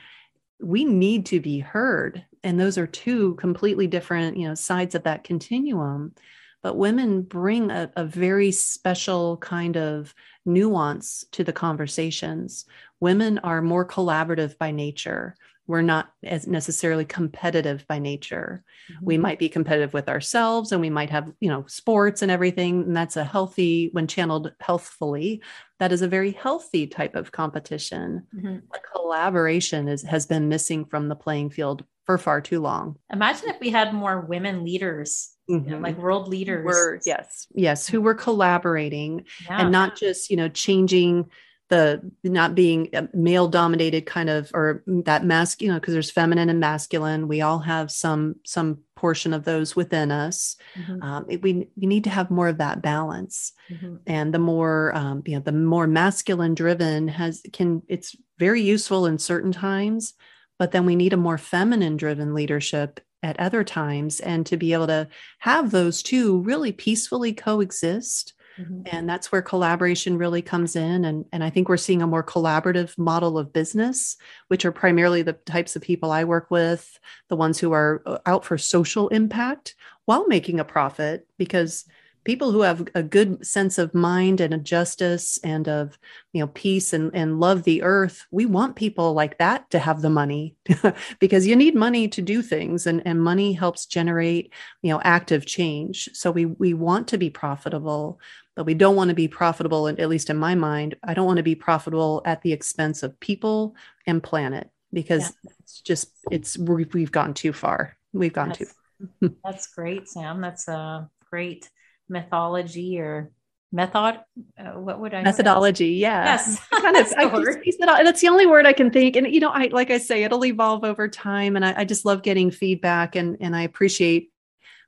we 0.63 0.85
need 0.85 1.25
to 1.25 1.41
be 1.41 1.59
heard. 1.59 2.25
And 2.43 2.57
those 2.59 2.77
are 2.77 2.87
two 2.87 3.35
completely 3.35 3.87
different 3.87 4.37
you 4.37 4.47
know 4.47 4.55
sides 4.55 4.95
of 4.95 5.03
that 5.03 5.23
continuum. 5.23 6.13
But 6.61 6.77
women 6.77 7.23
bring 7.23 7.71
a, 7.71 7.91
a, 7.97 8.05
very 8.05 8.53
special 8.53 9.35
kind 9.37 9.75
of 9.75 10.15
nuance 10.45 11.25
to 11.33 11.43
the 11.43 11.51
conversations. 11.51 12.65
Women 13.01 13.39
are 13.39 13.61
more 13.61 13.85
collaborative 13.85 14.57
by 14.57 14.71
nature 14.71 15.35
we're 15.67 15.81
not 15.81 16.11
as 16.23 16.47
necessarily 16.47 17.05
competitive 17.05 17.85
by 17.87 17.99
nature 17.99 18.63
mm-hmm. 18.91 19.05
we 19.05 19.17
might 19.17 19.39
be 19.39 19.49
competitive 19.49 19.93
with 19.93 20.09
ourselves 20.09 20.71
and 20.71 20.81
we 20.81 20.89
might 20.89 21.09
have 21.09 21.31
you 21.39 21.49
know 21.49 21.63
sports 21.67 22.21
and 22.21 22.31
everything 22.31 22.83
and 22.83 22.95
that's 22.95 23.17
a 23.17 23.23
healthy 23.23 23.89
when 23.93 24.07
channeled 24.07 24.51
healthfully 24.59 25.41
that 25.79 25.91
is 25.91 26.01
a 26.01 26.07
very 26.07 26.31
healthy 26.31 26.87
type 26.87 27.15
of 27.15 27.31
competition 27.31 28.25
mm-hmm. 28.35 28.57
collaboration 28.93 29.87
is 29.87 30.03
has 30.03 30.25
been 30.25 30.49
missing 30.49 30.85
from 30.85 31.07
the 31.07 31.15
playing 31.15 31.49
field 31.49 31.83
for 32.05 32.17
far 32.17 32.41
too 32.41 32.59
long 32.59 32.97
imagine 33.11 33.49
if 33.49 33.59
we 33.59 33.69
had 33.69 33.93
more 33.93 34.21
women 34.21 34.63
leaders 34.63 35.29
Mm-hmm. 35.49 35.69
You 35.69 35.75
know, 35.75 35.81
like 35.81 35.97
world 35.97 36.29
leaders 36.29 36.63
were 36.63 37.01
yes 37.05 37.47
yes 37.53 37.85
who 37.85 37.99
were 37.99 38.13
collaborating 38.13 39.25
yeah. 39.45 39.59
and 39.59 39.73
not 39.73 39.97
just 39.97 40.29
you 40.29 40.37
know 40.37 40.47
changing 40.47 41.29
the 41.69 42.11
not 42.23 42.55
being 42.55 42.89
male 43.13 43.47
dominated 43.47 44.05
kind 44.05 44.29
of 44.29 44.51
or 44.53 44.83
that 44.85 45.25
mask 45.25 45.61
you 45.61 45.69
know 45.69 45.79
because 45.79 45.93
there's 45.93 46.11
feminine 46.11 46.49
and 46.49 46.59
masculine 46.59 47.27
we 47.27 47.41
all 47.41 47.59
have 47.59 47.89
some 47.89 48.35
some 48.45 48.79
portion 48.95 49.33
of 49.33 49.43
those 49.43 49.75
within 49.75 50.11
us 50.11 50.55
mm-hmm. 50.75 51.01
um, 51.01 51.25
we, 51.27 51.37
we 51.75 51.87
need 51.87 52.03
to 52.03 52.09
have 52.09 52.29
more 52.29 52.47
of 52.47 52.57
that 52.57 52.81
balance 52.81 53.53
mm-hmm. 53.69 53.95
and 54.07 54.33
the 54.33 54.39
more 54.39 54.95
um, 54.95 55.23
you 55.25 55.35
know 55.35 55.41
the 55.41 55.51
more 55.51 55.87
masculine 55.87 56.53
driven 56.53 57.07
has 57.07 57.41
can 57.53 57.81
it's 57.87 58.15
very 58.37 58.61
useful 58.61 59.05
in 59.05 59.17
certain 59.17 59.51
times 59.51 60.13
but 60.59 60.71
then 60.71 60.85
we 60.85 60.95
need 60.95 61.13
a 61.13 61.17
more 61.17 61.37
feminine 61.37 61.97
driven 61.97 62.33
leadership 62.33 62.99
at 63.23 63.39
other 63.39 63.63
times 63.63 64.19
and 64.19 64.45
to 64.45 64.57
be 64.57 64.73
able 64.73 64.87
to 64.87 65.07
have 65.39 65.71
those 65.71 66.03
two 66.03 66.41
really 66.41 66.71
peacefully 66.71 67.33
coexist 67.33 68.33
Mm-hmm. 68.59 68.81
And 68.91 69.09
that's 69.09 69.31
where 69.31 69.41
collaboration 69.41 70.17
really 70.17 70.41
comes 70.41 70.75
in. 70.75 71.05
And, 71.05 71.25
and 71.31 71.43
I 71.43 71.49
think 71.49 71.69
we're 71.69 71.77
seeing 71.77 72.01
a 72.01 72.07
more 72.07 72.23
collaborative 72.23 72.97
model 72.97 73.37
of 73.37 73.53
business, 73.53 74.17
which 74.47 74.65
are 74.65 74.71
primarily 74.71 75.21
the 75.23 75.33
types 75.33 75.75
of 75.75 75.81
people 75.81 76.11
I 76.11 76.23
work 76.23 76.51
with, 76.51 76.99
the 77.29 77.35
ones 77.35 77.59
who 77.59 77.71
are 77.71 78.03
uh, 78.05 78.19
out 78.25 78.45
for 78.45 78.57
social 78.57 79.07
impact 79.09 79.75
while 80.05 80.27
making 80.27 80.59
a 80.59 80.65
profit, 80.65 81.27
because 81.37 81.85
people 82.23 82.51
who 82.51 82.61
have 82.61 82.87
a 82.95 83.03
good 83.03 83.45
sense 83.45 83.77
of 83.77 83.93
mind 83.93 84.39
and 84.39 84.53
a 84.53 84.57
justice 84.57 85.39
and 85.43 85.67
of 85.67 85.97
you 86.31 86.41
know 86.41 86.47
peace 86.47 86.93
and, 86.93 87.11
and 87.13 87.39
love 87.39 87.63
the 87.63 87.81
earth 87.83 88.25
we 88.31 88.45
want 88.45 88.75
people 88.75 89.13
like 89.13 89.37
that 89.37 89.69
to 89.69 89.79
have 89.79 90.01
the 90.01 90.09
money 90.09 90.55
because 91.19 91.47
you 91.47 91.55
need 91.55 91.75
money 91.75 92.07
to 92.07 92.21
do 92.21 92.41
things 92.41 92.87
and, 92.87 93.01
and 93.05 93.21
money 93.21 93.53
helps 93.53 93.85
generate 93.85 94.51
you 94.81 94.91
know 94.91 95.01
active 95.03 95.45
change. 95.45 96.09
So 96.13 96.31
we 96.31 96.45
we 96.45 96.73
want 96.73 97.07
to 97.09 97.17
be 97.17 97.29
profitable 97.29 98.19
but 98.55 98.65
we 98.65 98.75
don't 98.75 98.95
want 98.95 99.09
to 99.09 99.15
be 99.15 99.27
profitable 99.27 99.87
and 99.87 99.99
at 99.99 100.09
least 100.09 100.29
in 100.29 100.37
my 100.37 100.53
mind 100.53 100.95
i 101.03 101.15
don't 101.15 101.25
want 101.25 101.37
to 101.37 101.43
be 101.43 101.55
profitable 101.55 102.21
at 102.23 102.41
the 102.43 102.53
expense 102.53 103.01
of 103.01 103.19
people 103.19 103.75
and 104.05 104.21
planet 104.21 104.69
because 104.93 105.33
yeah. 105.43 105.51
it's 105.59 105.81
just 105.81 106.11
it's 106.31 106.57
we've 106.57 107.11
gone 107.11 107.33
too 107.33 107.51
far. 107.51 107.97
We've 108.13 108.31
gone 108.31 108.49
that's, 108.49 108.75
too 109.19 109.35
that's 109.43 109.67
great 109.67 110.07
sam. 110.07 110.39
That's 110.39 110.67
a 110.67 111.09
great 111.29 111.69
mythology 112.09 112.99
or 112.99 113.31
method 113.71 114.19
uh, 114.59 114.71
what 114.73 114.99
would 114.99 115.13
i 115.15 115.23
methodology 115.23 115.95
say? 115.95 116.01
yeah 116.01 116.25
yes 116.25 116.59
kind 116.71 116.95
of 116.95 117.11
I 117.17 117.27
just, 117.27 117.79
that's 118.03 118.21
the 118.21 118.27
only 118.27 118.45
word 118.45 118.67
i 118.67 118.73
can 118.73 118.91
think 118.91 119.15
and 119.15 119.33
you 119.33 119.39
know 119.39 119.49
i 119.49 119.67
like 119.71 119.89
i 119.89 119.97
say 119.97 120.23
it'll 120.23 120.45
evolve 120.45 120.83
over 120.83 121.07
time 121.07 121.55
and 121.55 121.65
I, 121.65 121.73
I 121.79 121.85
just 121.85 122.05
love 122.05 122.21
getting 122.21 122.51
feedback 122.51 123.15
and 123.15 123.37
and 123.39 123.55
i 123.55 123.63
appreciate 123.63 124.31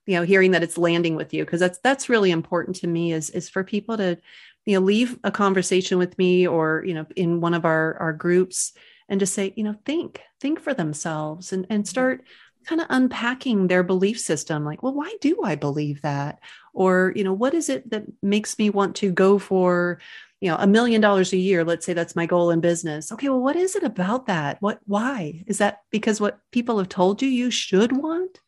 you 0.05 0.15
know 0.15 0.23
hearing 0.23 0.51
that 0.51 0.63
it's 0.63 0.77
landing 0.77 1.15
with 1.15 1.33
you 1.33 1.43
because 1.43 1.59
that's 1.59 1.79
that's 1.79 2.09
really 2.09 2.31
important 2.31 2.75
to 2.77 2.87
me 2.87 3.11
is 3.11 3.31
is 3.31 3.49
for 3.49 3.63
people 3.63 3.97
to 3.97 4.17
you 4.65 4.75
know 4.75 4.85
leave 4.85 5.17
a 5.23 5.31
conversation 5.31 5.97
with 5.97 6.17
me 6.17 6.47
or 6.47 6.83
you 6.85 6.93
know 6.93 7.05
in 7.15 7.41
one 7.41 7.53
of 7.53 7.65
our 7.65 7.97
our 7.97 8.13
groups 8.13 8.73
and 9.09 9.19
just 9.19 9.33
say 9.33 9.53
you 9.55 9.63
know 9.63 9.75
think 9.85 10.21
think 10.39 10.59
for 10.59 10.73
themselves 10.73 11.53
and 11.53 11.65
and 11.69 11.83
mm-hmm. 11.83 11.89
start 11.89 12.23
kind 12.65 12.81
of 12.81 12.87
unpacking 12.89 13.67
their 13.67 13.83
belief 13.83 14.19
system 14.19 14.65
like 14.65 14.81
well 14.83 14.93
why 14.93 15.13
do 15.21 15.41
i 15.43 15.55
believe 15.55 16.01
that 16.01 16.39
or 16.73 17.13
you 17.15 17.23
know 17.23 17.33
what 17.33 17.53
is 17.53 17.69
it 17.69 17.89
that 17.89 18.03
makes 18.21 18.57
me 18.57 18.69
want 18.69 18.95
to 18.95 19.11
go 19.11 19.39
for 19.39 19.99
you 20.41 20.49
know 20.49 20.57
a 20.57 20.67
million 20.67 21.01
dollars 21.01 21.33
a 21.33 21.37
year 21.37 21.63
let's 21.63 21.85
say 21.85 21.93
that's 21.93 22.15
my 22.15 22.25
goal 22.25 22.51
in 22.51 22.59
business 22.59 23.11
okay 23.11 23.29
well 23.29 23.41
what 23.41 23.55
is 23.55 23.75
it 23.75 23.83
about 23.83 24.27
that 24.27 24.61
what 24.61 24.79
why 24.85 25.43
is 25.47 25.59
that 25.59 25.81
because 25.91 26.19
what 26.19 26.39
people 26.51 26.77
have 26.77 26.89
told 26.89 27.21
you 27.21 27.29
you 27.29 27.49
should 27.49 27.91
want 27.91 28.41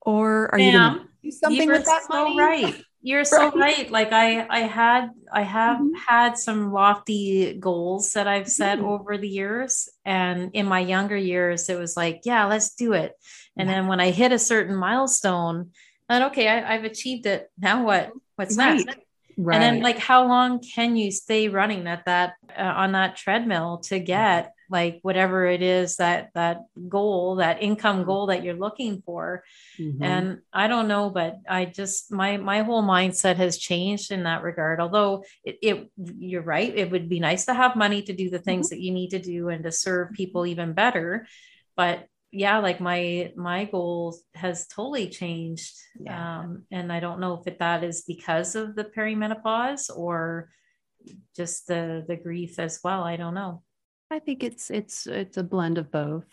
or 0.00 0.52
are 0.52 0.58
you 0.58 0.72
going 0.72 0.94
to 0.94 1.06
do 1.22 1.30
something 1.30 1.68
with 1.68 1.84
that 1.84 2.02
so 2.10 2.24
money? 2.24 2.38
right 2.38 2.84
you're 3.00 3.24
so 3.24 3.50
right. 3.56 3.90
Like 3.90 4.12
I, 4.12 4.46
I 4.48 4.60
had, 4.60 5.10
I 5.32 5.42
have 5.42 5.78
mm-hmm. 5.78 5.94
had 6.06 6.36
some 6.36 6.72
lofty 6.72 7.54
goals 7.54 8.12
that 8.12 8.26
I've 8.26 8.48
set 8.48 8.78
mm-hmm. 8.78 8.88
over 8.88 9.18
the 9.18 9.28
years. 9.28 9.88
And 10.04 10.50
in 10.54 10.66
my 10.66 10.80
younger 10.80 11.16
years, 11.16 11.68
it 11.68 11.78
was 11.78 11.96
like, 11.96 12.22
yeah, 12.24 12.46
let's 12.46 12.74
do 12.74 12.92
it. 12.92 13.12
And 13.58 13.68
yeah. 13.68 13.74
then 13.74 13.86
when 13.88 14.00
I 14.00 14.10
hit 14.10 14.32
a 14.32 14.38
certain 14.38 14.76
milestone, 14.76 15.70
and 16.08 16.24
okay, 16.24 16.48
I, 16.48 16.74
have 16.74 16.84
achieved 16.84 17.26
it. 17.26 17.50
Now 17.58 17.84
what? 17.84 18.12
What's 18.36 18.56
right. 18.56 18.84
next? 18.86 18.98
Right. 19.36 19.54
And 19.54 19.62
then 19.62 19.82
like, 19.82 19.98
how 19.98 20.26
long 20.26 20.60
can 20.60 20.96
you 20.96 21.10
stay 21.10 21.48
running 21.48 21.86
at 21.86 22.06
that 22.06 22.34
uh, 22.56 22.62
on 22.62 22.92
that 22.92 23.16
treadmill 23.16 23.78
to 23.84 23.98
get 23.98 24.52
like 24.70 24.98
whatever 25.02 25.46
it 25.46 25.62
is 25.62 25.96
that 25.96 26.30
that 26.34 26.64
goal 26.88 27.36
that 27.36 27.62
income 27.62 28.04
goal 28.04 28.26
that 28.26 28.42
you're 28.42 28.54
looking 28.54 29.02
for 29.02 29.42
mm-hmm. 29.78 30.02
and 30.02 30.38
i 30.52 30.66
don't 30.66 30.88
know 30.88 31.10
but 31.10 31.36
i 31.48 31.64
just 31.64 32.12
my 32.12 32.36
my 32.36 32.62
whole 32.62 32.82
mindset 32.82 33.36
has 33.36 33.58
changed 33.58 34.12
in 34.12 34.24
that 34.24 34.42
regard 34.42 34.80
although 34.80 35.24
it, 35.44 35.58
it 35.62 35.90
you're 35.96 36.42
right 36.42 36.76
it 36.76 36.90
would 36.90 37.08
be 37.08 37.20
nice 37.20 37.46
to 37.46 37.54
have 37.54 37.76
money 37.76 38.02
to 38.02 38.12
do 38.12 38.30
the 38.30 38.38
things 38.38 38.66
mm-hmm. 38.66 38.76
that 38.76 38.82
you 38.82 38.92
need 38.92 39.10
to 39.10 39.18
do 39.18 39.48
and 39.48 39.64
to 39.64 39.72
serve 39.72 40.12
people 40.12 40.46
even 40.46 40.72
better 40.72 41.26
but 41.76 42.06
yeah 42.30 42.58
like 42.58 42.80
my 42.80 43.32
my 43.36 43.64
goal 43.64 44.16
has 44.34 44.66
totally 44.66 45.08
changed 45.08 45.74
yeah. 45.98 46.40
um, 46.40 46.64
and 46.70 46.92
i 46.92 47.00
don't 47.00 47.20
know 47.20 47.34
if 47.34 47.46
it, 47.46 47.58
that 47.58 47.82
is 47.82 48.04
because 48.06 48.54
of 48.54 48.76
the 48.76 48.84
perimenopause 48.84 49.90
or 49.96 50.50
just 51.34 51.66
the 51.66 52.04
the 52.06 52.16
grief 52.16 52.58
as 52.58 52.80
well 52.84 53.02
i 53.02 53.16
don't 53.16 53.34
know 53.34 53.62
I 54.10 54.18
think 54.18 54.42
it's 54.42 54.70
it's 54.70 55.06
it's 55.06 55.36
a 55.36 55.42
blend 55.42 55.78
of 55.78 55.90
both. 55.90 56.26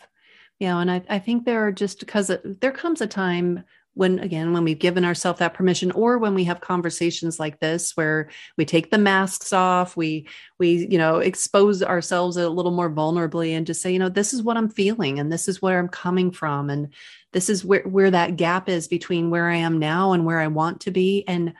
yeah 0.58 0.78
and 0.78 0.90
I, 0.90 1.02
I 1.08 1.18
think 1.18 1.44
there 1.44 1.66
are 1.66 1.72
just 1.72 2.00
because 2.00 2.30
there 2.42 2.72
comes 2.72 3.00
a 3.00 3.06
time 3.06 3.64
when 3.96 4.18
again 4.18 4.52
when 4.52 4.62
we've 4.62 4.78
given 4.78 5.04
ourselves 5.04 5.38
that 5.38 5.54
permission 5.54 5.90
or 5.92 6.18
when 6.18 6.34
we 6.34 6.44
have 6.44 6.60
conversations 6.60 7.40
like 7.40 7.58
this 7.60 7.96
where 7.96 8.28
we 8.56 8.64
take 8.64 8.90
the 8.90 8.98
masks 8.98 9.52
off 9.52 9.96
we 9.96 10.28
we 10.58 10.86
you 10.90 10.98
know 10.98 11.18
expose 11.18 11.82
ourselves 11.82 12.36
a 12.36 12.48
little 12.48 12.72
more 12.72 12.90
vulnerably 12.90 13.56
and 13.56 13.66
just 13.66 13.80
say 13.80 13.90
you 13.92 13.98
know 13.98 14.10
this 14.10 14.34
is 14.34 14.42
what 14.42 14.56
i'm 14.56 14.68
feeling 14.68 15.18
and 15.18 15.32
this 15.32 15.48
is 15.48 15.62
where 15.62 15.78
i'm 15.78 15.88
coming 15.88 16.30
from 16.30 16.68
and 16.68 16.92
this 17.32 17.50
is 17.50 17.64
where 17.64 17.82
where 17.82 18.10
that 18.10 18.36
gap 18.36 18.68
is 18.68 18.88
between 18.88 19.30
where 19.30 19.48
i 19.48 19.56
am 19.56 19.78
now 19.78 20.12
and 20.12 20.24
where 20.24 20.40
i 20.40 20.46
want 20.46 20.80
to 20.80 20.90
be. 20.90 21.24
And 21.28 21.54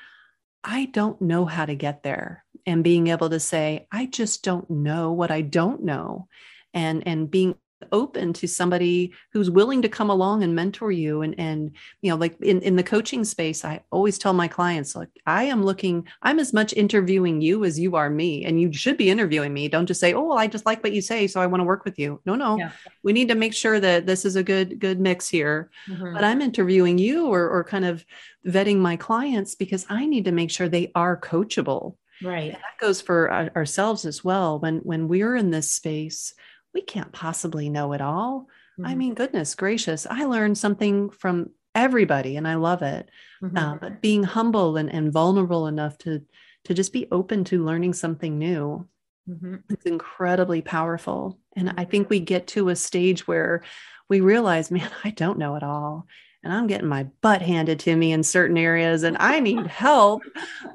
i 0.64 0.86
don't 0.86 1.20
know 1.20 1.44
how 1.44 1.66
to 1.66 1.74
get 1.74 2.02
there 2.02 2.44
and 2.64 2.82
being 2.82 3.08
able 3.08 3.30
to 3.30 3.40
say 3.40 3.86
i 3.92 4.06
just 4.06 4.42
don't 4.42 4.70
know 4.70 5.12
what 5.12 5.30
i 5.30 5.40
don't 5.40 5.82
know. 5.82 6.28
And 6.72 7.06
and 7.06 7.30
being 7.30 7.56
open 7.92 8.32
to 8.32 8.48
somebody 8.48 9.12
who's 9.32 9.50
willing 9.50 9.82
to 9.82 9.88
come 9.88 10.10
along 10.10 10.42
and 10.42 10.54
mentor 10.54 10.90
you 10.90 11.22
and 11.22 11.38
and 11.38 11.72
you 12.00 12.10
know 12.10 12.16
like 12.16 12.40
in, 12.40 12.60
in 12.62 12.76
the 12.76 12.82
coaching 12.82 13.24
space 13.24 13.64
i 13.64 13.80
always 13.90 14.18
tell 14.18 14.32
my 14.32 14.48
clients 14.48 14.96
like 14.96 15.08
i 15.26 15.44
am 15.44 15.62
looking 15.62 16.06
i'm 16.22 16.38
as 16.38 16.52
much 16.52 16.72
interviewing 16.72 17.40
you 17.40 17.64
as 17.64 17.78
you 17.78 17.94
are 17.94 18.08
me 18.08 18.44
and 18.44 18.60
you 18.60 18.72
should 18.72 18.96
be 18.96 19.10
interviewing 19.10 19.52
me. 19.52 19.68
Don't 19.68 19.86
just 19.86 20.00
say 20.00 20.14
oh 20.14 20.22
well, 20.22 20.38
i 20.38 20.46
just 20.46 20.66
like 20.66 20.82
what 20.82 20.92
you 20.92 21.02
say 21.02 21.26
so 21.26 21.40
i 21.40 21.46
want 21.46 21.60
to 21.60 21.64
work 21.64 21.84
with 21.84 21.98
you 21.98 22.20
no 22.24 22.34
no. 22.34 22.58
Yeah. 22.58 22.70
we 23.02 23.12
need 23.12 23.28
to 23.28 23.34
make 23.34 23.54
sure 23.54 23.78
that 23.78 24.06
this 24.06 24.24
is 24.24 24.36
a 24.36 24.42
good 24.42 24.78
good 24.78 24.98
mix 24.98 25.28
here. 25.28 25.70
Mm-hmm. 25.88 26.14
but 26.14 26.24
i'm 26.24 26.40
interviewing 26.40 26.98
you 26.98 27.26
or 27.26 27.48
or 27.48 27.64
kind 27.64 27.84
of 27.84 28.04
vetting 28.46 28.78
my 28.78 28.96
clients 28.96 29.54
because 29.54 29.86
i 29.88 30.06
need 30.06 30.24
to 30.24 30.32
make 30.32 30.50
sure 30.50 30.68
they 30.68 30.90
are 30.94 31.16
coachable. 31.16 31.96
Right. 32.22 32.54
and 32.54 32.54
that 32.54 32.80
goes 32.80 33.02
for 33.02 33.30
our, 33.30 33.50
ourselves 33.54 34.06
as 34.06 34.24
well. 34.24 34.58
When 34.58 34.78
when 34.78 35.06
we're 35.06 35.36
in 35.36 35.50
this 35.50 35.70
space 35.70 36.32
we 36.76 36.82
can't 36.82 37.10
possibly 37.10 37.70
know 37.70 37.94
it 37.94 38.02
all. 38.02 38.48
Mm-hmm. 38.78 38.86
I 38.86 38.94
mean, 38.94 39.14
goodness 39.14 39.54
gracious, 39.54 40.06
I 40.08 40.26
learned 40.26 40.58
something 40.58 41.08
from 41.08 41.48
everybody 41.74 42.36
and 42.36 42.46
I 42.46 42.56
love 42.56 42.82
it. 42.82 43.08
Mm-hmm. 43.42 43.56
Uh, 43.56 43.76
but 43.76 44.02
being 44.02 44.22
humble 44.22 44.76
and, 44.76 44.92
and 44.92 45.10
vulnerable 45.10 45.66
enough 45.66 45.96
to 45.98 46.22
to 46.64 46.74
just 46.74 46.92
be 46.92 47.08
open 47.10 47.44
to 47.44 47.64
learning 47.64 47.94
something 47.94 48.38
new. 48.38 48.86
Mm-hmm. 49.26 49.56
It's 49.70 49.86
incredibly 49.86 50.60
powerful. 50.60 51.38
And 51.56 51.72
I 51.78 51.84
think 51.84 52.10
we 52.10 52.20
get 52.20 52.48
to 52.48 52.68
a 52.68 52.76
stage 52.76 53.26
where 53.26 53.62
we 54.10 54.20
realize, 54.20 54.70
man, 54.76 54.90
I 55.02 55.10
don't 55.10 55.38
know 55.38 55.56
it 55.56 55.62
all 55.62 56.06
and 56.46 56.54
I'm 56.54 56.68
getting 56.68 56.86
my 56.86 57.02
butt 57.22 57.42
handed 57.42 57.80
to 57.80 57.96
me 57.96 58.12
in 58.12 58.22
certain 58.22 58.56
areas 58.56 59.02
and 59.02 59.16
I 59.18 59.40
need 59.40 59.66
help. 59.66 60.22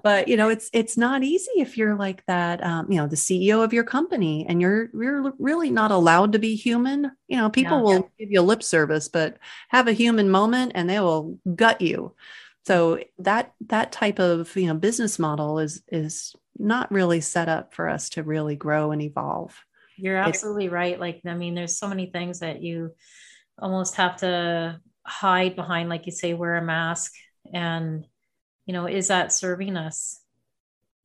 But 0.04 0.28
you 0.28 0.36
know, 0.36 0.50
it's 0.50 0.70
it's 0.74 0.98
not 0.98 1.24
easy 1.24 1.52
if 1.56 1.78
you're 1.78 1.96
like 1.96 2.26
that, 2.26 2.62
um, 2.62 2.92
you 2.92 2.98
know, 2.98 3.08
the 3.08 3.16
CEO 3.16 3.64
of 3.64 3.72
your 3.72 3.86
company 3.86 4.46
and 4.50 4.60
you're 4.60 4.90
you're 4.94 5.32
really 5.40 5.72
not 5.72 5.92
allowed 5.92 6.34
to 6.34 6.40
be 6.40 6.56
human. 6.56 7.10
You 7.30 7.38
know, 7.38 7.50
people 7.50 7.78
yeah. 7.78 7.84
will 7.84 8.12
give 8.20 8.32
you 8.32 8.42
lip 8.42 8.64
service, 8.64 9.08
but 9.08 9.38
have 9.70 9.88
a 9.88 9.94
human 9.94 10.30
moment 10.30 10.74
and 10.76 10.90
they 10.90 11.00
will 11.00 11.40
gut 11.56 11.80
you. 11.80 12.16
So 12.66 13.00
that 13.20 13.54
that 13.68 13.94
type 13.94 14.20
of 14.20 14.54
you 14.58 14.68
know 14.68 14.74
business 14.74 15.20
model 15.20 15.60
is 15.60 15.84
is 15.88 16.36
not 16.60 16.92
really 16.92 17.22
set 17.22 17.48
up 17.48 17.74
for 17.74 17.88
us 17.88 18.10
to 18.10 18.24
really 18.24 18.58
grow 18.58 18.92
and 18.92 19.02
evolve. 19.02 19.58
You're 19.96 20.18
absolutely 20.18 20.68
right. 20.68 21.00
Like, 21.00 21.22
I 21.26 21.34
mean, 21.34 21.56
there's 21.56 21.78
so 21.78 21.88
many 21.88 22.08
things 22.08 22.40
that 22.40 22.62
you 22.62 22.92
almost 23.58 23.96
have 23.96 24.18
to 24.18 24.82
hide 25.06 25.56
behind, 25.56 25.90
like 25.90 26.06
you 26.06 26.12
say, 26.12 26.34
wear 26.34 26.58
a 26.58 26.62
mask. 26.62 27.14
And, 27.54 28.06
you 28.66 28.74
know, 28.74 28.88
is 28.88 29.08
that 29.08 29.34
serving 29.34 29.78
us? 29.78 30.22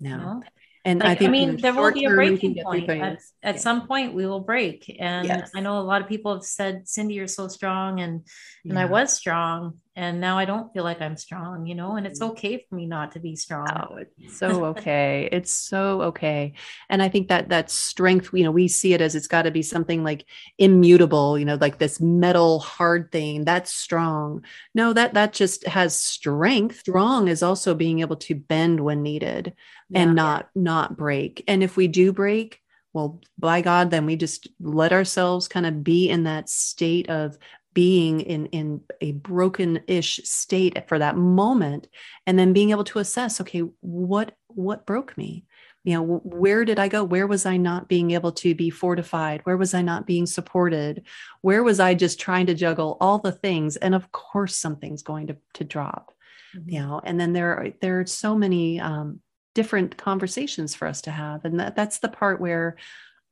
No. 0.01 0.11
You 0.11 0.16
know? 0.16 0.42
And 0.84 1.01
like, 1.01 1.09
I 1.09 1.14
think 1.16 1.28
I 1.28 1.32
mean, 1.32 1.57
there 1.57 1.74
will 1.74 1.92
be 1.92 2.05
a 2.05 2.11
breaking 2.11 2.62
point. 2.62 2.88
At, 2.88 3.18
at 3.42 3.55
yeah. 3.57 3.57
some 3.57 3.88
point, 3.88 4.14
we 4.14 4.24
will 4.24 4.40
break. 4.40 4.94
And 5.01 5.26
yes. 5.26 5.51
I 5.53 5.61
know 5.61 5.78
a 5.78 5.80
lot 5.80 6.01
of 6.01 6.07
people 6.07 6.34
have 6.34 6.44
said, 6.44 6.86
Cindy, 6.86 7.14
you're 7.14 7.26
so 7.26 7.49
strong. 7.49 7.99
And 7.99 8.24
and 8.64 8.74
yeah. 8.74 8.82
I 8.82 8.84
was 8.84 9.12
strong. 9.12 9.80
And 9.97 10.20
now 10.20 10.38
I 10.38 10.44
don't 10.44 10.72
feel 10.72 10.84
like 10.84 11.01
I'm 11.01 11.16
strong, 11.16 11.66
you 11.66 11.74
know, 11.74 11.97
and 11.97 12.07
it's 12.07 12.20
mm. 12.20 12.30
okay 12.30 12.64
for 12.68 12.74
me 12.74 12.86
not 12.86 13.12
to 13.12 13.18
be 13.18 13.34
strong. 13.34 13.66
Oh, 13.68 13.97
it's 13.97 14.38
so 14.38 14.66
okay. 14.66 15.28
it's 15.32 15.51
so 15.51 16.03
okay. 16.03 16.53
And 16.88 17.03
I 17.03 17.09
think 17.09 17.28
that 17.28 17.49
that 17.49 17.70
strength, 17.70 18.30
you 18.32 18.44
know, 18.44 18.51
we 18.51 18.68
see 18.68 18.92
it 18.92 19.01
as 19.01 19.14
it's 19.14 19.26
got 19.26 19.42
to 19.42 19.51
be 19.51 19.62
something 19.62 20.05
like 20.05 20.26
immutable, 20.59 21.38
you 21.38 21.44
know, 21.44 21.57
like 21.59 21.78
this 21.78 22.01
metal 22.01 22.59
hard 22.61 23.11
thing 23.11 23.44
that's 23.44 23.72
strong. 23.72 24.44
No, 24.74 24.92
that 24.92 25.14
that 25.14 25.32
just 25.32 25.66
has 25.66 25.99
strength. 25.99 26.80
Strong 26.80 27.28
is 27.28 27.42
also 27.42 27.74
being 27.74 28.01
able 28.01 28.16
to 28.16 28.34
bend 28.34 28.80
when 28.80 29.03
needed 29.03 29.55
yeah. 29.88 30.01
and 30.01 30.14
not 30.14 30.49
not 30.55 30.97
break 30.97 31.44
and 31.47 31.62
if 31.62 31.76
we 31.76 31.88
do 31.88 32.12
break 32.12 32.61
well 32.92 33.20
by 33.38 33.61
god 33.61 33.90
then 33.90 34.07
we 34.07 34.16
just 34.16 34.49
let 34.61 34.92
ourselves 34.92 35.49
kind 35.49 35.66
of 35.66 35.84
be 35.84 36.09
in 36.09 36.24
that 36.24 36.49
state 36.49 37.09
of 37.09 37.38
being 37.77 38.20
in 38.20 38.47
in 38.47 38.81
a 39.03 39.12
broken-ish 39.12 40.18
state 40.24 40.89
for 40.89 40.99
that 40.99 41.14
moment 41.14 41.89
and 42.27 42.39
then 42.39 42.55
being 42.55 42.70
able 42.70 42.85
to 42.85 43.01
assess 43.01 43.39
okay 43.39 43.61
what 43.81 44.35
what 44.49 44.87
broke 44.87 45.18
me? 45.18 45.45
You 45.85 45.93
know 45.95 46.20
where 46.24 46.64
did 46.64 46.79
i 46.79 46.89
go? 46.89 47.05
Where 47.05 47.27
was 47.27 47.45
i 47.45 47.59
not 47.59 47.87
being 47.87 48.12
able 48.12 48.33
to 48.33 48.55
be 48.55 48.70
fortified? 48.70 49.43
Where 49.45 49.59
was 49.59 49.74
i 49.74 49.83
not 49.83 50.07
being 50.07 50.24
supported? 50.24 51.03
Where 51.43 51.62
was 51.62 51.79
i 51.79 51.93
just 51.93 52.18
trying 52.18 52.47
to 52.47 52.55
juggle 52.55 52.97
all 52.99 53.18
the 53.18 53.31
things? 53.31 53.77
And 53.77 53.95
of 53.95 54.11
course 54.11 54.57
something's 54.57 55.03
going 55.03 55.27
to 55.27 55.37
to 55.55 55.64
drop 55.64 56.14
mm-hmm. 56.57 56.70
you 56.70 56.81
know? 56.81 57.03
And 57.05 57.20
then 57.20 57.35
there 57.35 57.55
are 57.59 57.68
there 57.83 58.01
are 58.01 58.07
so 58.07 58.35
many 58.35 58.81
um, 58.81 59.20
different 59.55 59.99
conversations 59.99 60.74
for 60.74 60.89
us 60.89 61.03
to 61.03 61.11
have 61.11 61.45
and 61.45 61.61
that, 61.61 61.77
that's 61.77 61.99
the 61.99 62.09
part 62.09 62.41
where 62.41 62.77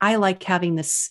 i 0.01 0.17
like 0.17 0.43
having 0.43 0.75
this 0.75 1.11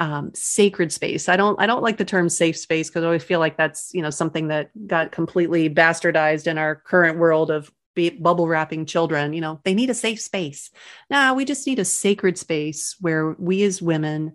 um, 0.00 0.32
sacred 0.34 0.90
space. 0.92 1.28
I 1.28 1.36
don't 1.36 1.60
i 1.60 1.66
don't 1.66 1.82
like 1.82 1.98
the 1.98 2.06
term 2.06 2.28
safe 2.30 2.56
space 2.56 2.88
because 2.88 3.04
i 3.04 3.06
always 3.06 3.22
feel 3.22 3.38
like 3.38 3.58
that's 3.58 3.92
you 3.92 4.00
know 4.00 4.10
something 4.10 4.48
that 4.48 4.70
got 4.86 5.12
completely 5.12 5.68
bastardized 5.68 6.46
in 6.46 6.56
our 6.58 6.74
current 6.74 7.18
world 7.18 7.50
of 7.50 7.70
bubble 8.18 8.48
wrapping 8.48 8.86
children. 8.86 9.34
You 9.34 9.42
know 9.42 9.60
they 9.62 9.74
need 9.74 9.90
a 9.90 9.94
safe 9.94 10.20
space. 10.20 10.70
Now 11.10 11.34
we 11.34 11.44
just 11.44 11.66
need 11.66 11.78
a 11.78 11.84
sacred 11.84 12.38
space 12.38 12.96
where 13.00 13.32
we 13.38 13.62
as 13.62 13.82
women 13.82 14.32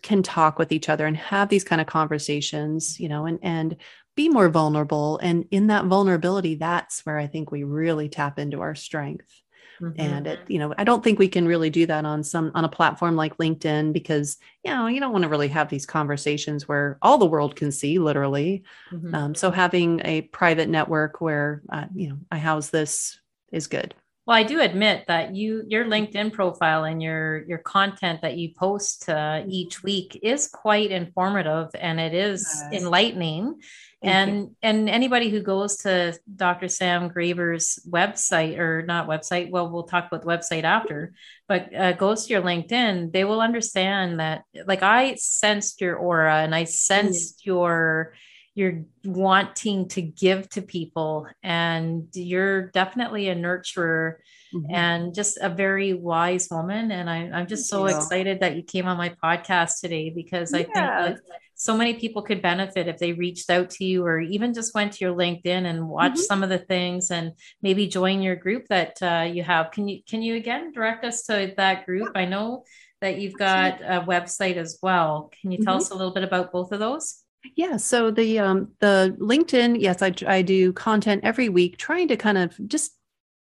can 0.00 0.22
talk 0.22 0.58
with 0.58 0.70
each 0.70 0.88
other 0.88 1.06
and 1.06 1.16
have 1.16 1.48
these 1.48 1.64
kind 1.64 1.80
of 1.80 1.86
conversations 1.86 2.98
you 3.00 3.08
know 3.08 3.26
and 3.26 3.40
and 3.42 3.76
be 4.14 4.28
more 4.28 4.48
vulnerable. 4.48 5.18
And 5.18 5.46
in 5.50 5.66
that 5.66 5.86
vulnerability 5.86 6.54
that's 6.54 7.04
where 7.04 7.18
i 7.18 7.26
think 7.26 7.50
we 7.50 7.64
really 7.64 8.08
tap 8.08 8.38
into 8.38 8.60
our 8.60 8.76
strength 8.76 9.42
Mm-hmm. 9.80 10.00
And 10.00 10.26
it, 10.26 10.40
you 10.48 10.58
know, 10.58 10.74
I 10.76 10.84
don't 10.84 11.02
think 11.02 11.18
we 11.18 11.28
can 11.28 11.46
really 11.46 11.70
do 11.70 11.86
that 11.86 12.04
on 12.04 12.22
some 12.22 12.52
on 12.54 12.64
a 12.64 12.68
platform 12.68 13.16
like 13.16 13.38
LinkedIn 13.38 13.92
because 13.92 14.38
you 14.64 14.72
know 14.72 14.86
you 14.86 15.00
don't 15.00 15.12
want 15.12 15.22
to 15.22 15.28
really 15.28 15.48
have 15.48 15.68
these 15.68 15.86
conversations 15.86 16.68
where 16.68 16.98
all 17.02 17.18
the 17.18 17.26
world 17.26 17.56
can 17.56 17.72
see 17.72 17.98
literally. 17.98 18.64
Mm-hmm. 18.92 19.14
Um, 19.14 19.34
so 19.34 19.50
having 19.50 20.00
a 20.04 20.22
private 20.22 20.68
network 20.68 21.20
where 21.20 21.62
uh, 21.70 21.86
you 21.94 22.10
know 22.10 22.18
I 22.30 22.38
house 22.38 22.70
this 22.70 23.18
is 23.52 23.66
good. 23.66 23.94
Well, 24.26 24.36
I 24.36 24.42
do 24.42 24.60
admit 24.60 25.06
that 25.08 25.34
you 25.34 25.64
your 25.66 25.86
LinkedIn 25.86 26.32
profile 26.32 26.84
and 26.84 27.02
your 27.02 27.42
your 27.46 27.58
content 27.58 28.20
that 28.22 28.36
you 28.36 28.50
post 28.54 29.08
uh, 29.08 29.42
each 29.48 29.82
week 29.82 30.20
is 30.22 30.46
quite 30.46 30.90
informative 30.90 31.70
and 31.74 31.98
it 31.98 32.14
is 32.14 32.46
yes. 32.70 32.82
enlightening 32.82 33.60
and 34.02 34.38
you. 34.38 34.56
and 34.62 34.88
anybody 34.88 35.28
who 35.28 35.42
goes 35.42 35.78
to 35.78 36.18
Dr. 36.34 36.68
Sam 36.68 37.10
Graber's 37.10 37.78
website 37.88 38.58
or 38.58 38.82
not 38.82 39.08
website, 39.08 39.50
well, 39.50 39.70
we'll 39.70 39.84
talk 39.84 40.06
about 40.06 40.22
the 40.22 40.28
website 40.28 40.64
after, 40.64 41.12
but 41.48 41.74
uh, 41.74 41.92
goes 41.92 42.26
to 42.26 42.32
your 42.32 42.42
LinkedIn, 42.42 43.12
they 43.12 43.24
will 43.24 43.40
understand 43.40 44.20
that. 44.20 44.44
Like 44.66 44.82
I 44.82 45.16
sensed 45.16 45.80
your 45.80 45.96
aura 45.96 46.36
and 46.36 46.54
I 46.54 46.64
sensed 46.64 47.40
mm. 47.40 47.46
your 47.46 48.14
you're 48.54 48.82
wanting 49.04 49.88
to 49.88 50.02
give 50.02 50.48
to 50.50 50.60
people 50.60 51.26
and 51.42 52.08
you're 52.14 52.66
definitely 52.72 53.28
a 53.28 53.34
nurturer 53.34 54.16
mm-hmm. 54.52 54.74
and 54.74 55.14
just 55.14 55.38
a 55.40 55.48
very 55.48 55.94
wise 55.94 56.48
woman 56.50 56.90
and 56.90 57.08
I, 57.08 57.40
am 57.40 57.46
just 57.46 57.70
so 57.70 57.86
excited 57.86 58.40
that 58.40 58.56
you 58.56 58.62
came 58.62 58.86
on 58.86 58.96
my 58.96 59.14
podcast 59.22 59.80
today 59.80 60.10
because 60.10 60.52
i 60.52 60.64
think 60.64 60.74
that 60.74 61.20
so 61.60 61.76
many 61.76 61.92
people 61.92 62.22
could 62.22 62.40
benefit 62.40 62.88
if 62.88 62.96
they 62.96 63.12
reached 63.12 63.50
out 63.50 63.68
to 63.68 63.84
you 63.84 64.02
or 64.02 64.18
even 64.18 64.54
just 64.54 64.74
went 64.74 64.94
to 64.94 65.04
your 65.04 65.14
linkedin 65.14 65.66
and 65.66 65.86
watched 65.86 66.14
mm-hmm. 66.14 66.22
some 66.22 66.42
of 66.42 66.48
the 66.48 66.56
things 66.58 67.10
and 67.10 67.32
maybe 67.60 67.86
join 67.86 68.22
your 68.22 68.34
group 68.34 68.66
that 68.70 68.96
uh, 69.02 69.28
you 69.30 69.42
have. 69.42 69.70
Can 69.70 69.86
you 69.86 70.00
can 70.08 70.22
you 70.22 70.36
again 70.36 70.72
direct 70.72 71.04
us 71.04 71.24
to 71.24 71.52
that 71.58 71.84
group? 71.84 72.12
I 72.14 72.24
know 72.24 72.64
that 73.02 73.18
you've 73.18 73.36
got 73.36 73.82
a 73.82 74.00
website 74.00 74.56
as 74.56 74.78
well. 74.82 75.30
Can 75.38 75.52
you 75.52 75.58
tell 75.58 75.74
mm-hmm. 75.74 75.82
us 75.82 75.90
a 75.90 75.94
little 75.94 76.14
bit 76.14 76.24
about 76.24 76.50
both 76.50 76.72
of 76.72 76.78
those? 76.78 77.24
Yeah, 77.56 77.76
so 77.76 78.10
the 78.10 78.38
um 78.38 78.72
the 78.78 79.14
LinkedIn, 79.20 79.82
yes, 79.82 80.00
I 80.00 80.14
I 80.26 80.40
do 80.40 80.72
content 80.72 81.24
every 81.24 81.50
week 81.50 81.76
trying 81.76 82.08
to 82.08 82.16
kind 82.16 82.38
of 82.38 82.58
just 82.68 82.92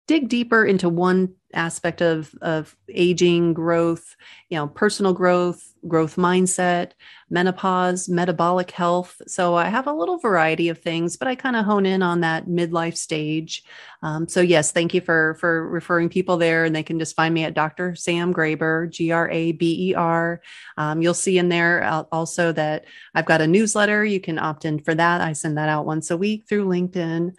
dig 0.07 0.29
deeper 0.29 0.65
into 0.65 0.89
one 0.89 1.33
aspect 1.53 2.01
of 2.01 2.35
of 2.41 2.75
aging 2.89 3.53
growth 3.53 4.15
you 4.49 4.57
know 4.57 4.67
personal 4.67 5.13
growth 5.13 5.73
growth 5.87 6.17
mindset 6.17 6.91
menopause 7.29 8.09
metabolic 8.09 8.71
health. 8.71 9.21
So 9.27 9.55
i 9.55 9.65
have 9.65 9.87
a 9.87 9.93
little 9.93 10.17
variety 10.17 10.67
of 10.69 10.79
things 10.79 11.15
but 11.15 11.27
i 11.27 11.35
kind 11.35 11.55
of 11.55 11.65
hone 11.65 11.85
in 11.85 12.01
on 12.01 12.21
that 12.21 12.47
midlife 12.47 12.97
stage. 12.97 13.63
Um, 14.01 14.27
so 14.27 14.41
yes 14.41 14.71
thank 14.71 14.93
you 14.93 15.01
for 15.01 15.35
for 15.39 15.69
referring 15.69 16.09
people 16.09 16.37
there 16.37 16.65
and 16.65 16.75
they 16.75 16.83
can 16.83 16.99
just 16.99 17.15
find 17.15 17.33
me 17.33 17.45
at 17.45 17.53
dr 17.53 17.95
sam 17.95 18.33
graber 18.33 18.89
g-r-a-b-e-r 18.89 20.41
um, 20.77 21.01
you'll 21.01 21.13
see 21.13 21.37
in 21.37 21.49
there 21.49 22.05
also 22.11 22.51
that 22.51 22.85
i've 23.15 23.25
got 23.25 23.41
a 23.41 23.47
newsletter. 23.47 24.03
You 24.03 24.19
can 24.19 24.37
opt 24.37 24.65
in 24.65 24.79
for 24.79 24.93
that. 24.95 25.21
I 25.21 25.33
send 25.33 25.57
that 25.57 25.69
out 25.69 25.85
once 25.85 26.11
a 26.11 26.17
week 26.17 26.45
through 26.47 26.67
linkedin 26.67 27.33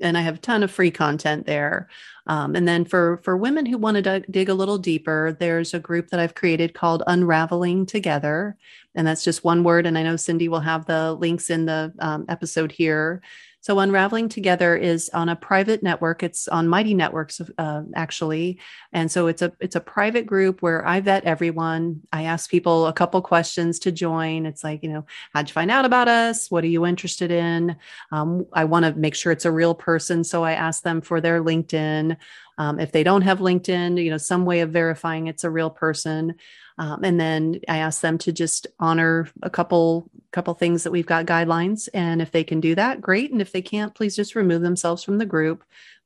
and 0.00 0.16
I 0.16 0.20
have 0.22 0.36
a 0.36 0.38
ton 0.38 0.62
of 0.62 0.70
free 0.70 0.90
content 0.90 1.46
there. 1.46 1.88
Um, 2.26 2.54
and 2.54 2.68
then 2.68 2.84
for 2.84 3.18
for 3.18 3.36
women 3.36 3.66
who 3.66 3.78
want 3.78 4.02
to 4.02 4.20
dig 4.30 4.48
a 4.48 4.54
little 4.54 4.78
deeper, 4.78 5.36
there's 5.38 5.74
a 5.74 5.80
group 5.80 6.08
that 6.08 6.20
I've 6.20 6.34
created 6.34 6.74
called 6.74 7.02
Unraveling 7.06 7.86
Together, 7.86 8.56
and 8.94 9.06
that's 9.06 9.24
just 9.24 9.44
one 9.44 9.64
word. 9.64 9.86
And 9.86 9.98
I 9.98 10.02
know 10.02 10.16
Cindy 10.16 10.48
will 10.48 10.60
have 10.60 10.86
the 10.86 11.14
links 11.14 11.50
in 11.50 11.66
the 11.66 11.92
um, 11.98 12.26
episode 12.28 12.72
here. 12.72 13.22
So 13.62 13.78
Unraveling 13.78 14.30
Together 14.30 14.74
is 14.74 15.10
on 15.10 15.28
a 15.28 15.36
private 15.36 15.82
network. 15.82 16.22
It's 16.22 16.48
on 16.48 16.66
Mighty 16.66 16.94
Networks, 16.94 17.42
uh, 17.58 17.82
actually, 17.94 18.58
and 18.92 19.10
so 19.10 19.26
it's 19.26 19.42
a 19.42 19.52
it's 19.60 19.76
a 19.76 19.80
private 19.80 20.24
group 20.24 20.62
where 20.62 20.86
I 20.86 21.00
vet 21.00 21.24
everyone. 21.24 22.00
I 22.10 22.24
ask 22.24 22.50
people 22.50 22.86
a 22.86 22.92
couple 22.94 23.20
questions 23.20 23.78
to 23.80 23.92
join. 23.92 24.46
It's 24.46 24.64
like, 24.64 24.82
you 24.82 24.88
know, 24.88 25.04
how'd 25.34 25.48
you 25.48 25.52
find 25.52 25.70
out 25.70 25.84
about 25.84 26.08
us? 26.08 26.50
What 26.50 26.64
are 26.64 26.68
you 26.68 26.86
interested 26.86 27.30
in? 27.30 27.76
Um, 28.12 28.46
I 28.54 28.64
want 28.64 28.86
to 28.86 28.94
make 28.94 29.14
sure 29.14 29.30
it's 29.30 29.44
a 29.44 29.52
real 29.52 29.74
person, 29.74 30.24
so 30.24 30.42
I 30.42 30.52
ask 30.52 30.82
them 30.82 31.02
for 31.02 31.20
their 31.20 31.42
LinkedIn. 31.42 32.16
Um, 32.56 32.78
if 32.80 32.92
they 32.92 33.02
don't 33.02 33.22
have 33.22 33.38
LinkedIn, 33.38 34.02
you 34.02 34.10
know, 34.10 34.18
some 34.18 34.44
way 34.44 34.60
of 34.60 34.70
verifying 34.70 35.26
it's 35.26 35.44
a 35.44 35.50
real 35.50 35.70
person. 35.70 36.34
Um, 36.80 37.04
and 37.04 37.20
then 37.20 37.60
I 37.68 37.78
ask 37.78 38.00
them 38.00 38.16
to 38.18 38.32
just 38.32 38.66
honor 38.78 39.28
a 39.42 39.50
couple 39.50 40.09
couple 40.32 40.54
things 40.54 40.84
that 40.84 40.90
we've 40.90 41.06
got 41.06 41.26
guidelines, 41.26 41.88
and 41.94 42.22
if 42.22 42.30
they 42.30 42.44
can 42.44 42.60
do 42.60 42.74
that, 42.74 43.00
great. 43.00 43.32
And 43.32 43.40
if 43.40 43.52
they 43.52 43.62
can't, 43.62 43.94
please 43.94 44.16
just 44.16 44.34
remove 44.34 44.62
themselves 44.62 45.02
from 45.02 45.18
the 45.18 45.26
group. 45.26 45.64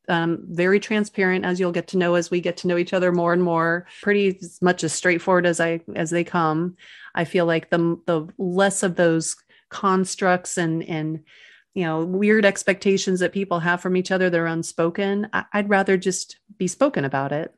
Um, 0.09 0.45
very 0.49 0.81
transparent, 0.81 1.45
as 1.45 1.59
you'll 1.59 1.73
get 1.73 1.89
to 1.89 1.99
know 1.99 2.15
as 2.15 2.31
we 2.31 2.41
get 2.41 2.59
to 2.59 2.69
know 2.69 2.77
each 2.77 2.93
other 2.93 3.11
more 3.11 3.33
and 3.33 3.43
more. 3.43 3.87
Pretty 4.03 4.39
much 4.61 4.85
as 4.85 4.93
straightforward 4.93 5.47
as 5.47 5.61
I 5.61 5.81
as 5.95 6.11
they 6.11 6.25
come. 6.25 6.77
I 7.15 7.25
feel 7.25 7.47
like 7.47 7.71
the 7.71 7.99
the 8.07 8.29
less 8.37 8.83
of 8.83 8.97
those 8.97 9.37
constructs 9.71 10.59
and 10.59 10.83
and 10.85 11.25
you 11.73 11.85
know 11.85 12.05
weird 12.05 12.45
expectations 12.45 13.21
that 13.21 13.33
people 13.33 13.61
have 13.61 13.81
from 13.81 13.97
each 13.97 14.11
other 14.11 14.29
that 14.29 14.39
are 14.39 14.47
unspoken. 14.47 15.29
I, 15.33 15.45
I'd 15.55 15.71
rather 15.71 15.97
just 15.97 16.39
be 16.59 16.67
spoken 16.67 17.05
about 17.05 17.33
it 17.33 17.55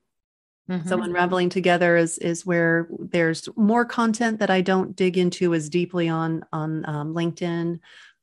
Mm-hmm. 0.71 0.89
So 0.89 1.01
unraveling 1.01 1.49
together 1.49 1.97
is 1.97 2.19
is 2.19 2.45
where 2.45 2.89
there's 2.99 3.49
more 3.57 3.85
content 3.85 4.41
that 4.41 4.51
I 4.51 4.63
don't 4.63 4.97
dig 4.97 5.17
into 5.17 5.55
as 5.55 5.69
deeply 5.69 6.09
on 6.09 6.45
on 6.53 6.85
um, 6.89 7.15
LinkedIn. 7.15 7.79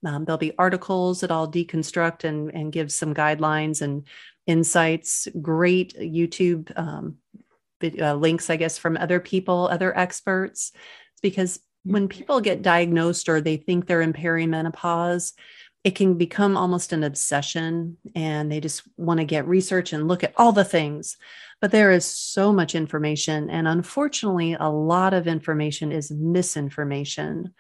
Um, 0.06 0.26
there'll 0.26 0.38
be 0.38 0.58
articles 0.58 1.22
that 1.22 1.32
I'll 1.32 1.50
deconstruct 1.50 2.26
and 2.26 2.54
and 2.54 2.72
give 2.72 2.92
some 2.92 3.14
guidelines 3.14 3.82
and 3.82 4.06
insights. 4.46 5.28
Great 5.42 5.98
YouTube 5.98 6.78
um, 6.78 7.18
uh, 7.82 8.16
links, 8.16 8.50
I 8.50 8.58
guess, 8.58 8.78
from 8.78 8.98
other 8.98 9.20
people, 9.20 9.70
other 9.72 9.98
experts. 9.98 10.74
It's 11.14 11.22
because 11.22 11.60
when 11.84 12.08
mm-hmm. 12.08 12.18
people 12.18 12.42
get 12.42 12.62
diagnosed 12.62 13.30
or 13.30 13.40
they 13.40 13.58
think 13.58 13.86
they're 13.86 14.02
in 14.02 14.14
perimenopause, 14.14 15.34
it 15.84 15.96
can 15.96 16.18
become 16.18 16.56
almost 16.56 16.94
an 16.94 17.04
obsession 17.04 17.98
and 18.16 18.52
they 18.52 18.60
just 18.60 18.84
want 18.98 19.20
to 19.20 19.26
get 19.26 19.48
research 19.48 19.92
and 19.94 20.08
look 20.08 20.24
at 20.24 20.34
all 20.38 20.52
the 20.52 20.64
things 20.64 21.18
but 21.64 21.72
there 21.72 21.92
is 21.92 22.04
so 22.04 22.52
much 22.52 22.76
information. 22.76 23.50
And 23.50 23.70
unfortunately, 23.70 24.58
a 24.60 24.68
lot 24.68 25.14
of 25.14 25.28
information 25.28 25.94
is 25.94 26.12
misinformation, 26.12 27.54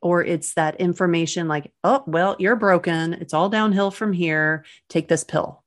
or 0.00 0.24
it's 0.24 0.54
that 0.54 0.80
information 0.80 1.46
like, 1.46 1.70
oh, 1.84 2.02
well, 2.06 2.36
you're 2.38 2.56
broken. 2.56 3.12
It's 3.12 3.34
all 3.34 3.50
downhill 3.50 3.90
from 3.90 4.14
here. 4.14 4.64
Take 4.88 5.08
this 5.08 5.24
pill 5.24 5.62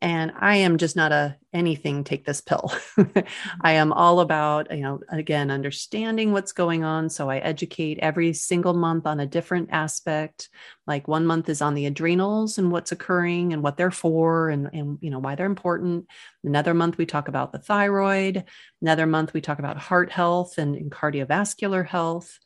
and 0.00 0.32
i 0.38 0.56
am 0.56 0.78
just 0.78 0.96
not 0.96 1.12
a 1.12 1.36
anything 1.52 2.04
take 2.04 2.24
this 2.24 2.40
pill. 2.40 2.72
Mm-hmm. 2.96 3.20
I 3.62 3.72
am 3.72 3.92
all 3.92 4.20
about 4.20 4.74
you 4.74 4.82
know 4.82 5.00
again 5.10 5.50
understanding 5.50 6.32
what's 6.32 6.52
going 6.52 6.84
on. 6.84 7.08
So 7.08 7.28
i 7.28 7.38
educate 7.38 7.98
every 8.00 8.32
single 8.32 8.74
month 8.74 9.06
on 9.06 9.20
a 9.20 9.26
different 9.26 9.70
aspect. 9.72 10.48
Like 10.86 11.08
one 11.08 11.26
month 11.26 11.48
is 11.48 11.62
on 11.62 11.74
the 11.74 11.86
adrenals 11.86 12.58
and 12.58 12.70
what's 12.70 12.92
occurring 12.92 13.52
and 13.52 13.62
what 13.62 13.76
they're 13.76 13.90
for 13.90 14.50
and, 14.50 14.68
and 14.72 14.98
you 15.00 15.10
know 15.10 15.18
why 15.18 15.34
they're 15.34 15.46
important. 15.46 16.06
Another 16.44 16.74
month 16.74 16.98
we 16.98 17.06
talk 17.06 17.28
about 17.28 17.52
the 17.52 17.58
thyroid. 17.58 18.44
Another 18.80 19.06
month 19.06 19.32
we 19.32 19.40
talk 19.40 19.58
about 19.58 19.76
heart 19.76 20.10
health 20.10 20.58
and, 20.58 20.76
and 20.76 20.90
cardiovascular 20.90 21.86
health 21.86 22.38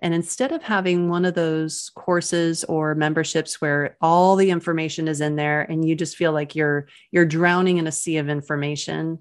and 0.00 0.12
instead 0.12 0.52
of 0.52 0.62
having 0.62 1.08
one 1.08 1.24
of 1.24 1.34
those 1.34 1.90
courses 1.94 2.64
or 2.64 2.94
memberships 2.94 3.60
where 3.60 3.96
all 4.00 4.36
the 4.36 4.50
information 4.50 5.08
is 5.08 5.20
in 5.20 5.36
there 5.36 5.62
and 5.62 5.88
you 5.88 5.94
just 5.94 6.16
feel 6.16 6.32
like 6.32 6.54
you're 6.54 6.86
you're 7.10 7.24
drowning 7.24 7.78
in 7.78 7.86
a 7.86 7.92
sea 7.92 8.18
of 8.18 8.28
information, 8.28 9.18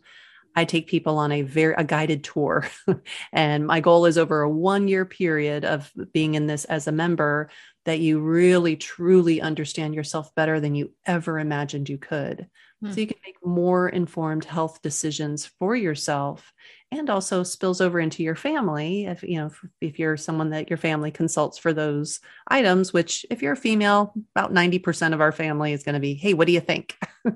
I 0.56 0.66
take 0.66 0.88
people 0.88 1.18
on 1.18 1.32
a 1.32 1.44
very 1.44 1.74
a 1.78 1.84
guided 1.84 2.24
tour. 2.24 2.68
and 3.32 3.66
my 3.66 3.80
goal 3.80 4.06
is 4.06 4.18
over 4.18 4.42
a 4.42 4.50
1 4.50 4.88
year 4.88 5.06
period 5.06 5.64
of 5.64 5.92
being 6.14 6.36
in 6.36 6.48
this 6.48 6.66
as 6.66 6.88
a 6.88 6.92
member 6.92 7.50
that 7.86 8.00
you 8.00 8.20
really 8.20 8.76
truly 8.76 9.42
understand 9.42 9.94
yourself 9.96 10.34
better 10.36 10.60
than 10.60 10.76
you 10.76 10.92
ever 11.06 11.40
imagined 11.40 11.88
you 11.88 11.98
could. 11.98 12.48
Hmm. 12.82 12.92
So 12.92 13.00
you 13.00 13.08
can 13.08 13.18
make 13.26 13.46
more 13.46 13.88
informed 13.88 14.44
health 14.44 14.82
decisions 14.82 15.46
for 15.46 15.76
yourself 15.76 16.52
and 16.98 17.10
also 17.10 17.44
spills 17.44 17.82
over 17.82 18.00
into 18.00 18.24
your 18.24 18.36
family 18.36 19.06
if 19.06 19.24
you 19.24 19.38
know 19.38 19.48
if, 19.48 19.66
if, 19.82 20.00
you're 20.00 20.18
someone 20.18 20.50
that 20.50 20.70
your 20.70 20.78
family 20.78 21.12
consults 21.12 21.58
for 21.58 21.74
those 21.74 22.20
items 22.48 22.94
which 22.94 23.26
if 23.30 23.42
you're 23.42 23.54
a 23.54 23.58
female 23.58 24.14
about 24.36 24.54
90% 24.54 25.14
of 25.14 25.22
our 25.22 25.32
family 25.32 25.74
is 25.74 25.84
going 25.84 25.94
to 25.94 26.00
be 26.00 26.14
hey 26.14 26.34
what 26.34 26.48
do 26.48 26.54
you 26.54 26.62
think? 26.62 26.98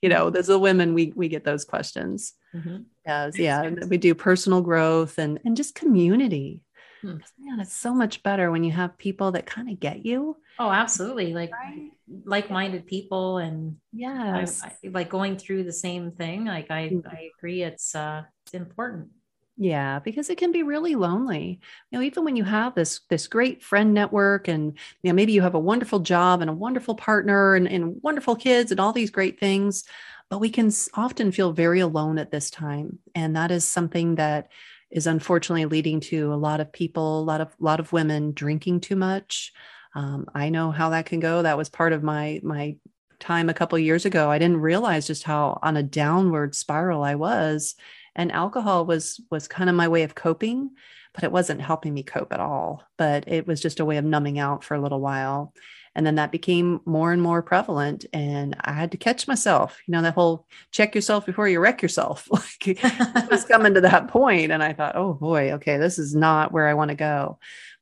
You 0.00 0.08
know 0.08 0.30
there's 0.30 0.46
the 0.46 0.58
women 0.58 0.94
we 0.94 1.12
we 1.14 1.28
get 1.28 1.44
those 1.44 1.64
questions. 1.64 2.32
Mm-hmm. 2.54 2.82
yes, 3.06 3.38
yeah 3.38 3.68
we 3.88 3.98
do 3.98 4.14
personal 4.14 4.62
growth 4.62 5.18
and 5.18 5.38
and 5.44 5.56
just 5.56 5.74
community 5.74 6.62
hmm. 7.00 7.16
man 7.38 7.60
it's 7.60 7.72
so 7.72 7.94
much 7.94 8.22
better 8.22 8.50
when 8.50 8.64
you 8.64 8.72
have 8.72 8.96
people 8.98 9.32
that 9.32 9.46
kind 9.46 9.68
of 9.68 9.80
get 9.80 10.04
you 10.04 10.36
oh 10.58 10.70
absolutely 10.70 11.32
like 11.34 11.52
right? 11.52 11.90
like-minded 12.24 12.86
people 12.86 13.38
and 13.38 13.76
yeah 13.92 14.44
like 14.84 15.10
going 15.10 15.36
through 15.36 15.64
the 15.64 15.72
same 15.72 16.10
thing 16.12 16.44
like 16.44 16.70
i 16.70 16.88
mm-hmm. 16.88 17.08
i 17.08 17.30
agree 17.36 17.62
it's 17.62 17.94
uh 17.94 18.22
it's 18.44 18.54
important 18.54 19.08
yeah 19.56 19.98
because 19.98 20.28
it 20.28 20.36
can 20.36 20.52
be 20.52 20.62
really 20.62 20.94
lonely 20.94 21.58
you 21.90 21.98
know 21.98 22.04
even 22.04 22.24
when 22.24 22.36
you 22.36 22.44
have 22.44 22.74
this 22.74 23.00
this 23.08 23.26
great 23.26 23.62
friend 23.62 23.94
network 23.94 24.48
and 24.48 24.76
you 25.02 25.10
know 25.10 25.14
maybe 25.14 25.32
you 25.32 25.42
have 25.42 25.54
a 25.54 25.58
wonderful 25.58 26.00
job 26.00 26.40
and 26.42 26.50
a 26.50 26.54
wonderful 26.54 26.94
partner 26.94 27.54
and, 27.54 27.66
and 27.66 27.96
wonderful 28.02 28.36
kids 28.36 28.70
and 28.70 28.80
all 28.80 28.92
these 28.92 29.10
great 29.10 29.40
things 29.40 29.84
but 30.28 30.40
we 30.40 30.50
can 30.50 30.70
often 30.94 31.32
feel 31.32 31.52
very 31.52 31.80
alone 31.80 32.18
at 32.18 32.30
this 32.30 32.50
time 32.50 32.98
and 33.14 33.34
that 33.36 33.50
is 33.50 33.66
something 33.66 34.16
that 34.16 34.48
is 34.90 35.06
unfortunately 35.06 35.66
leading 35.66 36.00
to 36.00 36.32
a 36.32 36.36
lot 36.36 36.60
of 36.60 36.72
people 36.72 37.20
a 37.20 37.24
lot 37.24 37.40
of 37.40 37.48
a 37.48 37.64
lot 37.64 37.80
of 37.80 37.92
women 37.92 38.32
drinking 38.32 38.80
too 38.80 38.96
much. 38.96 39.52
Um, 39.94 40.26
i 40.34 40.48
know 40.50 40.70
how 40.70 40.90
that 40.90 41.06
can 41.06 41.20
go. 41.20 41.42
That 41.42 41.56
was 41.56 41.68
part 41.68 41.92
of 41.92 42.02
my 42.02 42.40
my 42.42 42.76
time 43.18 43.48
a 43.48 43.54
couple 43.54 43.78
years 43.78 44.04
ago. 44.04 44.30
I 44.30 44.38
didn't 44.38 44.60
realize 44.60 45.06
just 45.06 45.22
how 45.22 45.58
on 45.62 45.76
a 45.76 45.82
downward 45.82 46.54
spiral 46.54 47.02
i 47.02 47.14
was 47.14 47.74
and 48.14 48.30
alcohol 48.32 48.86
was 48.86 49.20
was 49.30 49.48
kind 49.48 49.70
of 49.70 49.76
my 49.76 49.88
way 49.88 50.02
of 50.02 50.14
coping 50.14 50.70
but 51.16 51.24
it 51.24 51.32
wasn't 51.32 51.62
helping 51.62 51.94
me 51.94 52.02
cope 52.02 52.32
at 52.32 52.40
all. 52.40 52.82
But 52.98 53.26
it 53.26 53.46
was 53.46 53.60
just 53.60 53.80
a 53.80 53.86
way 53.86 53.96
of 53.96 54.04
numbing 54.04 54.38
out 54.38 54.62
for 54.62 54.74
a 54.74 54.80
little 54.80 55.00
while 55.00 55.54
and 55.96 56.06
then 56.06 56.14
that 56.14 56.30
became 56.30 56.80
more 56.84 57.12
and 57.12 57.20
more 57.20 57.42
prevalent 57.42 58.04
and 58.12 58.54
i 58.60 58.72
had 58.72 58.92
to 58.92 58.96
catch 58.96 59.26
myself 59.26 59.80
you 59.86 59.92
know 59.92 60.02
that 60.02 60.14
whole 60.14 60.46
check 60.70 60.94
yourself 60.94 61.26
before 61.26 61.48
you 61.48 61.58
wreck 61.58 61.82
yourself 61.82 62.28
like 62.30 62.68
it 62.68 63.30
was 63.30 63.44
coming 63.52 63.74
to 63.74 63.80
that 63.80 64.06
point 64.06 64.52
and 64.52 64.62
i 64.62 64.72
thought 64.72 64.94
oh 64.94 65.14
boy 65.14 65.52
okay 65.52 65.78
this 65.78 65.98
is 65.98 66.14
not 66.14 66.52
where 66.52 66.68
i 66.68 66.74
want 66.74 66.90
to 66.90 66.96
go 66.96 67.38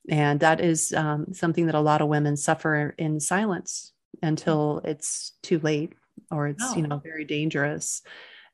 and 0.09 0.39
that 0.39 0.61
is 0.61 0.93
um, 0.93 1.33
something 1.33 1.65
that 1.65 1.75
a 1.75 1.79
lot 1.79 2.01
of 2.01 2.07
women 2.07 2.37
suffer 2.37 2.95
in 2.97 3.19
silence 3.19 3.91
until 4.21 4.81
it's 4.83 5.33
too 5.43 5.59
late 5.59 5.93
or 6.31 6.47
it's 6.47 6.63
oh. 6.63 6.75
you 6.75 6.81
know 6.87 6.97
very 6.99 7.25
dangerous 7.25 8.01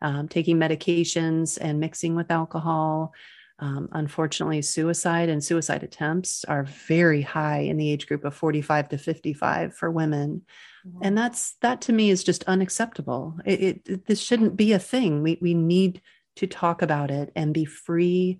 um, 0.01 0.27
taking 0.27 0.57
medications 0.57 1.57
and 1.61 1.79
mixing 1.79 2.15
with 2.15 2.31
alcohol. 2.31 3.13
Um, 3.61 3.89
unfortunately, 3.91 4.63
suicide 4.63 5.29
and 5.29 5.43
suicide 5.43 5.83
attempts 5.83 6.43
are 6.45 6.63
very 6.63 7.21
high 7.21 7.59
in 7.59 7.77
the 7.77 7.91
age 7.91 8.07
group 8.07 8.25
of 8.25 8.33
45 8.33 8.89
to 8.89 8.97
55 8.97 9.75
for 9.75 9.91
women. 9.91 10.41
Mm-hmm. 10.85 10.99
And 11.03 11.17
that's 11.17 11.53
that 11.61 11.81
to 11.81 11.93
me 11.93 12.09
is 12.09 12.23
just 12.23 12.43
unacceptable. 12.45 13.37
It, 13.45 13.81
it, 13.85 14.07
this 14.07 14.19
shouldn't 14.19 14.57
be 14.57 14.73
a 14.73 14.79
thing. 14.79 15.21
We, 15.21 15.37
we 15.41 15.53
need 15.53 16.01
to 16.37 16.47
talk 16.47 16.81
about 16.81 17.11
it 17.11 17.31
and 17.35 17.53
be 17.53 17.65
free 17.65 18.39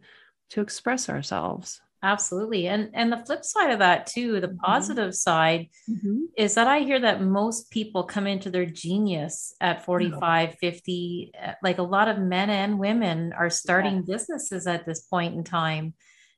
to 0.50 0.62
express 0.62 1.08
ourselves 1.08 1.82
absolutely 2.04 2.68
and 2.68 2.90
and 2.94 3.12
the 3.12 3.24
flip 3.26 3.46
side 3.46 3.72
of 3.72 3.80
that 3.80 4.08
too 4.08 4.40
the 4.40 4.48
mm-hmm. 4.48 4.58
positive 4.58 5.14
side 5.14 5.68
mm-hmm. 5.90 6.22
is 6.36 6.56
that 6.56 6.68
i 6.68 6.80
hear 6.80 7.00
that 7.00 7.22
most 7.22 7.70
people 7.70 8.04
come 8.04 8.26
into 8.26 8.50
their 8.50 8.66
genius 8.66 9.56
at 9.62 9.86
45 9.86 10.56
50 10.60 11.32
uh, 11.42 11.52
like 11.62 11.78
a 11.78 11.84
lot 11.84 12.08
of 12.08 12.18
men 12.18 12.50
and 12.50 12.80
women 12.80 13.34
are 13.34 13.50
starting 13.50 13.98
yeah. 13.98 14.14
businesses 14.16 14.68
at 14.68 14.86
this 14.86 15.02
point 15.02 15.36
in 15.36 15.44
time 15.44 15.94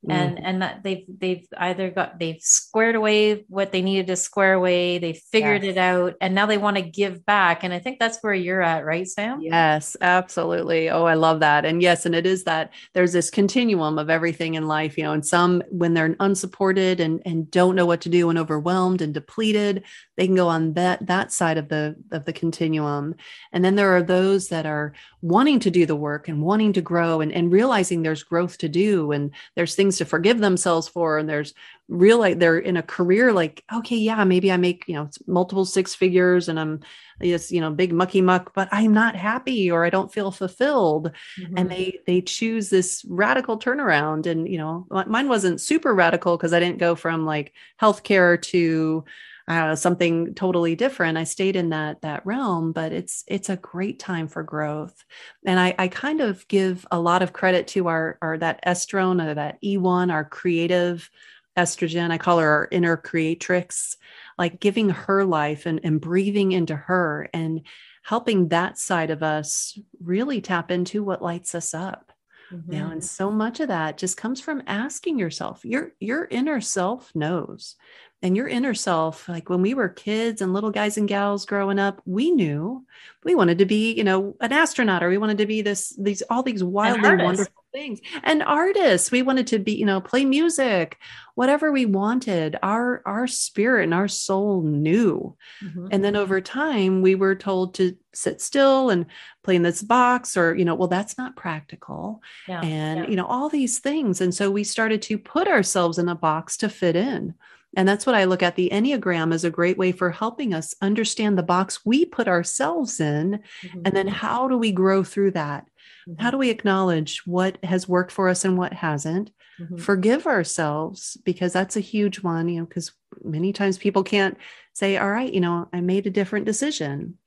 and 0.10 0.36
mm-hmm. 0.36 0.46
and 0.46 0.62
that 0.62 0.84
they've 0.84 1.06
they've 1.08 1.48
either 1.58 1.90
got 1.90 2.20
they've 2.20 2.42
squared 2.42 2.96
away 2.96 3.46
what 3.48 3.72
they 3.72 3.82
needed 3.82 4.08
to 4.08 4.16
square 4.16 4.54
away 4.54 4.98
they 4.98 5.14
figured 5.14 5.64
yes. 5.64 5.72
it 5.72 5.78
out 5.78 6.16
and 6.20 6.36
now 6.36 6.46
they 6.46 6.58
want 6.58 6.76
to 6.76 6.82
give 6.82 7.26
back 7.26 7.64
and 7.64 7.74
i 7.74 7.80
think 7.80 8.00
that's 8.00 8.20
where 8.22 8.34
you're 8.34 8.62
at 8.62 8.86
right 8.86 9.08
sam 9.08 9.40
yes 9.42 9.96
absolutely 10.02 10.90
oh 10.90 11.06
i 11.06 11.14
love 11.14 11.40
that 11.40 11.64
and 11.64 11.82
yes 11.82 12.06
and 12.06 12.16
it 12.16 12.26
is 12.26 12.44
that 12.44 12.74
there's 12.94 13.14
this 13.14 13.30
continuum 13.30 13.98
of 13.98 14.10
everything 14.10 14.56
in 14.56 14.68
life 14.68 14.98
you 14.98 15.04
know 15.04 15.14
and 15.14 15.26
some 15.26 15.64
when 15.70 15.94
they're 15.94 16.16
unsupported 16.20 17.00
and 17.00 17.22
and 17.26 17.50
don't 17.50 17.76
know 17.76 17.86
what 17.86 18.02
to 18.02 18.10
do 18.10 18.30
and 18.30 18.38
overwhelmed 18.38 19.02
and 19.02 19.14
depleted 19.14 19.84
they 20.18 20.26
can 20.26 20.36
go 20.36 20.48
on 20.48 20.74
that 20.74 21.06
that 21.06 21.32
side 21.32 21.58
of 21.58 21.70
the 21.70 21.96
of 22.12 22.26
the 22.26 22.34
continuum 22.34 23.16
and 23.54 23.64
then 23.64 23.76
there 23.76 23.96
are 23.96 24.04
those 24.04 24.50
that 24.50 24.66
are 24.66 24.94
wanting 25.22 25.60
to 25.60 25.72
do 25.72 25.86
the 25.86 25.96
work 25.96 26.28
and 26.28 26.42
wanting 26.42 26.74
to 26.74 26.82
grow 26.82 27.22
and, 27.22 27.32
and 27.32 27.52
realizing 27.52 28.02
there's 28.02 28.24
growth 28.24 28.58
to 28.58 28.68
do 28.68 29.12
and 29.14 29.32
there's 29.56 29.74
things 29.74 29.93
things 29.94 29.98
to 29.98 30.06
forgive 30.06 30.40
themselves 30.40 30.88
for 30.88 31.18
and 31.18 31.30
there's 31.30 31.54
real 31.88 32.18
like 32.18 32.40
they're 32.40 32.58
in 32.60 32.78
a 32.78 32.84
career 32.84 33.32
like 33.34 33.64
okay 33.74 33.96
yeah 33.96 34.24
maybe 34.24 34.52
i 34.52 34.58
make 34.58 34.84
you 34.88 34.96
know 34.96 35.10
multiple 35.28 35.66
six 35.66 35.94
figures 35.94 36.50
and 36.50 36.60
i'm 36.60 36.80
just 37.22 37.52
you 37.52 37.62
know 37.62 37.72
big 37.72 37.94
mucky 37.94 38.22
muck 38.22 38.54
but 38.56 38.68
i'm 38.72 38.94
not 38.94 39.16
happy 39.16 39.70
or 39.70 39.86
i 39.86 39.90
don't 39.90 40.14
feel 40.14 40.32
fulfilled 40.32 41.12
mm-hmm. 41.40 41.58
and 41.58 41.70
they 41.70 42.00
they 42.08 42.22
choose 42.22 42.70
this 42.70 43.06
radical 43.08 43.60
turnaround 43.60 44.26
and 44.26 44.48
you 44.48 44.58
know 44.58 44.88
mine 45.08 45.30
wasn't 45.30 45.62
super 45.62 45.94
radical 45.94 46.38
because 46.38 46.54
i 46.54 46.60
didn't 46.60 46.80
go 46.80 46.96
from 46.96 47.26
like 47.26 47.54
healthcare 47.82 48.42
to 48.42 49.04
uh, 49.48 49.76
something 49.76 50.34
totally 50.36 50.76
different. 50.76 51.18
I 51.18 51.26
stayed 51.26 51.56
in 51.56 51.70
that 51.70 52.02
that 52.02 52.26
realm, 52.26 52.72
but 52.72 52.94
it's 52.94 53.24
it's 53.28 53.50
a 53.50 53.58
great 53.58 54.00
time 54.00 54.28
for 54.28 54.44
growth, 54.44 55.04
and 55.46 55.60
I, 55.60 55.76
I 55.78 55.88
kind 55.90 56.22
of 56.22 56.48
give 56.48 56.86
a 56.92 57.00
lot 57.00 57.22
of 57.22 57.34
credit 57.34 57.68
to 57.70 57.88
our 57.88 58.18
our 58.22 58.38
that 58.38 58.64
estrone 58.66 59.22
or 59.22 59.34
that 59.34 59.62
E1, 59.62 60.12
our 60.12 60.24
creative 60.24 61.10
estrogen. 61.58 62.12
I 62.12 62.18
call 62.18 62.40
her 62.40 62.50
our 62.50 62.68
inner 62.72 62.96
creatrix, 62.96 63.98
like 64.38 64.60
giving 64.60 64.90
her 64.90 65.26
life 65.26 65.66
and, 65.66 65.80
and 65.84 66.00
breathing 66.00 66.54
into 66.54 66.76
her 66.76 67.30
and 67.34 67.62
helping 68.04 68.50
that 68.50 68.78
side 68.78 69.12
of 69.12 69.24
us 69.24 69.78
really 70.02 70.42
tap 70.42 70.72
into 70.72 71.04
what 71.04 71.22
lights 71.22 71.54
us 71.54 71.74
up. 71.74 72.12
Mm-hmm. 72.52 72.72
Know, 72.72 72.92
and 72.92 73.04
so 73.04 73.32
much 73.32 73.60
of 73.60 73.70
that 73.70 73.98
just 73.98 74.18
comes 74.18 74.40
from 74.40 74.64
asking 74.68 75.18
yourself. 75.18 75.66
Your 75.66 75.94
your 76.00 76.26
inner 76.26 76.62
self 76.62 77.14
knows 77.16 77.76
and 78.24 78.36
your 78.36 78.48
inner 78.48 78.74
self 78.74 79.30
like 79.30 79.50
when 79.50 79.62
we 79.62 79.76
were 79.76 79.90
kids 79.90 80.42
and 80.42 80.54
little 80.54 80.72
guys 80.72 80.98
and 80.98 81.08
gals 81.08 81.46
growing 81.46 81.78
up 81.78 82.02
we 82.06 82.32
knew 82.32 82.84
we 83.24 83.36
wanted 83.36 83.60
to 83.60 83.66
be 83.66 83.94
you 83.94 84.04
know 84.04 84.36
an 84.42 84.52
astronaut 84.52 85.04
or 85.04 85.10
we 85.10 85.18
wanted 85.18 85.38
to 85.38 85.46
be 85.46 85.62
this 85.62 85.96
these 86.00 86.24
all 86.30 86.42
these 86.42 86.64
wildly 86.64 87.24
wonderful 87.24 87.64
things. 87.74 88.00
And 88.24 88.44
artists 88.44 89.12
we 89.12 89.22
wanted 89.22 89.48
to 89.48 89.60
be 89.60 89.74
you 89.74 89.86
know 89.86 90.00
play 90.00 90.24
music 90.24 90.98
whatever 91.36 91.72
we 91.72 91.86
wanted. 91.86 92.58
Our 92.62 93.02
our 93.06 93.28
spirit 93.28 93.86
and 93.86 93.94
our 93.94 94.08
soul 94.08 94.62
knew. 94.62 95.36
Mm-hmm. 95.64 95.88
and 95.92 96.04
then 96.04 96.16
over 96.16 96.40
time 96.40 97.02
we 97.02 97.16
were 97.16 97.36
told 97.36 97.74
to 97.76 97.98
sit 98.14 98.42
still 98.42 98.90
and 98.92 99.08
play 99.42 99.56
in 99.56 99.64
this 99.64 99.82
box 99.82 100.38
or 100.38 100.56
you 100.56 100.64
know 100.64 100.76
well 100.76 100.88
that's 100.88 101.18
not 101.18 101.36
practical. 101.36 102.22
Yeah, 102.48 102.62
and 102.62 103.00
yeah. 103.00 103.10
you 103.10 103.16
know 103.16 103.26
all 103.26 103.50
these 103.50 103.80
things. 103.80 104.22
And 104.22 104.34
so 104.34 104.50
we 104.52 104.64
started 104.64 105.02
to 105.04 105.18
put 105.18 105.48
ourselves 105.48 105.98
in 105.98 106.08
a 106.08 106.16
box 106.16 106.58
to 106.58 106.70
fit 106.70 106.96
in 106.96 107.34
and 107.76 107.88
that's 107.88 108.06
what 108.06 108.16
I 108.16 108.26
look 108.26 108.44
at 108.44 108.56
the 108.56 108.70
Enneagram 108.72 109.34
as 109.34 109.44
a 109.44 109.50
great 109.50 109.78
way 109.78 109.92
for 109.92 110.12
helping 110.12 110.54
us 110.54 110.76
understand 110.82 111.38
the 111.38 111.44
box 111.44 111.86
we 111.86 112.06
put 112.06 112.28
ourselves 112.28 113.00
in. 113.00 113.40
Mm-hmm. 113.64 113.82
And 113.86 113.96
then 113.96 114.08
how 114.08 114.48
do 114.48 114.58
we 114.58 114.72
grow 114.72 115.04
through 115.04 115.32
that? 115.32 115.66
Mm-hmm. 116.08 116.22
How 116.22 116.32
do 116.32 116.38
we 116.38 116.50
acknowledge 116.50 117.26
what 117.26 117.58
has 117.64 117.88
worked 117.88 118.12
for 118.12 118.30
us 118.30 118.46
and 118.46 118.58
what 118.58 118.74
hasn't? 118.74 119.32
Mm-hmm. 119.60 119.78
Forgive 119.78 120.28
ourselves 120.28 121.18
because 121.24 121.54
that's 121.54 121.76
a 121.76 121.82
huge 121.82 122.22
one, 122.22 122.48
you 122.48 122.60
know, 122.60 122.66
because 122.66 122.92
many 123.24 123.54
times 123.54 123.78
people 123.78 124.04
can't 124.04 124.38
say, 124.74 124.98
all 124.98 125.10
right, 125.10 125.34
you 125.34 125.42
know, 125.42 125.68
I 125.74 125.82
made 125.82 126.06
a 126.08 126.12
different 126.12 126.46
decision. 126.46 127.18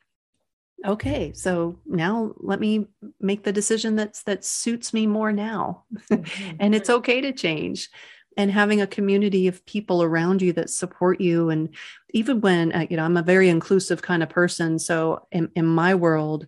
Okay, 0.84 1.32
so 1.32 1.78
now 1.86 2.34
let 2.36 2.61
me 2.61 2.86
make 3.18 3.42
the 3.42 3.53
decision 3.53 3.97
that's 3.97 4.22
that 4.24 4.44
suits 4.44 4.92
me 4.92 5.07
more 5.07 5.32
now. 5.32 5.84
Mm-hmm. 6.11 6.57
and 6.61 6.74
it's 6.74 6.90
okay 6.90 7.20
to 7.22 7.32
change 7.32 7.88
and 8.37 8.51
having 8.51 8.80
a 8.80 8.87
community 8.87 9.49
of 9.49 9.64
people 9.66 10.03
around 10.03 10.43
you 10.43 10.53
that 10.53 10.70
support 10.70 11.20
you. 11.20 11.51
And 11.51 11.74
even 12.16 12.41
when 12.41 12.72
uh, 12.72 12.87
you 12.89 12.97
know 12.97 13.05
i'm 13.05 13.16
a 13.16 13.22
very 13.22 13.49
inclusive 13.49 14.03
kind 14.03 14.22
of 14.22 14.28
person 14.28 14.78
so 14.78 15.26
in, 15.30 15.51
in 15.55 15.66
my 15.66 15.95
world 15.95 16.47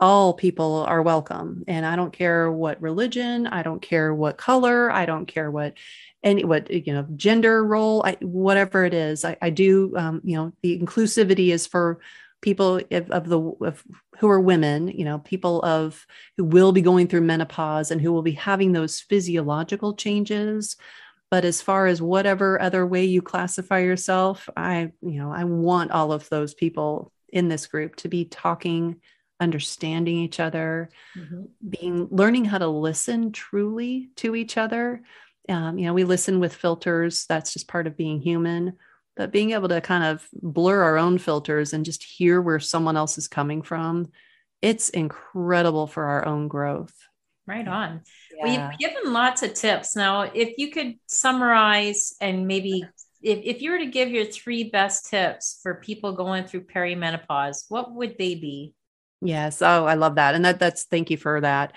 all 0.00 0.34
people 0.34 0.84
are 0.88 1.02
welcome. 1.02 1.62
And 1.68 1.86
i 1.86 1.94
don't 1.96 2.12
care 2.12 2.50
what 2.50 2.82
religion 2.82 3.46
i 3.46 3.62
don't 3.62 3.80
care 3.80 4.12
what 4.12 4.36
color 4.36 4.90
i 4.90 5.06
don't 5.06 5.26
care 5.26 5.50
what 5.50 5.74
any 6.22 6.44
what 6.44 6.70
you 6.70 6.92
know 6.92 7.06
gender 7.16 7.64
role 7.64 8.02
I, 8.04 8.16
whatever 8.20 8.84
it 8.84 8.94
is 8.94 9.24
i, 9.24 9.36
I 9.40 9.50
do 9.50 9.94
um, 9.96 10.20
you 10.24 10.36
know 10.36 10.52
the 10.62 10.78
inclusivity 10.80 11.52
is 11.52 11.66
for 11.66 12.00
people 12.40 12.80
of, 12.90 13.10
of 13.10 13.28
the 13.28 13.40
of, 13.40 13.84
who 14.18 14.28
are 14.28 14.40
women 14.40 14.88
you 14.88 15.04
know 15.04 15.18
people 15.18 15.62
of 15.62 16.06
who 16.36 16.44
will 16.44 16.72
be 16.72 16.82
going 16.82 17.06
through 17.06 17.20
menopause 17.20 17.90
and 17.90 18.00
who 18.00 18.12
will 18.12 18.22
be 18.22 18.32
having 18.32 18.72
those 18.72 19.00
physiological 19.00 19.94
changes 19.94 20.76
but 21.34 21.44
as 21.44 21.60
far 21.60 21.88
as 21.88 22.00
whatever 22.00 22.62
other 22.62 22.86
way 22.86 23.04
you 23.04 23.20
classify 23.20 23.80
yourself 23.80 24.48
i 24.56 24.92
you 25.02 25.18
know 25.18 25.32
i 25.32 25.42
want 25.42 25.90
all 25.90 26.12
of 26.12 26.28
those 26.28 26.54
people 26.54 27.10
in 27.28 27.48
this 27.48 27.66
group 27.66 27.96
to 27.96 28.08
be 28.08 28.24
talking 28.24 29.00
understanding 29.40 30.16
each 30.18 30.38
other 30.38 30.90
mm-hmm. 31.18 31.42
being 31.68 32.06
learning 32.12 32.44
how 32.44 32.56
to 32.56 32.68
listen 32.68 33.32
truly 33.32 34.10
to 34.14 34.36
each 34.36 34.56
other 34.56 35.02
um, 35.48 35.76
you 35.76 35.86
know 35.86 35.92
we 35.92 36.04
listen 36.04 36.38
with 36.38 36.54
filters 36.54 37.26
that's 37.28 37.52
just 37.52 37.66
part 37.66 37.88
of 37.88 37.96
being 37.96 38.20
human 38.20 38.74
but 39.16 39.32
being 39.32 39.50
able 39.50 39.68
to 39.68 39.80
kind 39.80 40.04
of 40.04 40.24
blur 40.40 40.84
our 40.84 40.98
own 40.98 41.18
filters 41.18 41.72
and 41.72 41.84
just 41.84 42.04
hear 42.04 42.40
where 42.40 42.60
someone 42.60 42.96
else 42.96 43.18
is 43.18 43.26
coming 43.26 43.60
from 43.60 44.06
it's 44.62 44.88
incredible 44.88 45.88
for 45.88 46.04
our 46.04 46.24
own 46.26 46.46
growth 46.46 46.94
Right 47.46 47.68
on. 47.68 48.00
Yeah. 48.36 48.70
You've 48.70 48.78
given 48.78 49.12
lots 49.12 49.42
of 49.42 49.54
tips. 49.54 49.96
Now, 49.96 50.22
if 50.22 50.54
you 50.58 50.70
could 50.70 50.94
summarize 51.06 52.14
and 52.20 52.46
maybe 52.46 52.84
if, 53.22 53.38
if 53.42 53.62
you 53.62 53.70
were 53.70 53.78
to 53.78 53.86
give 53.86 54.10
your 54.10 54.26
three 54.26 54.64
best 54.70 55.10
tips 55.10 55.60
for 55.62 55.76
people 55.76 56.12
going 56.12 56.44
through 56.44 56.64
perimenopause, 56.64 57.64
what 57.68 57.92
would 57.92 58.16
they 58.18 58.34
be? 58.34 58.74
Yes. 59.20 59.62
Oh, 59.62 59.86
I 59.86 59.94
love 59.94 60.16
that. 60.16 60.34
And 60.34 60.44
that 60.44 60.58
that's 60.58 60.84
thank 60.84 61.10
you 61.10 61.16
for 61.16 61.40
that. 61.40 61.72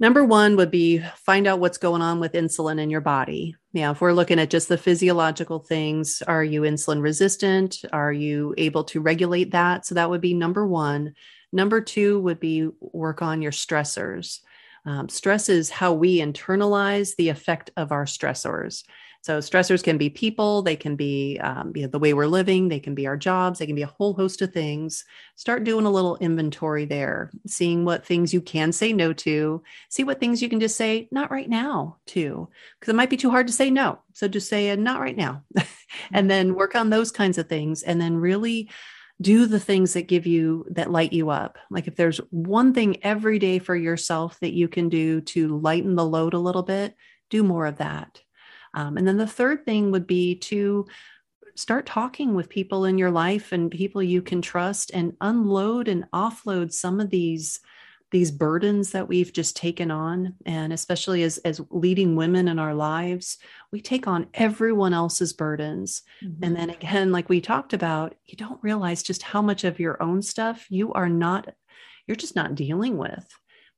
Number 0.00 0.24
one 0.24 0.56
would 0.56 0.72
be 0.72 0.98
find 1.14 1.46
out 1.46 1.60
what's 1.60 1.78
going 1.78 2.02
on 2.02 2.18
with 2.18 2.32
insulin 2.32 2.80
in 2.80 2.90
your 2.90 3.00
body. 3.00 3.54
Yeah, 3.72 3.92
if 3.92 4.00
we're 4.00 4.12
looking 4.12 4.40
at 4.40 4.50
just 4.50 4.68
the 4.68 4.76
physiological 4.76 5.60
things, 5.60 6.22
are 6.26 6.42
you 6.42 6.62
insulin 6.62 7.00
resistant? 7.00 7.84
Are 7.92 8.12
you 8.12 8.52
able 8.58 8.82
to 8.84 9.00
regulate 9.00 9.52
that? 9.52 9.86
So 9.86 9.94
that 9.94 10.10
would 10.10 10.20
be 10.20 10.34
number 10.34 10.66
one. 10.66 11.14
Number 11.52 11.80
two 11.80 12.18
would 12.20 12.40
be 12.40 12.68
work 12.80 13.22
on 13.22 13.42
your 13.42 13.52
stressors. 13.52 14.40
Um, 14.84 15.08
stress 15.08 15.48
is 15.48 15.70
how 15.70 15.92
we 15.92 16.18
internalize 16.18 17.14
the 17.16 17.28
effect 17.28 17.70
of 17.76 17.92
our 17.92 18.04
stressors. 18.04 18.84
So 19.22 19.38
stressors 19.38 19.84
can 19.84 19.98
be 19.98 20.10
people, 20.10 20.62
they 20.62 20.74
can 20.74 20.96
be 20.96 21.38
um, 21.40 21.72
you 21.76 21.82
know, 21.82 21.88
the 21.88 22.00
way 22.00 22.12
we're 22.12 22.26
living, 22.26 22.68
they 22.68 22.80
can 22.80 22.96
be 22.96 23.06
our 23.06 23.16
jobs, 23.16 23.60
they 23.60 23.66
can 23.66 23.76
be 23.76 23.82
a 23.82 23.86
whole 23.86 24.14
host 24.14 24.42
of 24.42 24.52
things. 24.52 25.04
Start 25.36 25.62
doing 25.62 25.86
a 25.86 25.90
little 25.90 26.16
inventory 26.16 26.86
there, 26.86 27.30
seeing 27.46 27.84
what 27.84 28.04
things 28.04 28.34
you 28.34 28.40
can 28.40 28.72
say 28.72 28.92
no 28.92 29.12
to, 29.12 29.62
see 29.90 30.02
what 30.02 30.18
things 30.18 30.42
you 30.42 30.48
can 30.48 30.58
just 30.58 30.76
say 30.76 31.08
not 31.12 31.30
right 31.30 31.48
now 31.48 31.98
to, 32.06 32.48
because 32.80 32.92
it 32.92 32.96
might 32.96 33.10
be 33.10 33.16
too 33.16 33.30
hard 33.30 33.46
to 33.46 33.52
say 33.52 33.70
no. 33.70 34.00
So 34.12 34.26
just 34.26 34.48
say 34.48 34.70
uh, 34.70 34.76
not 34.76 35.00
right 35.00 35.16
now, 35.16 35.44
and 36.12 36.28
then 36.28 36.56
work 36.56 36.74
on 36.74 36.90
those 36.90 37.12
kinds 37.12 37.38
of 37.38 37.48
things, 37.48 37.84
and 37.84 38.00
then 38.00 38.16
really 38.16 38.70
do 39.22 39.46
the 39.46 39.60
things 39.60 39.94
that 39.94 40.08
give 40.08 40.26
you 40.26 40.66
that 40.70 40.90
light 40.90 41.12
you 41.12 41.30
up. 41.30 41.56
Like 41.70 41.86
if 41.86 41.96
there's 41.96 42.18
one 42.30 42.74
thing 42.74 42.98
every 43.02 43.38
day 43.38 43.58
for 43.58 43.74
yourself 43.74 44.38
that 44.40 44.52
you 44.52 44.68
can 44.68 44.88
do 44.88 45.20
to 45.22 45.58
lighten 45.58 45.94
the 45.94 46.04
load 46.04 46.34
a 46.34 46.38
little 46.38 46.62
bit 46.62 46.94
do 47.32 47.42
more 47.42 47.66
of 47.66 47.78
that. 47.78 48.20
Um, 48.74 48.96
and 48.96 49.08
then 49.08 49.16
the 49.16 49.26
third 49.26 49.64
thing 49.64 49.90
would 49.90 50.06
be 50.06 50.36
to 50.36 50.86
start 51.54 51.86
talking 51.86 52.34
with 52.34 52.48
people 52.48 52.84
in 52.84 52.98
your 52.98 53.10
life 53.10 53.52
and 53.52 53.70
people 53.70 54.02
you 54.02 54.22
can 54.22 54.40
trust 54.40 54.90
and 54.94 55.14
unload 55.20 55.88
and 55.88 56.04
offload 56.12 56.72
some 56.72 57.00
of 57.00 57.10
these 57.10 57.60
these 58.12 58.30
burdens 58.30 58.92
that 58.92 59.08
we've 59.08 59.32
just 59.32 59.56
taken 59.56 59.90
on 59.90 60.34
and 60.46 60.72
especially 60.72 61.22
as 61.22 61.38
as 61.38 61.60
leading 61.70 62.14
women 62.14 62.46
in 62.46 62.58
our 62.58 62.74
lives 62.74 63.38
we 63.72 63.80
take 63.80 64.06
on 64.06 64.26
everyone 64.34 64.94
else's 64.94 65.32
burdens 65.32 66.02
mm-hmm. 66.22 66.44
and 66.44 66.54
then 66.54 66.70
again 66.70 67.10
like 67.10 67.28
we 67.28 67.40
talked 67.40 67.72
about 67.72 68.14
you 68.26 68.36
don't 68.36 68.62
realize 68.62 69.02
just 69.02 69.22
how 69.22 69.42
much 69.42 69.64
of 69.64 69.80
your 69.80 70.00
own 70.00 70.22
stuff 70.22 70.66
you 70.68 70.92
are 70.92 71.08
not 71.08 71.52
you're 72.06 72.14
just 72.14 72.36
not 72.36 72.54
dealing 72.54 72.98
with 72.98 73.26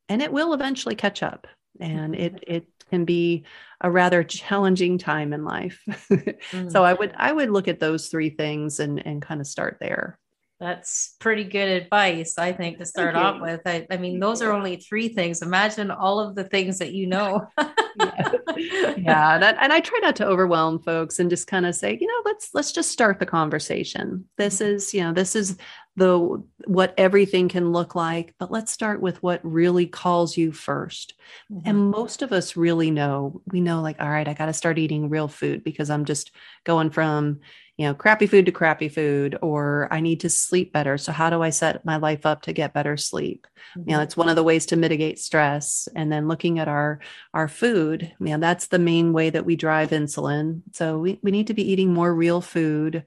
and 0.09 0.21
it 0.21 0.33
will 0.33 0.53
eventually 0.53 0.97
catch 0.97 1.23
up 1.23 1.47
and 1.81 2.15
it 2.15 2.35
mm-hmm. 2.35 2.53
it 2.57 2.67
can 2.91 3.05
be 3.05 3.45
a 3.81 3.91
rather 3.91 4.23
challenging 4.23 4.99
time 4.99 5.33
in 5.33 5.45
life 5.45 5.81
mm-hmm. 5.89 6.69
so 6.69 6.85
i 6.85 6.93
would 6.93 7.15
i 7.17 7.33
would 7.33 7.51
look 7.51 7.69
at 7.69 7.81
those 7.81 8.09
three 8.09 8.31
things 8.31 8.81
and 8.81 9.05
and 9.07 9.23
kind 9.23 9.41
of 9.41 9.47
start 9.47 9.79
there 9.81 10.19
that's 10.61 11.17
pretty 11.19 11.45
good 11.45 11.69
advice, 11.69 12.39
I 12.39 12.53
think, 12.53 12.79
to 12.79 12.87
start 12.87 13.17
off 13.17 13.41
with. 13.41 13.61
I, 13.67 13.87
I, 13.91 13.97
mean, 13.97 14.21
those 14.21 14.41
are 14.41 14.53
only 14.53 14.77
three 14.77 15.09
things. 15.09 15.43
Imagine 15.43 15.91
all 15.91 16.21
of 16.21 16.37
the 16.37 16.45
things 16.45 16.79
that 16.79 16.93
you 16.93 17.07
know. 17.09 17.49
yeah, 17.59 18.33
yeah 18.97 19.39
that, 19.39 19.57
and 19.61 19.73
I 19.73 19.81
try 19.81 19.99
not 20.01 20.17
to 20.17 20.27
overwhelm 20.27 20.81
folks 20.81 21.19
and 21.19 21.29
just 21.29 21.49
kind 21.49 21.67
of 21.67 21.75
say, 21.75 21.99
you 22.01 22.07
know, 22.07 22.23
let's 22.25 22.51
let's 22.55 22.73
just 22.73 22.91
start 22.91 23.19
the 23.19 23.27
conversation. 23.27 24.27
This 24.39 24.61
mm-hmm. 24.61 24.77
is, 24.77 24.95
you 24.95 25.03
know, 25.03 25.13
this 25.13 25.35
is 25.35 25.57
the 25.97 26.43
what 26.67 26.95
everything 26.97 27.49
can 27.49 27.73
look 27.73 27.95
like, 27.95 28.35
but 28.39 28.51
let's 28.51 28.73
start 28.73 29.01
with 29.01 29.23
what 29.23 29.41
really 29.45 29.87
calls 29.87 30.37
you 30.37 30.51
1st 30.51 31.13
mm-hmm. 31.53 31.61
And 31.65 31.91
most 31.91 32.23
of 32.23 32.33
us 32.33 32.57
really 32.57 32.91
know. 32.91 33.43
We 33.51 33.61
know, 33.61 33.81
like, 33.81 34.01
all 34.01 34.09
right, 34.09 34.27
I 34.27 34.35
got 34.35 34.47
to 34.47 34.53
start 34.53 34.79
eating 34.79 35.09
real 35.09 35.29
food 35.29 35.63
because 35.63 35.91
I'm 35.91 36.05
just 36.05 36.31
going 36.65 36.91
from 36.91 37.41
you 37.77 37.87
know, 37.87 37.95
crappy 37.95 38.27
food 38.27 38.47
to 38.47 38.53
crappy 38.53 38.89
food, 38.89 39.37
or 39.43 39.89
I 39.91 40.01
need 40.01 40.21
to 40.21 40.31
sleep 40.31 40.73
better. 40.73 40.97
So, 40.97 41.11
how 41.11 41.29
do 41.29 41.43
I 41.43 41.51
set 41.51 41.85
my 41.85 41.97
life 41.97 42.25
up 42.25 42.43
to 42.43 42.53
get 42.53 42.73
better 42.73 42.97
sleep? 42.97 43.49
Mm-hmm. 43.77 43.91
You 43.91 43.97
know, 43.97 44.03
it's 44.03 44.17
one 44.17 44.29
of 44.29 44.37
the 44.37 44.45
ways 44.45 44.67
to 44.67 44.77
mitigate 44.77 45.19
stress. 45.19 45.89
And 45.97 46.13
then 46.13 46.29
looking 46.29 46.61
at 46.61 46.69
our 46.69 47.01
our 47.33 47.49
food, 47.49 48.13
you 48.21 48.27
know, 48.27 48.39
that's 48.39 48.69
the 48.69 48.79
main 48.79 49.13
way 49.13 49.31
that 49.31 49.45
we 49.45 49.57
drive 49.57 49.91
insulin. 49.91 50.63
So, 50.73 50.99
we, 50.99 51.19
we 51.23 51.33
need 51.33 51.49
to 51.49 51.55
be 51.55 51.69
eating 51.69 51.93
more 51.93 52.15
real 52.15 52.41
food. 52.41 53.05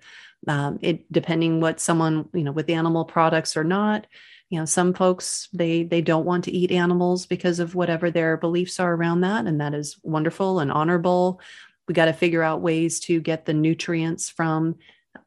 Um, 0.48 0.80
it 0.82 1.12
depending 1.12 1.62
what 1.62 1.80
someone, 1.80 2.28
you 2.34 2.44
know, 2.44 2.52
with 2.52 2.70
animal 2.70 3.06
products 3.06 3.56
or 3.56 3.64
not 3.64 4.06
you 4.50 4.58
know 4.58 4.66
some 4.66 4.94
folks 4.94 5.50
they 5.54 5.84
they 5.84 6.02
don't 6.02 6.26
want 6.26 6.46
to 6.46 6.52
eat 6.52 6.72
animals 6.72 7.26
because 7.26 7.60
of 7.60 7.76
whatever 7.76 8.10
their 8.10 8.38
beliefs 8.38 8.80
are 8.80 8.94
around 8.94 9.22
that 9.22 9.46
and 9.46 9.60
that 9.60 9.74
is 9.74 10.00
wonderful 10.04 10.60
and 10.60 10.72
honorable 10.72 11.42
we 11.88 11.94
got 11.94 12.06
to 12.06 12.14
figure 12.14 12.44
out 12.44 12.62
ways 12.62 13.00
to 13.02 13.20
get 13.20 13.46
the 13.46 13.54
nutrients 13.54 14.30
from 14.30 14.76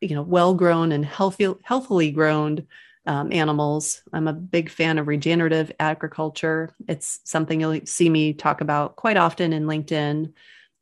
you 0.00 0.14
know 0.14 0.22
well 0.22 0.54
grown 0.54 0.92
and 0.92 1.04
healthy 1.04 1.52
healthily 1.62 2.11
grown 2.11 2.66
um, 3.06 3.32
animals. 3.32 4.02
I'm 4.12 4.28
a 4.28 4.32
big 4.32 4.70
fan 4.70 4.98
of 4.98 5.08
regenerative 5.08 5.72
agriculture. 5.80 6.74
It's 6.86 7.20
something 7.24 7.61
you'll 7.61 7.80
see 7.86 8.11
me 8.11 8.34
talk 8.34 8.61
about 8.61 8.96
quite 8.96 9.16
often 9.16 9.52
in 9.52 9.64
linkedin 9.64 10.32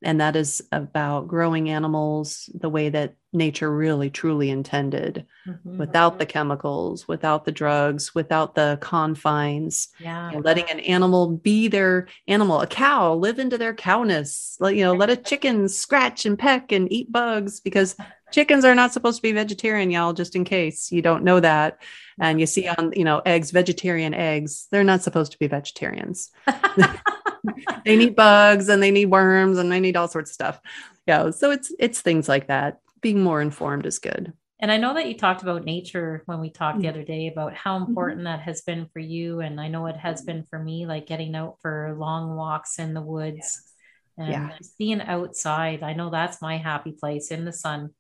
and 0.03 0.21
that 0.21 0.37
is 0.37 0.63
about 0.71 1.29
growing 1.29 1.71
animals 1.71 2.49
the 2.55 2.69
way 2.69 2.89
that 2.89 3.15
nature 3.33 3.71
really 3.75 4.09
truly 4.09 4.49
intended 4.49 5.27
mm-hmm. 5.47 5.79
without 5.79 6.19
the 6.19 6.27
chemicals 6.27 7.07
without 7.07 7.45
the 7.45 7.53
drugs 7.53 8.15
without 8.15 8.55
the 8.55 8.79
confines 8.81 9.89
yeah. 9.99 10.31
you 10.31 10.37
know, 10.37 10.43
letting 10.43 10.69
an 10.71 10.81
animal 10.81 11.29
be 11.29 11.69
their 11.69 12.09
animal 12.27 12.61
a 12.61 12.67
cow 12.67 13.13
live 13.15 13.39
into 13.39 13.59
their 13.59 13.75
cowness 13.75 14.57
let 14.61 14.75
you 14.75 14.85
know 14.85 14.95
let 14.95 15.11
a 15.11 15.17
chicken 15.17 15.69
scratch 15.69 16.25
and 16.25 16.39
peck 16.39 16.73
and 16.73 16.91
eat 16.93 17.11
bugs 17.13 17.61
because 17.61 17.97
chickens 18.31 18.65
are 18.65 18.75
not 18.75 18.93
supposed 18.93 19.17
to 19.17 19.23
be 19.23 19.33
vegetarian 19.33 19.91
y'all 19.91 20.13
just 20.13 20.37
in 20.37 20.45
case 20.45 20.93
you 20.93 21.03
don't 21.03 21.25
know 21.25 21.41
that. 21.41 21.79
And 22.21 22.41
you 22.41 22.47
see 22.47 22.67
on 22.67 22.93
you 22.97 23.05
know 23.05 23.23
eggs 23.25 23.53
vegetarian 23.53 24.13
eggs 24.13 24.67
they're 24.71 24.85
not 24.85 25.03
supposed 25.03 25.33
to 25.33 25.39
be 25.39 25.47
vegetarians 25.47 26.31
they 27.85 27.97
need 27.97 28.17
bugs 28.17 28.69
and 28.69 28.83
they 28.83 28.91
need 28.91 29.07
worms 29.07 29.59
and 29.59 29.71
they 29.71 29.81
need 29.81 29.97
all 29.97 30.09
sorts 30.09 30.31
of 30.31 30.35
stuff 30.35 30.61
yeah 31.07 31.31
so 31.31 31.51
it's 31.51 31.73
it's 31.79 32.01
things 32.01 32.29
like 32.29 32.47
that 32.49 32.81
being 33.01 33.23
more 33.23 33.41
informed 33.41 33.87
is 33.87 33.99
good. 33.99 34.33
And 34.61 34.73
I 34.73 34.77
know 34.77 34.95
that 34.95 35.07
you 35.07 35.17
talked 35.17 35.43
about 35.43 35.65
nature 35.65 36.23
when 36.27 36.41
we 36.41 36.51
talked 36.51 36.79
mm-hmm. 36.79 36.83
the 36.83 36.89
other 36.89 37.05
day 37.05 37.29
about 37.29 37.55
how 37.55 37.79
mm-hmm. 37.79 37.91
important 37.91 38.19
mm-hmm. 38.19 38.37
that 38.37 38.41
has 38.41 38.63
been 38.63 38.87
for 38.93 38.99
you. 38.99 39.41
And 39.41 39.61
I 39.61 39.69
know 39.69 39.87
it 39.87 39.97
has 39.97 40.23
been 40.23 40.45
for 40.51 40.59
me, 40.59 40.87
like 40.87 41.07
getting 41.07 41.35
out 41.37 41.59
for 41.61 41.95
long 41.97 42.35
walks 42.35 42.79
in 42.79 42.93
the 42.93 43.01
woods 43.01 43.37
yes. 43.37 43.73
and 44.19 44.29
yeah. 44.29 44.59
being 44.79 45.01
outside. 45.01 45.83
I 45.83 45.93
know 45.93 46.11
that's 46.11 46.43
my 46.43 46.57
happy 46.57 46.93
place 46.93 47.31
in 47.31 47.45
the 47.45 47.53
sun. 47.53 47.91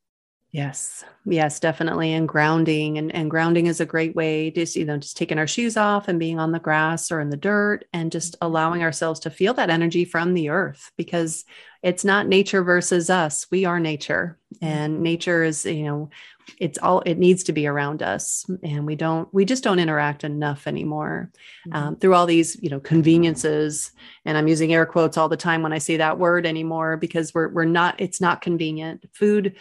Yes, 0.50 1.04
yes, 1.26 1.60
definitely. 1.60 2.14
And 2.14 2.26
grounding 2.26 2.96
and, 2.96 3.14
and 3.14 3.30
grounding 3.30 3.66
is 3.66 3.80
a 3.80 3.86
great 3.86 4.16
way 4.16 4.50
to, 4.52 4.64
you 4.64 4.86
know, 4.86 4.96
just 4.96 5.16
taking 5.16 5.38
our 5.38 5.46
shoes 5.46 5.76
off 5.76 6.08
and 6.08 6.18
being 6.18 6.40
on 6.40 6.52
the 6.52 6.58
grass 6.58 7.12
or 7.12 7.20
in 7.20 7.28
the 7.28 7.36
dirt 7.36 7.84
and 7.92 8.10
just 8.10 8.32
mm-hmm. 8.34 8.46
allowing 8.46 8.82
ourselves 8.82 9.20
to 9.20 9.30
feel 9.30 9.52
that 9.54 9.68
energy 9.68 10.06
from 10.06 10.32
the 10.32 10.48
earth 10.48 10.90
because 10.96 11.44
it's 11.82 12.02
not 12.02 12.28
nature 12.28 12.62
versus 12.62 13.10
us. 13.10 13.46
We 13.50 13.66
are 13.66 13.78
nature 13.78 14.38
and 14.62 14.94
mm-hmm. 14.94 15.02
nature 15.02 15.44
is, 15.44 15.66
you 15.66 15.84
know, 15.84 16.10
it's 16.58 16.78
all, 16.78 17.00
it 17.00 17.18
needs 17.18 17.44
to 17.44 17.52
be 17.52 17.66
around 17.66 18.02
us. 18.02 18.46
And 18.62 18.86
we 18.86 18.96
don't, 18.96 19.32
we 19.34 19.44
just 19.44 19.62
don't 19.62 19.78
interact 19.78 20.24
enough 20.24 20.66
anymore 20.66 21.30
mm-hmm. 21.68 21.76
um, 21.76 21.96
through 21.96 22.14
all 22.14 22.24
these, 22.24 22.56
you 22.62 22.70
know, 22.70 22.80
conveniences. 22.80 23.92
And 24.24 24.38
I'm 24.38 24.48
using 24.48 24.72
air 24.72 24.86
quotes 24.86 25.18
all 25.18 25.28
the 25.28 25.36
time 25.36 25.60
when 25.60 25.74
I 25.74 25.78
say 25.78 25.98
that 25.98 26.18
word 26.18 26.46
anymore 26.46 26.96
because 26.96 27.34
we're, 27.34 27.48
we're 27.48 27.66
not, 27.66 28.00
it's 28.00 28.20
not 28.20 28.40
convenient. 28.40 29.04
Food, 29.12 29.56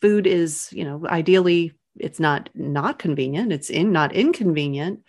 food 0.00 0.26
is 0.26 0.68
you 0.72 0.84
know 0.84 1.06
ideally 1.06 1.72
it's 1.98 2.20
not 2.20 2.48
not 2.54 2.98
convenient 2.98 3.52
it's 3.52 3.70
in 3.70 3.92
not 3.92 4.12
inconvenient 4.12 5.00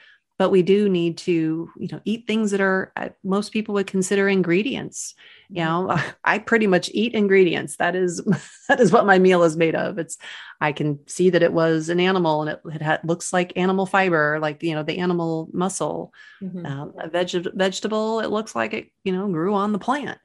but 0.42 0.50
we 0.50 0.64
do 0.64 0.90
need 0.90 1.20
to 1.20 1.70
you 1.78 1.88
know 1.92 2.02
eat 2.04 2.26
things 2.26 2.50
that 2.50 2.62
are 2.62 2.92
uh, 2.96 3.10
most 3.24 3.52
people 3.52 3.76
would 3.76 3.86
consider 3.86 4.28
ingredients. 4.28 5.14
You 5.50 5.62
mm-hmm. 5.62 5.88
know 5.88 6.02
i 6.24 6.40
pretty 6.40 6.66
much 6.66 6.90
eat 6.96 7.14
ingredients. 7.14 7.76
That 7.78 7.96
is 7.96 8.24
that 8.68 8.80
is 8.80 8.92
what 8.92 9.06
my 9.06 9.20
meal 9.20 9.44
is 9.44 9.56
made 9.56 9.76
of. 9.76 10.00
It's 10.00 10.18
i 10.60 10.72
can 10.72 10.98
see 11.06 11.30
that 11.30 11.44
it 11.44 11.54
was 11.54 11.90
an 11.90 12.00
animal 12.00 12.42
and 12.42 12.50
it, 12.50 12.62
it 12.74 12.82
had, 12.82 13.02
looks 13.04 13.32
like 13.32 13.54
animal 13.56 13.86
fiber 13.86 14.40
like 14.42 14.64
you 14.64 14.74
know 14.74 14.82
the 14.82 14.98
animal 14.98 15.48
muscle. 15.54 16.12
Mm-hmm. 16.42 16.66
uh, 16.66 16.88
a 17.06 17.08
veg- 17.08 17.54
vegetable 17.54 18.20
it 18.20 18.32
looks 18.32 18.56
like 18.56 18.74
it 18.74 18.88
you 19.04 19.14
know 19.14 19.28
grew 19.28 19.54
on 19.54 19.74
the 19.74 19.78
plant 19.78 20.18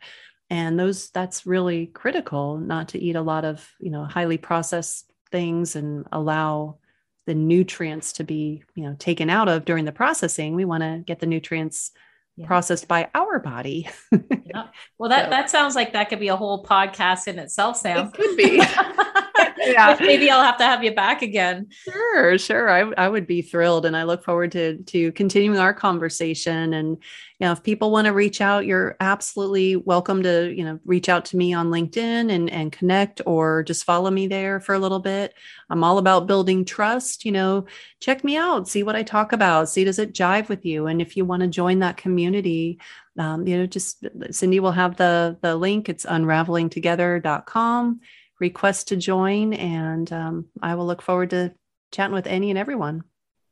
and 0.50 0.78
those 0.78 1.10
that's 1.10 1.46
really 1.46 1.86
critical 1.86 2.58
not 2.58 2.88
to 2.88 2.98
eat 2.98 3.16
a 3.16 3.22
lot 3.22 3.44
of 3.44 3.68
you 3.80 3.90
know 3.90 4.04
highly 4.04 4.38
processed 4.38 5.10
things 5.30 5.76
and 5.76 6.06
allow 6.12 6.78
the 7.26 7.34
nutrients 7.34 8.12
to 8.14 8.24
be 8.24 8.62
you 8.74 8.84
know 8.84 8.94
taken 8.98 9.28
out 9.28 9.48
of 9.48 9.64
during 9.64 9.84
the 9.84 9.92
processing 9.92 10.54
we 10.54 10.64
want 10.64 10.82
to 10.82 11.02
get 11.04 11.18
the 11.18 11.26
nutrients 11.26 11.90
yeah. 12.36 12.46
processed 12.46 12.86
by 12.86 13.08
our 13.14 13.38
body 13.38 13.88
yeah. 14.12 14.68
well 14.98 15.10
that 15.10 15.24
so. 15.26 15.30
that 15.30 15.50
sounds 15.50 15.74
like 15.74 15.92
that 15.92 16.08
could 16.08 16.20
be 16.20 16.28
a 16.28 16.36
whole 16.36 16.64
podcast 16.64 17.26
in 17.26 17.38
itself 17.38 17.76
sam 17.76 18.06
it 18.06 18.12
could 18.14 18.36
be 18.36 18.62
yeah. 19.58 19.96
maybe 20.00 20.30
I'll 20.30 20.42
have 20.42 20.58
to 20.58 20.64
have 20.64 20.84
you 20.84 20.94
back 20.94 21.22
again. 21.22 21.68
Sure, 21.70 22.38
sure. 22.38 22.70
I, 22.70 22.92
I 22.96 23.08
would 23.08 23.26
be 23.26 23.42
thrilled. 23.42 23.86
And 23.86 23.96
I 23.96 24.04
look 24.04 24.24
forward 24.24 24.52
to, 24.52 24.78
to 24.78 25.12
continuing 25.12 25.58
our 25.58 25.74
conversation. 25.74 26.74
And, 26.74 26.98
you 27.38 27.46
know, 27.46 27.52
if 27.52 27.62
people 27.62 27.90
want 27.90 28.06
to 28.06 28.12
reach 28.12 28.40
out, 28.40 28.66
you're 28.66 28.96
absolutely 29.00 29.76
welcome 29.76 30.22
to, 30.22 30.52
you 30.54 30.64
know, 30.64 30.78
reach 30.84 31.08
out 31.08 31.24
to 31.26 31.36
me 31.36 31.52
on 31.52 31.70
LinkedIn 31.70 32.30
and, 32.30 32.50
and 32.50 32.72
connect 32.72 33.20
or 33.26 33.62
just 33.62 33.84
follow 33.84 34.10
me 34.10 34.26
there 34.26 34.60
for 34.60 34.74
a 34.74 34.78
little 34.78 35.00
bit. 35.00 35.34
I'm 35.68 35.84
all 35.84 35.98
about 35.98 36.26
building 36.26 36.64
trust. 36.64 37.24
You 37.24 37.32
know, 37.32 37.66
check 38.00 38.24
me 38.24 38.36
out, 38.36 38.68
see 38.68 38.82
what 38.82 38.96
I 38.96 39.02
talk 39.02 39.32
about, 39.32 39.68
see 39.68 39.84
does 39.84 39.98
it 39.98 40.14
jive 40.14 40.48
with 40.48 40.64
you. 40.64 40.86
And 40.86 41.02
if 41.02 41.16
you 41.16 41.24
want 41.24 41.42
to 41.42 41.48
join 41.48 41.80
that 41.80 41.96
community, 41.96 42.78
um, 43.18 43.46
you 43.46 43.58
know, 43.58 43.66
just 43.66 44.06
Cindy 44.30 44.60
will 44.60 44.72
have 44.72 44.96
the 44.96 45.38
the 45.40 45.56
link. 45.56 45.88
It's 45.88 46.04
unravelingtogether.com 46.04 48.00
request 48.40 48.88
to 48.88 48.96
join. 48.96 49.52
And 49.54 50.12
um, 50.12 50.46
I 50.62 50.74
will 50.74 50.86
look 50.86 51.02
forward 51.02 51.30
to 51.30 51.52
chatting 51.92 52.14
with 52.14 52.26
any 52.26 52.50
and 52.50 52.58
everyone. 52.58 53.04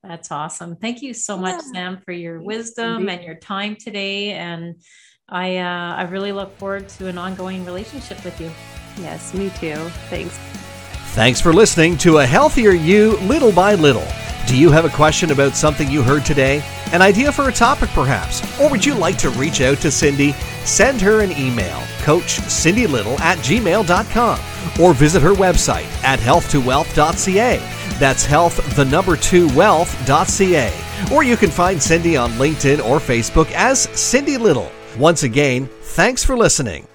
That's 0.02 0.30
awesome. 0.30 0.76
Thank 0.76 1.00
you 1.00 1.14
so 1.14 1.36
much, 1.36 1.62
yeah. 1.64 1.72
Sam, 1.72 2.02
for 2.04 2.12
your 2.12 2.42
wisdom 2.42 3.08
and 3.08 3.24
your 3.24 3.36
time 3.36 3.76
today. 3.76 4.32
And 4.32 4.76
I, 5.28 5.56
uh, 5.56 5.94
I 5.94 6.02
really 6.02 6.32
look 6.32 6.56
forward 6.58 6.88
to 6.90 7.08
an 7.08 7.16
ongoing 7.16 7.64
relationship 7.64 8.22
with 8.22 8.38
you. 8.40 8.50
Yes, 9.02 9.32
me 9.32 9.50
too. 9.58 9.76
Thanks. 10.10 10.38
Thanks 11.14 11.40
for 11.40 11.52
listening 11.52 11.96
to 11.98 12.18
A 12.18 12.26
Healthier 12.26 12.72
You 12.72 13.16
Little 13.18 13.52
by 13.52 13.76
Little. 13.76 14.06
Do 14.46 14.58
you 14.58 14.70
have 14.70 14.84
a 14.84 14.90
question 14.90 15.30
about 15.30 15.56
something 15.56 15.90
you 15.90 16.02
heard 16.02 16.24
today? 16.26 16.62
An 16.92 17.00
idea 17.00 17.32
for 17.32 17.48
a 17.48 17.52
topic, 17.52 17.88
perhaps? 17.90 18.42
Or 18.60 18.70
would 18.70 18.84
you 18.84 18.94
like 18.94 19.16
to 19.18 19.30
reach 19.30 19.62
out 19.62 19.78
to 19.78 19.90
Cindy? 19.90 20.32
Send 20.64 21.00
her 21.00 21.22
an 21.22 21.32
email, 21.32 21.78
coachcindylittle 22.02 23.18
at 23.20 23.38
gmail.com, 23.38 24.38
or 24.80 24.92
visit 24.92 25.22
her 25.22 25.32
website 25.32 25.86
at 26.04 26.18
health2wealth.ca. 26.18 27.58
That's 27.98 28.24
health, 28.26 28.76
the 28.76 28.84
number 28.84 29.16
two 29.16 29.48
wealth.ca. 29.54 30.72
Or 31.12 31.24
you 31.24 31.36
can 31.38 31.50
find 31.50 31.82
Cindy 31.82 32.16
on 32.16 32.32
LinkedIn 32.32 32.84
or 32.84 32.98
Facebook 32.98 33.50
as 33.52 33.88
Cindy 33.98 34.36
Little. 34.36 34.70
Once 34.98 35.22
again, 35.22 35.70
thanks 35.80 36.22
for 36.22 36.36
listening. 36.36 36.86